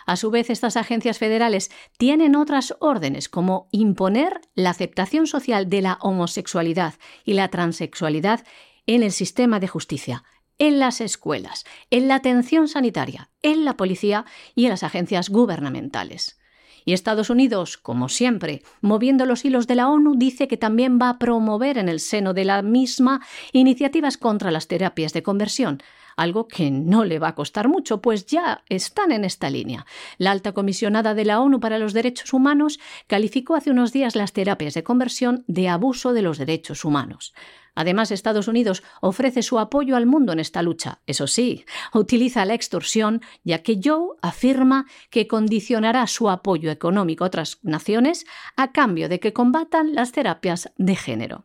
A 0.05 0.15
su 0.17 0.29
vez, 0.29 0.49
estas 0.49 0.77
agencias 0.77 1.17
federales 1.17 1.71
tienen 1.97 2.35
otras 2.35 2.75
órdenes, 2.79 3.27
como 3.27 3.67
imponer 3.71 4.39
la 4.53 4.69
aceptación 4.69 5.25
social 5.27 5.69
de 5.69 5.81
la 5.81 5.97
homosexualidad 6.01 6.93
y 7.23 7.33
la 7.33 7.49
transexualidad 7.49 8.45
en 8.85 9.01
el 9.01 9.11
sistema 9.11 9.59
de 9.59 9.67
justicia, 9.67 10.23
en 10.59 10.79
las 10.79 11.01
escuelas, 11.01 11.65
en 11.89 12.07
la 12.07 12.15
atención 12.15 12.67
sanitaria, 12.67 13.29
en 13.41 13.65
la 13.65 13.77
policía 13.77 14.25
y 14.53 14.65
en 14.65 14.69
las 14.69 14.83
agencias 14.83 15.29
gubernamentales 15.29 16.37
Y 16.85 16.93
Estados 16.93 17.31
Unidos, 17.31 17.77
como 17.77 18.09
siempre, 18.09 18.61
moviendo 18.79 19.25
los 19.25 19.43
hilos 19.43 19.65
de 19.65 19.75
la 19.75 19.89
ONU, 19.89 20.15
dice 20.15 20.47
que 20.47 20.55
también 20.55 20.99
va 21.01 21.09
a 21.09 21.19
promover 21.19 21.79
en 21.79 21.89
el 21.89 21.99
seno 21.99 22.33
de 22.33 22.45
la 22.45 22.61
misma 22.61 23.21
iniciativas 23.51 24.17
contra 24.17 24.51
las 24.51 24.67
terapias 24.67 25.11
de 25.11 25.23
conversión, 25.23 25.81
algo 26.15 26.47
que 26.47 26.71
no 26.71 27.05
le 27.05 27.19
va 27.19 27.29
a 27.29 27.35
costar 27.35 27.67
mucho, 27.67 28.01
pues 28.01 28.25
ya 28.25 28.63
están 28.69 29.11
en 29.11 29.25
esta 29.25 29.49
línea. 29.49 29.85
La 30.17 30.31
alta 30.31 30.53
comisionada 30.53 31.13
de 31.13 31.25
la 31.25 31.41
ONU 31.41 31.59
para 31.59 31.79
los 31.79 31.93
Derechos 31.93 32.33
Humanos 32.33 32.79
calificó 33.07 33.55
hace 33.55 33.71
unos 33.71 33.91
días 33.91 34.15
las 34.15 34.33
terapias 34.33 34.73
de 34.73 34.83
conversión 34.83 35.43
de 35.47 35.69
abuso 35.69 36.13
de 36.13 36.21
los 36.21 36.37
derechos 36.37 36.85
humanos. 36.85 37.33
Además, 37.75 38.11
Estados 38.11 38.47
Unidos 38.47 38.83
ofrece 39.01 39.43
su 39.43 39.59
apoyo 39.59 39.97
al 39.97 40.05
mundo 40.05 40.31
en 40.31 40.39
esta 40.39 40.61
lucha. 40.61 41.01
Eso 41.05 41.27
sí, 41.27 41.65
utiliza 41.93 42.45
la 42.45 42.53
extorsión, 42.53 43.21
ya 43.43 43.63
que 43.63 43.79
Joe 43.83 44.15
afirma 44.21 44.85
que 45.09 45.27
condicionará 45.27 46.07
su 46.07 46.29
apoyo 46.29 46.71
económico 46.71 47.25
a 47.25 47.27
otras 47.27 47.59
naciones 47.63 48.25
a 48.55 48.71
cambio 48.71 49.09
de 49.09 49.19
que 49.19 49.33
combatan 49.33 49.93
las 49.93 50.13
terapias 50.13 50.71
de 50.77 50.95
género. 50.95 51.43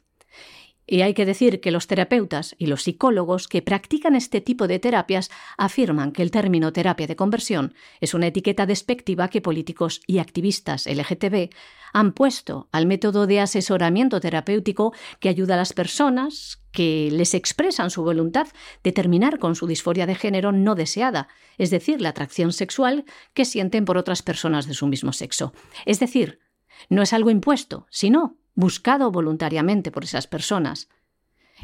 Y 0.93 1.03
hay 1.03 1.15
que 1.15 1.25
decir 1.25 1.61
que 1.61 1.71
los 1.71 1.87
terapeutas 1.87 2.57
y 2.59 2.67
los 2.67 2.83
psicólogos 2.83 3.47
que 3.47 3.63
practican 3.63 4.17
este 4.17 4.41
tipo 4.41 4.67
de 4.67 4.81
terapias 4.81 5.31
afirman 5.57 6.11
que 6.11 6.23
el 6.23 6.33
término 6.33 6.73
terapia 6.73 7.07
de 7.07 7.15
conversión 7.15 7.75
es 8.01 8.13
una 8.13 8.27
etiqueta 8.27 8.67
despectiva 8.67 9.29
que 9.29 9.41
políticos 9.41 10.01
y 10.09 10.19
activistas 10.19 10.89
LGTB 10.89 11.51
han 11.93 12.13
puesto 12.13 12.69
al 12.73 12.87
método 12.87 13.29
de 13.29 13.39
asesoramiento 13.39 14.19
terapéutico 14.19 14.93
que 15.21 15.29
ayuda 15.29 15.55
a 15.55 15.59
las 15.59 15.73
personas 15.73 16.61
que 16.73 17.09
les 17.13 17.35
expresan 17.35 17.91
su 17.91 18.03
voluntad 18.03 18.49
de 18.83 18.91
terminar 18.91 19.39
con 19.39 19.55
su 19.55 19.69
disforia 19.69 20.07
de 20.07 20.17
género 20.17 20.51
no 20.51 20.75
deseada, 20.75 21.29
es 21.57 21.71
decir, 21.71 22.01
la 22.01 22.09
atracción 22.09 22.53
sexual 22.53 23.05
que 23.33 23.45
sienten 23.45 23.85
por 23.85 23.97
otras 23.97 24.23
personas 24.23 24.67
de 24.67 24.75
su 24.75 24.89
mismo 24.89 25.13
sexo. 25.13 25.53
Es 25.87 26.01
decir, 26.01 26.41
no 26.89 27.03
es 27.03 27.13
algo 27.13 27.31
impuesto, 27.31 27.87
sino 27.91 28.40
buscado 28.55 29.11
voluntariamente 29.11 29.91
por 29.91 30.05
esas 30.05 30.27
personas. 30.27 30.89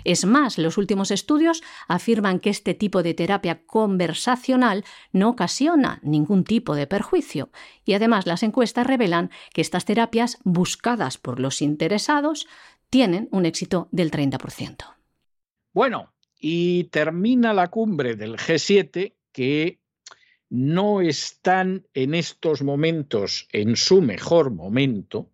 Es 0.05 0.25
más, 0.25 0.59
los 0.59 0.79
últimos 0.79 1.11
estudios 1.11 1.63
afirman 1.89 2.39
que 2.39 2.51
este 2.51 2.75
tipo 2.75 3.03
de 3.03 3.15
terapia 3.15 3.65
conversacional 3.67 4.85
no 5.13 5.31
ocasiona 5.31 6.01
ningún 6.03 6.45
tipo 6.45 6.75
de 6.75 6.87
perjuicio 6.87 7.51
y 7.85 7.95
además 7.95 8.27
las 8.27 8.43
encuestas 8.43 8.87
revelan 8.87 9.31
que 9.53 9.63
estas 9.63 9.85
terapias 9.85 10.39
buscadas 10.45 11.19
por 11.19 11.41
los 11.41 11.63
interesados 11.63 12.47
tienen 12.91 13.29
un 13.33 13.47
éxito 13.47 13.89
del 13.91 14.11
30%. 14.11 14.97
Bueno, 15.73 16.13
y 16.39 16.85
termina 16.85 17.53
la 17.53 17.69
cumbre 17.69 18.15
del 18.15 18.37
G7 18.37 19.15
que 19.33 19.81
no 20.49 21.01
están 21.01 21.87
en 21.95 22.15
estos 22.15 22.63
momentos 22.63 23.49
en 23.53 23.77
su 23.77 24.01
mejor 24.01 24.51
momento, 24.51 25.31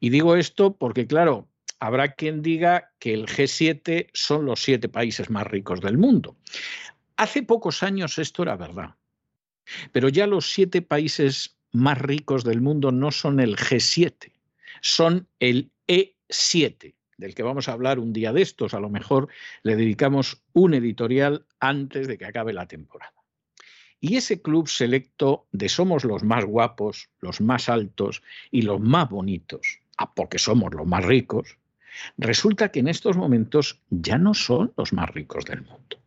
y 0.00 0.10
digo 0.10 0.36
esto 0.36 0.76
porque, 0.76 1.06
claro, 1.06 1.48
habrá 1.78 2.14
quien 2.14 2.42
diga 2.42 2.92
que 2.98 3.12
el 3.14 3.26
G7 3.26 4.08
son 4.12 4.46
los 4.46 4.62
siete 4.62 4.88
países 4.88 5.30
más 5.30 5.46
ricos 5.46 5.80
del 5.80 5.98
mundo. 5.98 6.36
Hace 7.16 7.42
pocos 7.42 7.82
años 7.82 8.18
esto 8.18 8.42
era 8.42 8.56
verdad, 8.56 8.94
pero 9.92 10.08
ya 10.08 10.26
los 10.26 10.52
siete 10.52 10.82
países 10.82 11.56
más 11.72 11.98
ricos 11.98 12.44
del 12.44 12.60
mundo 12.60 12.92
no 12.92 13.10
son 13.10 13.40
el 13.40 13.56
G7, 13.56 14.32
son 14.80 15.28
el 15.40 15.72
E7, 15.88 16.94
del 17.16 17.34
que 17.34 17.42
vamos 17.42 17.68
a 17.68 17.72
hablar 17.72 17.98
un 17.98 18.12
día 18.12 18.32
de 18.32 18.42
estos. 18.42 18.74
A 18.74 18.80
lo 18.80 18.88
mejor 18.88 19.28
le 19.62 19.76
dedicamos 19.76 20.42
un 20.52 20.74
editorial 20.74 21.46
antes 21.60 22.06
de 22.06 22.18
que 22.18 22.26
acabe 22.26 22.52
la 22.52 22.66
temporada. 22.66 23.21
Y 24.04 24.16
ese 24.16 24.42
club 24.42 24.68
selecto 24.68 25.46
de 25.52 25.68
somos 25.68 26.02
los 26.02 26.24
más 26.24 26.44
guapos, 26.44 27.08
los 27.20 27.40
más 27.40 27.68
altos 27.68 28.20
y 28.50 28.62
los 28.62 28.80
más 28.80 29.08
bonitos, 29.08 29.78
ah, 29.96 30.12
porque 30.12 30.40
somos 30.40 30.74
los 30.74 30.84
más 30.84 31.04
ricos, 31.04 31.56
resulta 32.18 32.72
que 32.72 32.80
en 32.80 32.88
estos 32.88 33.16
momentos 33.16 33.80
ya 33.90 34.18
no 34.18 34.34
son 34.34 34.72
los 34.76 34.92
más 34.92 35.08
ricos 35.10 35.44
del 35.44 35.62
mundo. 35.62 36.00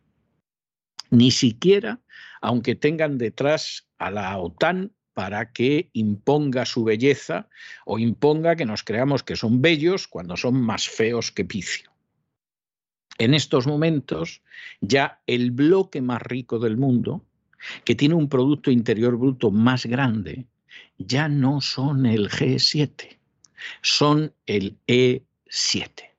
Ni 1.08 1.30
siquiera, 1.30 1.98
aunque 2.42 2.74
tengan 2.74 3.16
detrás 3.16 3.88
a 3.96 4.10
la 4.10 4.36
OTAN 4.36 4.92
para 5.14 5.52
que 5.52 5.88
imponga 5.94 6.66
su 6.66 6.84
belleza 6.84 7.48
o 7.86 7.98
imponga 7.98 8.56
que 8.56 8.66
nos 8.66 8.82
creamos 8.82 9.22
que 9.22 9.36
son 9.36 9.62
bellos 9.62 10.06
cuando 10.06 10.36
son 10.36 10.60
más 10.60 10.86
feos 10.86 11.32
que 11.32 11.46
picio. 11.46 11.90
En 13.16 13.32
estos 13.32 13.66
momentos, 13.66 14.42
ya 14.82 15.22
el 15.26 15.50
bloque 15.50 16.02
más 16.02 16.20
rico 16.20 16.58
del 16.58 16.76
mundo, 16.76 17.25
que 17.84 17.94
tiene 17.94 18.14
un 18.14 18.28
Producto 18.28 18.70
Interior 18.70 19.16
Bruto 19.16 19.50
más 19.50 19.86
grande, 19.86 20.46
ya 20.98 21.28
no 21.28 21.60
son 21.60 22.06
el 22.06 22.28
G7, 22.28 23.18
son 23.82 24.32
el 24.46 24.78
E7. 24.86 26.10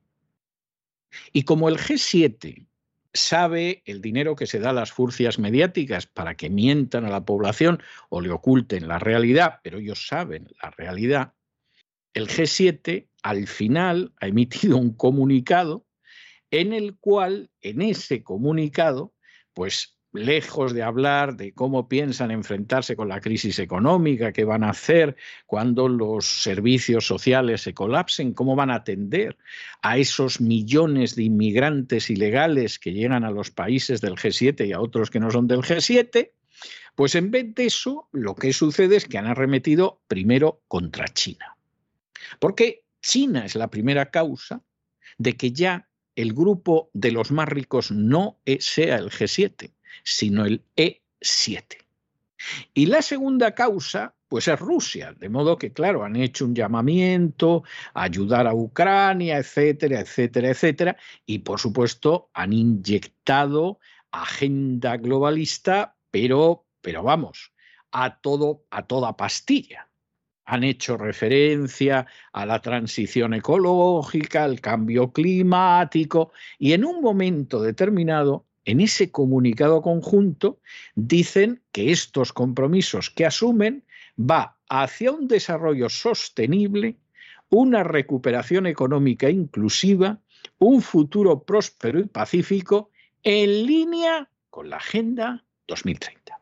Y 1.34 1.44
como 1.44 1.70
el 1.70 1.78
G7 1.78 2.68
sabe 3.14 3.82
el 3.86 4.02
dinero 4.02 4.36
que 4.36 4.46
se 4.46 4.60
da 4.60 4.70
a 4.70 4.74
las 4.74 4.92
furcias 4.92 5.40
mediáticas 5.40 6.06
para 6.06 6.36
que 6.36 6.50
mientan 6.50 7.06
a 7.06 7.10
la 7.10 7.26
población 7.26 7.82
o 8.10 8.22
le 8.22 8.30
oculten 8.30 8.88
la 8.88 9.00
realidad, 9.00 9.60
pero 9.64 9.80
ellos 9.80 10.08
saben 10.08 10.48
la 10.62 10.70
realidad, 10.72 11.34
el 12.14 12.28
G7 12.28 13.08
al 13.24 13.48
final 13.48 14.14
ha 14.20 14.28
emitido 14.28 14.78
un 14.78 14.94
comunicado 14.94 15.86
en 16.50 16.74
el 16.74 16.98
cual, 16.98 17.52
en 17.62 17.82
ese 17.82 18.24
comunicado, 18.24 19.14
pues 19.54 19.97
lejos 20.14 20.74
de 20.74 20.84
hablar 20.84 21.36
de 21.36 21.54
cómo 21.54 21.88
piensan 21.88 22.32
enfrentarse 22.32 22.96
con 22.96 23.10
la 23.10 23.22
crisis 23.22 23.60
económica, 23.60 24.32
qué 24.32 24.46
van 24.46 24.64
a 24.64 24.70
hacer 24.70 25.16
cuando 25.46 25.88
los 25.88 26.26
servicios 26.26 27.06
sociales 27.06 27.62
se 27.62 27.74
colapsen, 27.74 28.34
cómo 28.34 28.56
van 28.56 28.72
a 28.72 28.76
atender 28.76 29.38
a 29.82 29.98
esos 29.98 30.42
millones 30.42 31.16
de 31.16 31.24
inmigrantes 31.24 32.10
ilegales 32.10 32.80
que 32.80 32.94
llegan 32.94 33.24
a 33.24 33.32
los 33.32 33.52
países 33.52 34.02
del 34.02 34.16
G7 34.16 34.68
y 34.68 34.74
a 34.74 34.82
otros 34.82 35.10
que 35.10 35.20
no 35.20 35.30
son 35.32 35.48
del 35.48 35.62
G7, 35.62 36.32
pues 36.96 37.14
en 37.16 37.30
vez 37.30 37.54
de 37.54 37.66
eso, 37.66 38.08
lo 38.12 38.34
que 38.36 38.54
sucede 38.54 38.96
es 38.96 39.06
que 39.06 39.18
han 39.18 39.28
arremetido 39.28 40.02
primero 40.08 40.62
contra 40.68 41.08
China. 41.08 41.56
Porque 42.40 42.84
China 43.02 43.46
es 43.46 43.56
la 43.56 43.70
primera 43.70 44.10
causa 44.10 44.64
de 45.18 45.38
que 45.38 45.52
ya 45.52 45.88
el 46.16 46.34
grupo 46.34 46.90
de 46.94 47.12
los 47.12 47.32
más 47.32 47.48
ricos 47.48 47.92
no 47.92 48.40
sea 48.60 48.96
el 48.96 49.12
G7, 49.12 49.72
sino 50.04 50.46
el 50.46 50.64
E7. 50.76 51.88
Y 52.74 52.86
la 52.86 53.02
segunda 53.02 53.54
causa, 53.56 54.16
pues 54.28 54.48
es 54.48 54.60
Rusia, 54.60 55.14
de 55.14 55.30
modo 55.30 55.58
que, 55.58 55.74
claro, 55.74 56.04
han 56.04 56.16
hecho 56.16 56.46
un 56.46 56.56
llamamiento 56.56 57.64
a 57.94 58.04
ayudar 58.04 58.48
a 58.48 58.54
Ucrania, 58.54 59.38
etcétera, 59.38 60.00
etcétera, 60.02 60.50
etcétera, 60.50 60.98
y 61.26 61.40
por 61.40 61.60
supuesto 61.60 62.30
han 62.34 62.54
inyectado 62.54 63.80
agenda 64.12 64.98
globalista, 64.98 65.96
pero, 66.12 66.66
pero 66.82 67.04
vamos, 67.04 67.54
a 67.92 68.20
todo, 68.20 68.66
a 68.70 68.86
toda 68.86 69.18
pastilla. 69.18 69.90
Han 70.46 70.64
hecho 70.64 70.96
referencia 70.96 72.08
a 72.32 72.46
la 72.46 72.62
transición 72.62 73.34
ecológica, 73.34 74.46
al 74.46 74.62
cambio 74.62 75.12
climático, 75.12 76.32
y 76.58 76.72
en 76.72 76.86
un 76.86 77.02
momento 77.02 77.62
determinado 77.62 78.47
en 78.68 78.82
ese 78.82 79.12
comunicado 79.12 79.82
conjunto 79.82 80.60
dicen 80.94 81.62
que 81.72 81.92
estos 81.92 82.34
compromisos 82.34 83.10
que 83.10 83.26
asumen 83.26 83.86
va 84.20 84.58
hacia 84.68 85.14
un 85.14 85.30
desarrollo 85.30 85.88
sostenible, 85.88 86.98
una 87.50 87.86
recuperación 87.86 88.68
económica 88.68 89.30
inclusiva, 89.30 90.20
un 90.60 90.82
futuro 90.82 91.44
próspero 91.44 92.02
y 92.02 92.08
pacífico 92.08 92.92
en 93.24 93.66
línea 93.66 94.30
con 94.50 94.70
la 94.70 94.76
Agenda 94.76 95.46
2030. 95.68 96.38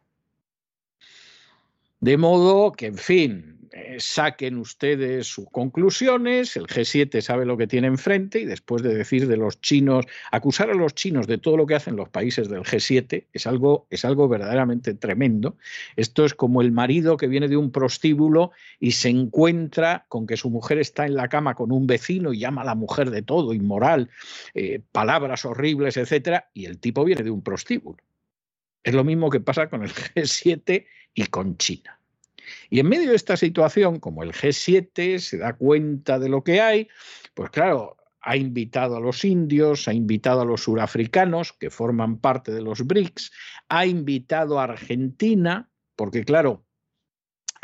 De 1.99 2.17
modo 2.17 2.71
que, 2.71 2.87
en 2.87 2.97
fin, 2.97 3.54
eh, 3.71 3.97
saquen 3.99 4.57
ustedes 4.57 5.27
sus 5.27 5.49
conclusiones, 5.49 6.55
el 6.55 6.67
G7 6.67 7.21
sabe 7.21 7.45
lo 7.45 7.57
que 7.57 7.67
tiene 7.67 7.87
enfrente 7.87 8.39
y 8.39 8.45
después 8.45 8.81
de 8.83 8.95
decir 8.95 9.27
de 9.27 9.37
los 9.37 9.61
chinos, 9.61 10.05
acusar 10.31 10.69
a 10.69 10.73
los 10.73 10.95
chinos 10.95 11.27
de 11.27 11.37
todo 11.37 11.57
lo 11.57 11.65
que 11.65 11.75
hacen 11.75 11.95
los 11.95 12.09
países 12.09 12.49
del 12.49 12.61
G7 12.61 13.25
es 13.31 13.47
algo, 13.47 13.87
es 13.89 14.05
algo 14.05 14.27
verdaderamente 14.27 14.93
tremendo. 14.93 15.57
Esto 15.95 16.25
es 16.25 16.33
como 16.33 16.61
el 16.61 16.71
marido 16.71 17.17
que 17.17 17.27
viene 17.27 17.47
de 17.47 17.57
un 17.57 17.71
prostíbulo 17.71 18.51
y 18.79 18.91
se 18.91 19.09
encuentra 19.09 20.05
con 20.09 20.27
que 20.27 20.37
su 20.37 20.49
mujer 20.49 20.79
está 20.79 21.05
en 21.05 21.15
la 21.15 21.27
cama 21.27 21.55
con 21.55 21.71
un 21.71 21.87
vecino 21.87 22.33
y 22.33 22.39
llama 22.39 22.61
a 22.61 22.65
la 22.65 22.75
mujer 22.75 23.11
de 23.11 23.21
todo, 23.21 23.53
inmoral, 23.53 24.09
eh, 24.53 24.81
palabras 24.91 25.45
horribles, 25.45 25.97
etcétera, 25.97 26.49
y 26.53 26.65
el 26.65 26.79
tipo 26.79 27.03
viene 27.03 27.23
de 27.23 27.31
un 27.31 27.41
prostíbulo. 27.41 27.97
Es 28.83 28.93
lo 28.93 29.03
mismo 29.03 29.29
que 29.29 29.39
pasa 29.39 29.67
con 29.69 29.83
el 29.83 29.89
G7 29.89 30.85
y 31.13 31.25
con 31.25 31.57
China. 31.57 31.99
Y 32.69 32.79
en 32.79 32.89
medio 32.89 33.09
de 33.09 33.15
esta 33.15 33.37
situación, 33.37 33.99
como 33.99 34.23
el 34.23 34.31
G7 34.31 35.19
se 35.19 35.37
da 35.37 35.53
cuenta 35.53 36.19
de 36.19 36.29
lo 36.29 36.43
que 36.43 36.61
hay, 36.61 36.87
pues 37.33 37.49
claro, 37.49 37.97
ha 38.21 38.35
invitado 38.35 38.97
a 38.97 38.99
los 38.99 39.23
indios, 39.23 39.87
ha 39.87 39.93
invitado 39.93 40.41
a 40.41 40.45
los 40.45 40.63
surafricanos, 40.63 41.53
que 41.53 41.69
forman 41.69 42.17
parte 42.17 42.51
de 42.51 42.61
los 42.61 42.85
BRICS, 42.85 43.31
ha 43.69 43.85
invitado 43.85 44.59
a 44.59 44.63
Argentina, 44.63 45.69
porque 45.95 46.25
claro, 46.25 46.64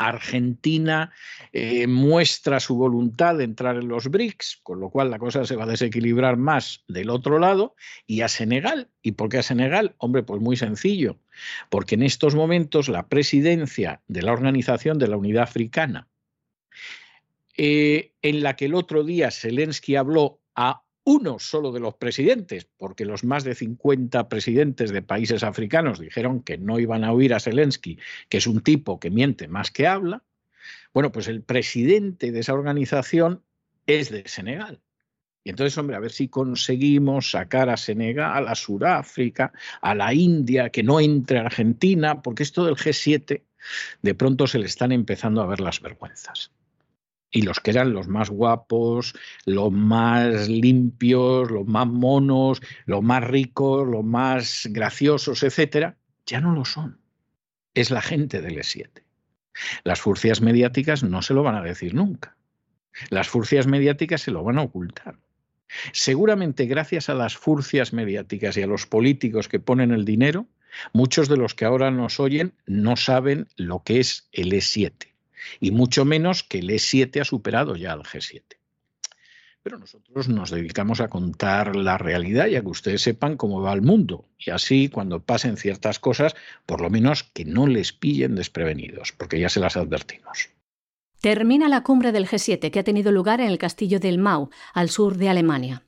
Argentina 0.08 1.12
eh, 1.52 1.86
muestra 1.86 2.60
su 2.60 2.76
voluntad 2.76 3.36
de 3.36 3.44
entrar 3.44 3.76
en 3.76 3.88
los 3.88 4.08
BRICS, 4.08 4.60
con 4.62 4.80
lo 4.80 4.90
cual 4.90 5.10
la 5.10 5.18
cosa 5.18 5.44
se 5.44 5.56
va 5.56 5.64
a 5.64 5.68
desequilibrar 5.68 6.36
más 6.36 6.84
del 6.88 7.10
otro 7.10 7.38
lado, 7.38 7.74
y 8.06 8.22
a 8.22 8.28
Senegal. 8.28 8.90
¿Y 9.02 9.12
por 9.12 9.28
qué 9.28 9.38
a 9.38 9.42
Senegal? 9.42 9.94
Hombre, 9.98 10.22
pues 10.22 10.40
muy 10.40 10.56
sencillo, 10.56 11.18
porque 11.70 11.94
en 11.94 12.02
estos 12.02 12.34
momentos 12.34 12.88
la 12.88 13.08
presidencia 13.08 14.02
de 14.08 14.22
la 14.22 14.32
Organización 14.32 14.98
de 14.98 15.08
la 15.08 15.16
Unidad 15.16 15.44
Africana, 15.44 16.08
eh, 17.56 18.12
en 18.22 18.42
la 18.42 18.56
que 18.56 18.64
el 18.64 18.74
otro 18.74 19.04
día 19.04 19.30
Zelensky 19.30 19.96
habló 19.96 20.40
a 20.54 20.82
uno 21.04 21.38
solo 21.38 21.72
de 21.72 21.80
los 21.80 21.94
presidentes, 21.94 22.66
porque 22.76 23.04
los 23.04 23.24
más 23.24 23.44
de 23.44 23.54
50 23.54 24.28
presidentes 24.28 24.90
de 24.90 25.02
países 25.02 25.42
africanos 25.42 25.98
dijeron 25.98 26.42
que 26.42 26.58
no 26.58 26.78
iban 26.78 27.04
a 27.04 27.12
oír 27.12 27.34
a 27.34 27.40
Zelensky, 27.40 27.98
que 28.28 28.38
es 28.38 28.46
un 28.46 28.60
tipo 28.60 29.00
que 29.00 29.10
miente 29.10 29.48
más 29.48 29.70
que 29.70 29.86
habla, 29.86 30.22
bueno, 30.92 31.10
pues 31.10 31.28
el 31.28 31.42
presidente 31.42 32.30
de 32.30 32.40
esa 32.40 32.54
organización 32.54 33.42
es 33.86 34.10
de 34.10 34.24
Senegal. 34.28 34.80
Y 35.44 35.50
entonces, 35.50 35.76
hombre, 35.76 35.96
a 35.96 36.00
ver 36.00 36.12
si 36.12 36.28
conseguimos 36.28 37.32
sacar 37.32 37.68
a 37.68 37.76
Senegal, 37.76 38.46
a 38.46 38.54
Sudáfrica, 38.54 39.52
a 39.80 39.94
la 39.94 40.14
India, 40.14 40.70
que 40.70 40.84
no 40.84 41.00
entre 41.00 41.40
Argentina, 41.40 42.22
porque 42.22 42.44
esto 42.44 42.64
del 42.64 42.76
G7 42.76 43.42
de 44.02 44.14
pronto 44.14 44.46
se 44.46 44.60
le 44.60 44.66
están 44.66 44.92
empezando 44.92 45.42
a 45.42 45.46
ver 45.46 45.60
las 45.60 45.80
vergüenzas 45.80 46.52
y 47.32 47.42
los 47.42 47.58
que 47.60 47.70
eran 47.70 47.94
los 47.94 48.06
más 48.06 48.30
guapos, 48.30 49.14
los 49.46 49.72
más 49.72 50.48
limpios, 50.48 51.50
los 51.50 51.66
más 51.66 51.86
monos, 51.86 52.60
los 52.84 53.02
más 53.02 53.24
ricos, 53.24 53.88
los 53.88 54.04
más 54.04 54.68
graciosos, 54.70 55.42
etcétera, 55.42 55.96
ya 56.26 56.40
no 56.40 56.54
lo 56.54 56.64
son. 56.66 57.00
Es 57.74 57.90
la 57.90 58.02
gente 58.02 58.42
del 58.42 58.58
E7. 58.58 59.02
Las 59.82 60.00
furcias 60.00 60.42
mediáticas 60.42 61.02
no 61.02 61.22
se 61.22 61.34
lo 61.34 61.42
van 61.42 61.56
a 61.56 61.62
decir 61.62 61.94
nunca. 61.94 62.36
Las 63.08 63.28
furcias 63.28 63.66
mediáticas 63.66 64.20
se 64.20 64.30
lo 64.30 64.44
van 64.44 64.58
a 64.58 64.62
ocultar. 64.62 65.16
Seguramente 65.92 66.66
gracias 66.66 67.08
a 67.08 67.14
las 67.14 67.34
furcias 67.34 67.94
mediáticas 67.94 68.58
y 68.58 68.62
a 68.62 68.66
los 68.66 68.86
políticos 68.86 69.48
que 69.48 69.58
ponen 69.58 69.90
el 69.90 70.04
dinero, 70.04 70.46
muchos 70.92 71.30
de 71.30 71.38
los 71.38 71.54
que 71.54 71.64
ahora 71.64 71.90
nos 71.90 72.20
oyen 72.20 72.52
no 72.66 72.96
saben 72.96 73.48
lo 73.56 73.82
que 73.82 74.00
es 74.00 74.28
el 74.32 74.52
E7 74.52 75.11
y 75.60 75.70
mucho 75.70 76.04
menos 76.04 76.42
que 76.42 76.58
el 76.58 76.70
E7 76.70 77.20
ha 77.20 77.24
superado 77.24 77.76
ya 77.76 77.92
al 77.92 78.02
G7. 78.02 78.42
Pero 79.62 79.78
nosotros 79.78 80.28
nos 80.28 80.50
dedicamos 80.50 81.00
a 81.00 81.08
contar 81.08 81.76
la 81.76 81.96
realidad 81.96 82.48
y 82.48 82.56
a 82.56 82.62
que 82.62 82.68
ustedes 82.68 83.02
sepan 83.02 83.36
cómo 83.36 83.62
va 83.62 83.72
el 83.72 83.82
mundo. 83.82 84.24
Y 84.36 84.50
así, 84.50 84.88
cuando 84.88 85.20
pasen 85.20 85.56
ciertas 85.56 86.00
cosas, 86.00 86.34
por 86.66 86.80
lo 86.80 86.90
menos 86.90 87.22
que 87.22 87.44
no 87.44 87.68
les 87.68 87.92
pillen 87.92 88.34
desprevenidos, 88.34 89.12
porque 89.12 89.38
ya 89.38 89.48
se 89.48 89.60
las 89.60 89.76
advertimos. 89.76 90.48
Termina 91.20 91.68
la 91.68 91.84
cumbre 91.84 92.10
del 92.10 92.26
G7 92.26 92.72
que 92.72 92.80
ha 92.80 92.82
tenido 92.82 93.12
lugar 93.12 93.40
en 93.40 93.46
el 93.46 93.58
castillo 93.58 94.00
del 94.00 94.18
Mau, 94.18 94.50
al 94.74 94.88
sur 94.88 95.16
de 95.16 95.28
Alemania. 95.28 95.84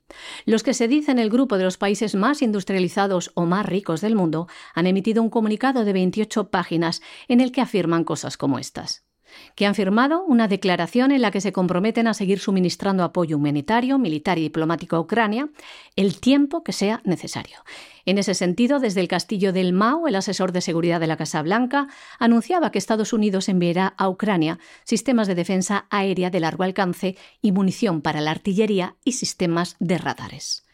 Los 0.47 0.63
que 0.63 0.75
se 0.75 0.87
dicen 0.87 1.19
el 1.19 1.29
grupo 1.29 1.59
de 1.59 1.65
los 1.65 1.77
países 1.77 2.15
más 2.15 2.43
industrializados 2.43 3.33
o 3.35 3.45
más 3.45 3.67
ricos 3.67 4.01
del 4.01 4.15
mundo 4.15 4.47
han 4.75 4.87
emitido 4.87 5.21
un 5.21 5.31
comunicado 5.31 5.85
de 5.85 5.93
28 5.93 6.51
páginas 6.51 7.03
en 7.27 7.41
el 7.41 7.51
que 7.51 7.63
afirman 7.63 8.05
cosas 8.05 8.37
como 8.37 8.61
estas 8.61 9.05
que 9.55 9.67
han 9.67 9.75
firmado 9.75 10.25
una 10.25 10.49
declaración 10.49 11.13
en 11.13 11.23
la 11.23 11.31
que 11.31 11.41
se 11.41 11.53
comprometen 11.53 12.07
a 12.07 12.15
seguir 12.15 12.39
suministrando 12.39 13.05
apoyo 13.05 13.37
humanitario, 13.37 13.99
militar 13.99 14.39
y 14.39 14.43
diplomático 14.43 14.97
a 14.97 15.01
Ucrania 15.01 15.49
el 15.97 16.21
tiempo 16.21 16.63
que 16.63 16.73
sea 16.73 17.01
necesario. 17.05 17.59
En 18.07 18.19
ese 18.19 18.35
sentido, 18.35 18.81
desde 18.81 19.01
el 19.01 19.09
castillo 19.09 19.53
del 19.53 19.73
Mao, 19.73 20.07
el 20.07 20.17
asesor 20.17 20.53
de 20.53 20.61
seguridad 20.61 21.01
de 21.01 21.07
la 21.07 21.17
Casa 21.17 21.43
Blanca 21.43 21.89
anunciaba 22.19 22.71
que 22.71 22.79
Estados 22.79 23.13
Unidos 23.13 23.49
enviará 23.49 23.95
a 23.97 24.09
Ucrania 24.09 24.59
sistemas 24.85 25.27
de 25.27 25.35
defensa 25.35 25.87
aérea 25.91 26.31
de 26.31 26.41
largo 26.41 26.65
alcance 26.65 27.17
y 27.41 27.53
munición 27.53 28.03
para 28.03 28.21
la 28.21 28.31
artillería 28.31 28.97
y 29.05 29.13
sistemas 29.13 29.77
de 29.79 29.99
radares. 29.99 30.65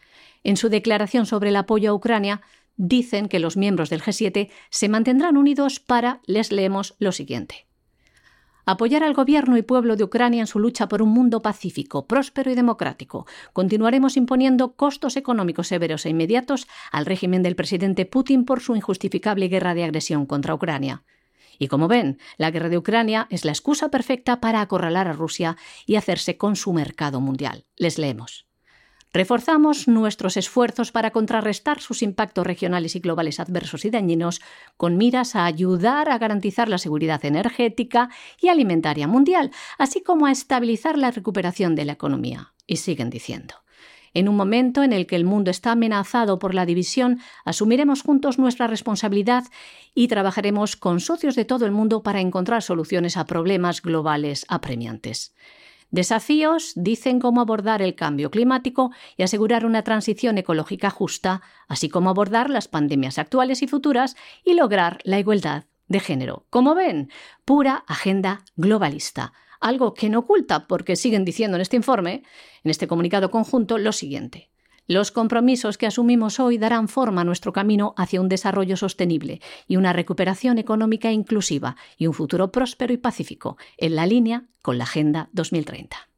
En 0.43 0.57
su 0.57 0.69
declaración 0.69 1.25
sobre 1.25 1.49
el 1.49 1.55
apoyo 1.55 1.91
a 1.91 1.93
Ucrania, 1.93 2.41
dicen 2.75 3.27
que 3.27 3.39
los 3.39 3.57
miembros 3.57 3.89
del 3.89 4.01
G7 4.01 4.49
se 4.69 4.89
mantendrán 4.89 5.37
unidos 5.37 5.79
para, 5.79 6.21
les 6.25 6.51
leemos 6.51 6.95
lo 6.99 7.11
siguiente 7.11 7.67
apoyar 8.65 9.03
al 9.03 9.13
gobierno 9.13 9.57
y 9.57 9.61
pueblo 9.61 9.95
de 9.95 10.03
Ucrania 10.03 10.41
en 10.41 10.47
su 10.47 10.59
lucha 10.59 10.87
por 10.87 11.01
un 11.01 11.09
mundo 11.09 11.41
pacífico, 11.41 12.07
próspero 12.07 12.51
y 12.51 12.55
democrático. 12.55 13.25
Continuaremos 13.53 14.17
imponiendo 14.17 14.73
costos 14.75 15.17
económicos 15.17 15.67
severos 15.67 16.05
e 16.05 16.09
inmediatos 16.09 16.67
al 16.91 17.05
régimen 17.05 17.43
del 17.43 17.55
presidente 17.55 18.05
Putin 18.05 18.45
por 18.45 18.61
su 18.61 18.75
injustificable 18.75 19.47
guerra 19.47 19.73
de 19.73 19.83
agresión 19.83 20.25
contra 20.25 20.53
Ucrania. 20.53 21.03
Y 21.59 21.67
como 21.67 21.87
ven, 21.87 22.17
la 22.37 22.49
guerra 22.49 22.69
de 22.69 22.77
Ucrania 22.77 23.27
es 23.29 23.45
la 23.45 23.51
excusa 23.51 23.89
perfecta 23.89 24.41
para 24.41 24.61
acorralar 24.61 25.07
a 25.07 25.13
Rusia 25.13 25.57
y 25.85 25.95
hacerse 25.95 26.37
con 26.37 26.55
su 26.55 26.73
mercado 26.73 27.21
mundial. 27.21 27.65
Les 27.77 27.99
leemos. 27.99 28.50
Reforzamos 29.13 29.89
nuestros 29.89 30.37
esfuerzos 30.37 30.93
para 30.93 31.11
contrarrestar 31.11 31.81
sus 31.81 32.01
impactos 32.01 32.47
regionales 32.47 32.95
y 32.95 32.99
globales 32.99 33.41
adversos 33.41 33.83
y 33.83 33.89
dañinos 33.89 34.41
con 34.77 34.95
miras 34.95 35.35
a 35.35 35.45
ayudar 35.45 36.09
a 36.09 36.17
garantizar 36.17 36.69
la 36.69 36.77
seguridad 36.77 37.23
energética 37.25 38.09
y 38.39 38.47
alimentaria 38.47 39.07
mundial, 39.07 39.51
así 39.77 40.01
como 40.01 40.27
a 40.27 40.31
estabilizar 40.31 40.97
la 40.97 41.11
recuperación 41.11 41.75
de 41.75 41.85
la 41.85 41.93
economía. 41.93 42.53
Y 42.67 42.77
siguen 42.77 43.09
diciendo. 43.09 43.55
En 44.13 44.29
un 44.29 44.35
momento 44.35 44.83
en 44.83 44.93
el 44.93 45.07
que 45.07 45.15
el 45.15 45.25
mundo 45.25 45.51
está 45.51 45.71
amenazado 45.71 46.39
por 46.39 46.53
la 46.53 46.65
división, 46.65 47.19
asumiremos 47.45 48.03
juntos 48.03 48.39
nuestra 48.39 48.67
responsabilidad 48.67 49.45
y 49.93 50.07
trabajaremos 50.07 50.75
con 50.75 50.99
socios 50.99 51.35
de 51.35 51.45
todo 51.45 51.65
el 51.65 51.71
mundo 51.71 52.03
para 52.03 52.21
encontrar 52.21 52.61
soluciones 52.61 53.17
a 53.17 53.25
problemas 53.25 53.81
globales 53.81 54.45
apremiantes. 54.49 55.33
Desafíos 55.91 56.71
dicen 56.75 57.19
cómo 57.19 57.41
abordar 57.41 57.81
el 57.81 57.95
cambio 57.95 58.31
climático 58.31 58.91
y 59.17 59.23
asegurar 59.23 59.65
una 59.65 59.83
transición 59.83 60.37
ecológica 60.37 60.89
justa, 60.89 61.41
así 61.67 61.89
como 61.89 62.09
abordar 62.09 62.49
las 62.49 62.69
pandemias 62.69 63.17
actuales 63.17 63.61
y 63.61 63.67
futuras 63.67 64.15
y 64.45 64.53
lograr 64.53 64.99
la 65.03 65.19
igualdad 65.19 65.65
de 65.89 65.99
género. 65.99 66.45
Como 66.49 66.75
ven, 66.75 67.09
pura 67.43 67.83
agenda 67.87 68.45
globalista, 68.55 69.33
algo 69.59 69.93
que 69.93 70.09
no 70.09 70.19
oculta 70.19 70.65
porque 70.65 70.95
siguen 70.95 71.25
diciendo 71.25 71.57
en 71.57 71.61
este 71.61 71.75
informe, 71.75 72.23
en 72.63 72.71
este 72.71 72.87
comunicado 72.87 73.29
conjunto, 73.29 73.77
lo 73.77 73.91
siguiente. 73.91 74.49
Los 74.87 75.11
compromisos 75.11 75.77
que 75.77 75.87
asumimos 75.87 76.39
hoy 76.39 76.57
darán 76.57 76.87
forma 76.87 77.21
a 77.21 77.23
nuestro 77.23 77.53
camino 77.53 77.93
hacia 77.97 78.19
un 78.19 78.29
desarrollo 78.29 78.77
sostenible 78.77 79.39
y 79.67 79.77
una 79.77 79.93
recuperación 79.93 80.57
económica 80.57 81.11
inclusiva 81.11 81.75
y 81.97 82.07
un 82.07 82.13
futuro 82.13 82.51
próspero 82.51 82.93
y 82.93 82.97
pacífico, 82.97 83.57
en 83.77 83.95
la 83.95 84.05
línea 84.05 84.45
con 84.61 84.77
la 84.77 84.83
Agenda 84.83 85.29
2030. 85.33 86.10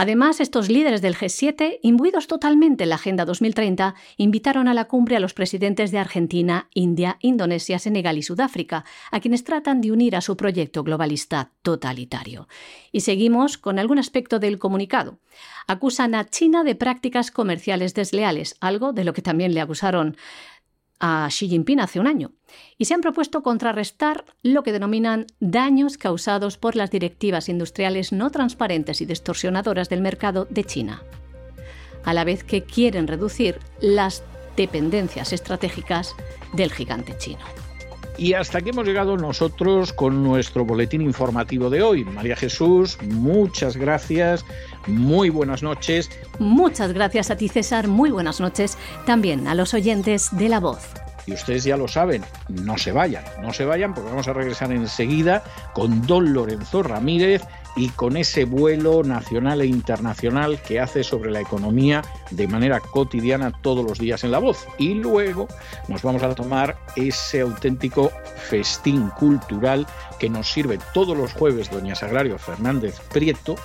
Además, 0.00 0.40
estos 0.40 0.70
líderes 0.70 1.02
del 1.02 1.14
G7, 1.14 1.78
imbuidos 1.82 2.26
totalmente 2.26 2.84
en 2.84 2.88
la 2.88 2.94
Agenda 2.94 3.26
2030, 3.26 3.94
invitaron 4.16 4.66
a 4.66 4.72
la 4.72 4.86
cumbre 4.86 5.14
a 5.14 5.20
los 5.20 5.34
presidentes 5.34 5.90
de 5.90 5.98
Argentina, 5.98 6.70
India, 6.72 7.18
Indonesia, 7.20 7.78
Senegal 7.78 8.16
y 8.16 8.22
Sudáfrica, 8.22 8.86
a 9.10 9.20
quienes 9.20 9.44
tratan 9.44 9.82
de 9.82 9.92
unir 9.92 10.16
a 10.16 10.22
su 10.22 10.38
proyecto 10.38 10.84
globalista 10.84 11.52
totalitario. 11.60 12.48
Y 12.92 13.00
seguimos 13.02 13.58
con 13.58 13.78
algún 13.78 13.98
aspecto 13.98 14.38
del 14.38 14.58
comunicado. 14.58 15.18
Acusan 15.66 16.14
a 16.14 16.30
China 16.30 16.64
de 16.64 16.76
prácticas 16.76 17.30
comerciales 17.30 17.92
desleales, 17.92 18.56
algo 18.62 18.94
de 18.94 19.04
lo 19.04 19.12
que 19.12 19.20
también 19.20 19.52
le 19.52 19.60
acusaron 19.60 20.16
a 21.00 21.26
Xi 21.30 21.48
Jinping 21.48 21.80
hace 21.80 21.98
un 21.98 22.06
año 22.06 22.32
y 22.78 22.84
se 22.84 22.94
han 22.94 23.00
propuesto 23.00 23.42
contrarrestar 23.42 24.24
lo 24.42 24.62
que 24.62 24.72
denominan 24.72 25.26
daños 25.40 25.96
causados 25.96 26.58
por 26.58 26.76
las 26.76 26.90
directivas 26.90 27.48
industriales 27.48 28.12
no 28.12 28.30
transparentes 28.30 29.00
y 29.00 29.06
distorsionadoras 29.06 29.88
del 29.88 30.02
mercado 30.02 30.46
de 30.50 30.64
China, 30.64 31.02
a 32.04 32.14
la 32.14 32.24
vez 32.24 32.44
que 32.44 32.62
quieren 32.62 33.08
reducir 33.08 33.58
las 33.80 34.22
dependencias 34.56 35.32
estratégicas 35.32 36.14
del 36.52 36.70
gigante 36.70 37.16
chino. 37.16 37.59
Y 38.20 38.34
hasta 38.34 38.58
aquí 38.58 38.68
hemos 38.68 38.86
llegado 38.86 39.16
nosotros 39.16 39.94
con 39.94 40.22
nuestro 40.22 40.66
boletín 40.66 41.00
informativo 41.00 41.70
de 41.70 41.82
hoy. 41.82 42.04
María 42.04 42.36
Jesús, 42.36 42.98
muchas 43.02 43.78
gracias, 43.78 44.44
muy 44.86 45.30
buenas 45.30 45.62
noches. 45.62 46.10
Muchas 46.38 46.92
gracias 46.92 47.30
a 47.30 47.36
ti 47.38 47.48
César, 47.48 47.88
muy 47.88 48.10
buenas 48.10 48.38
noches 48.38 48.76
también 49.06 49.48
a 49.48 49.54
los 49.54 49.72
oyentes 49.72 50.28
de 50.32 50.50
La 50.50 50.60
Voz. 50.60 50.90
Y 51.24 51.32
ustedes 51.32 51.64
ya 51.64 51.78
lo 51.78 51.88
saben, 51.88 52.22
no 52.50 52.76
se 52.76 52.92
vayan, 52.92 53.24
no 53.40 53.54
se 53.54 53.64
vayan 53.64 53.94
porque 53.94 54.10
vamos 54.10 54.28
a 54.28 54.34
regresar 54.34 54.70
enseguida 54.70 55.42
con 55.72 56.06
don 56.06 56.34
Lorenzo 56.34 56.82
Ramírez 56.82 57.40
y 57.76 57.88
con 57.90 58.16
ese 58.16 58.44
vuelo 58.44 59.02
nacional 59.02 59.60
e 59.60 59.66
internacional 59.66 60.60
que 60.62 60.80
hace 60.80 61.04
sobre 61.04 61.30
la 61.30 61.40
economía 61.40 62.02
de 62.30 62.48
manera 62.48 62.80
cotidiana 62.80 63.52
todos 63.62 63.84
los 63.84 63.98
días 63.98 64.24
en 64.24 64.32
la 64.32 64.38
voz. 64.38 64.66
Y 64.78 64.94
luego 64.94 65.48
nos 65.88 66.02
vamos 66.02 66.22
a 66.22 66.34
tomar 66.34 66.78
ese 66.96 67.40
auténtico 67.40 68.10
festín 68.48 69.08
cultural 69.10 69.86
que 70.18 70.28
nos 70.28 70.50
sirve 70.50 70.78
todos 70.92 71.16
los 71.16 71.32
jueves 71.32 71.70
doña 71.70 71.94
Sagrario 71.94 72.38
Fernández 72.38 73.00
Prieto 73.12 73.56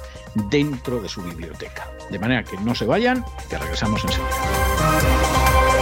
dentro 0.49 1.01
de 1.01 1.09
su 1.09 1.21
biblioteca. 1.21 1.89
De 2.09 2.19
manera 2.19 2.43
que 2.43 2.57
no 2.57 2.75
se 2.75 2.85
vayan, 2.85 3.25
que 3.49 3.57
regresamos 3.57 4.03
enseguida. 4.03 5.74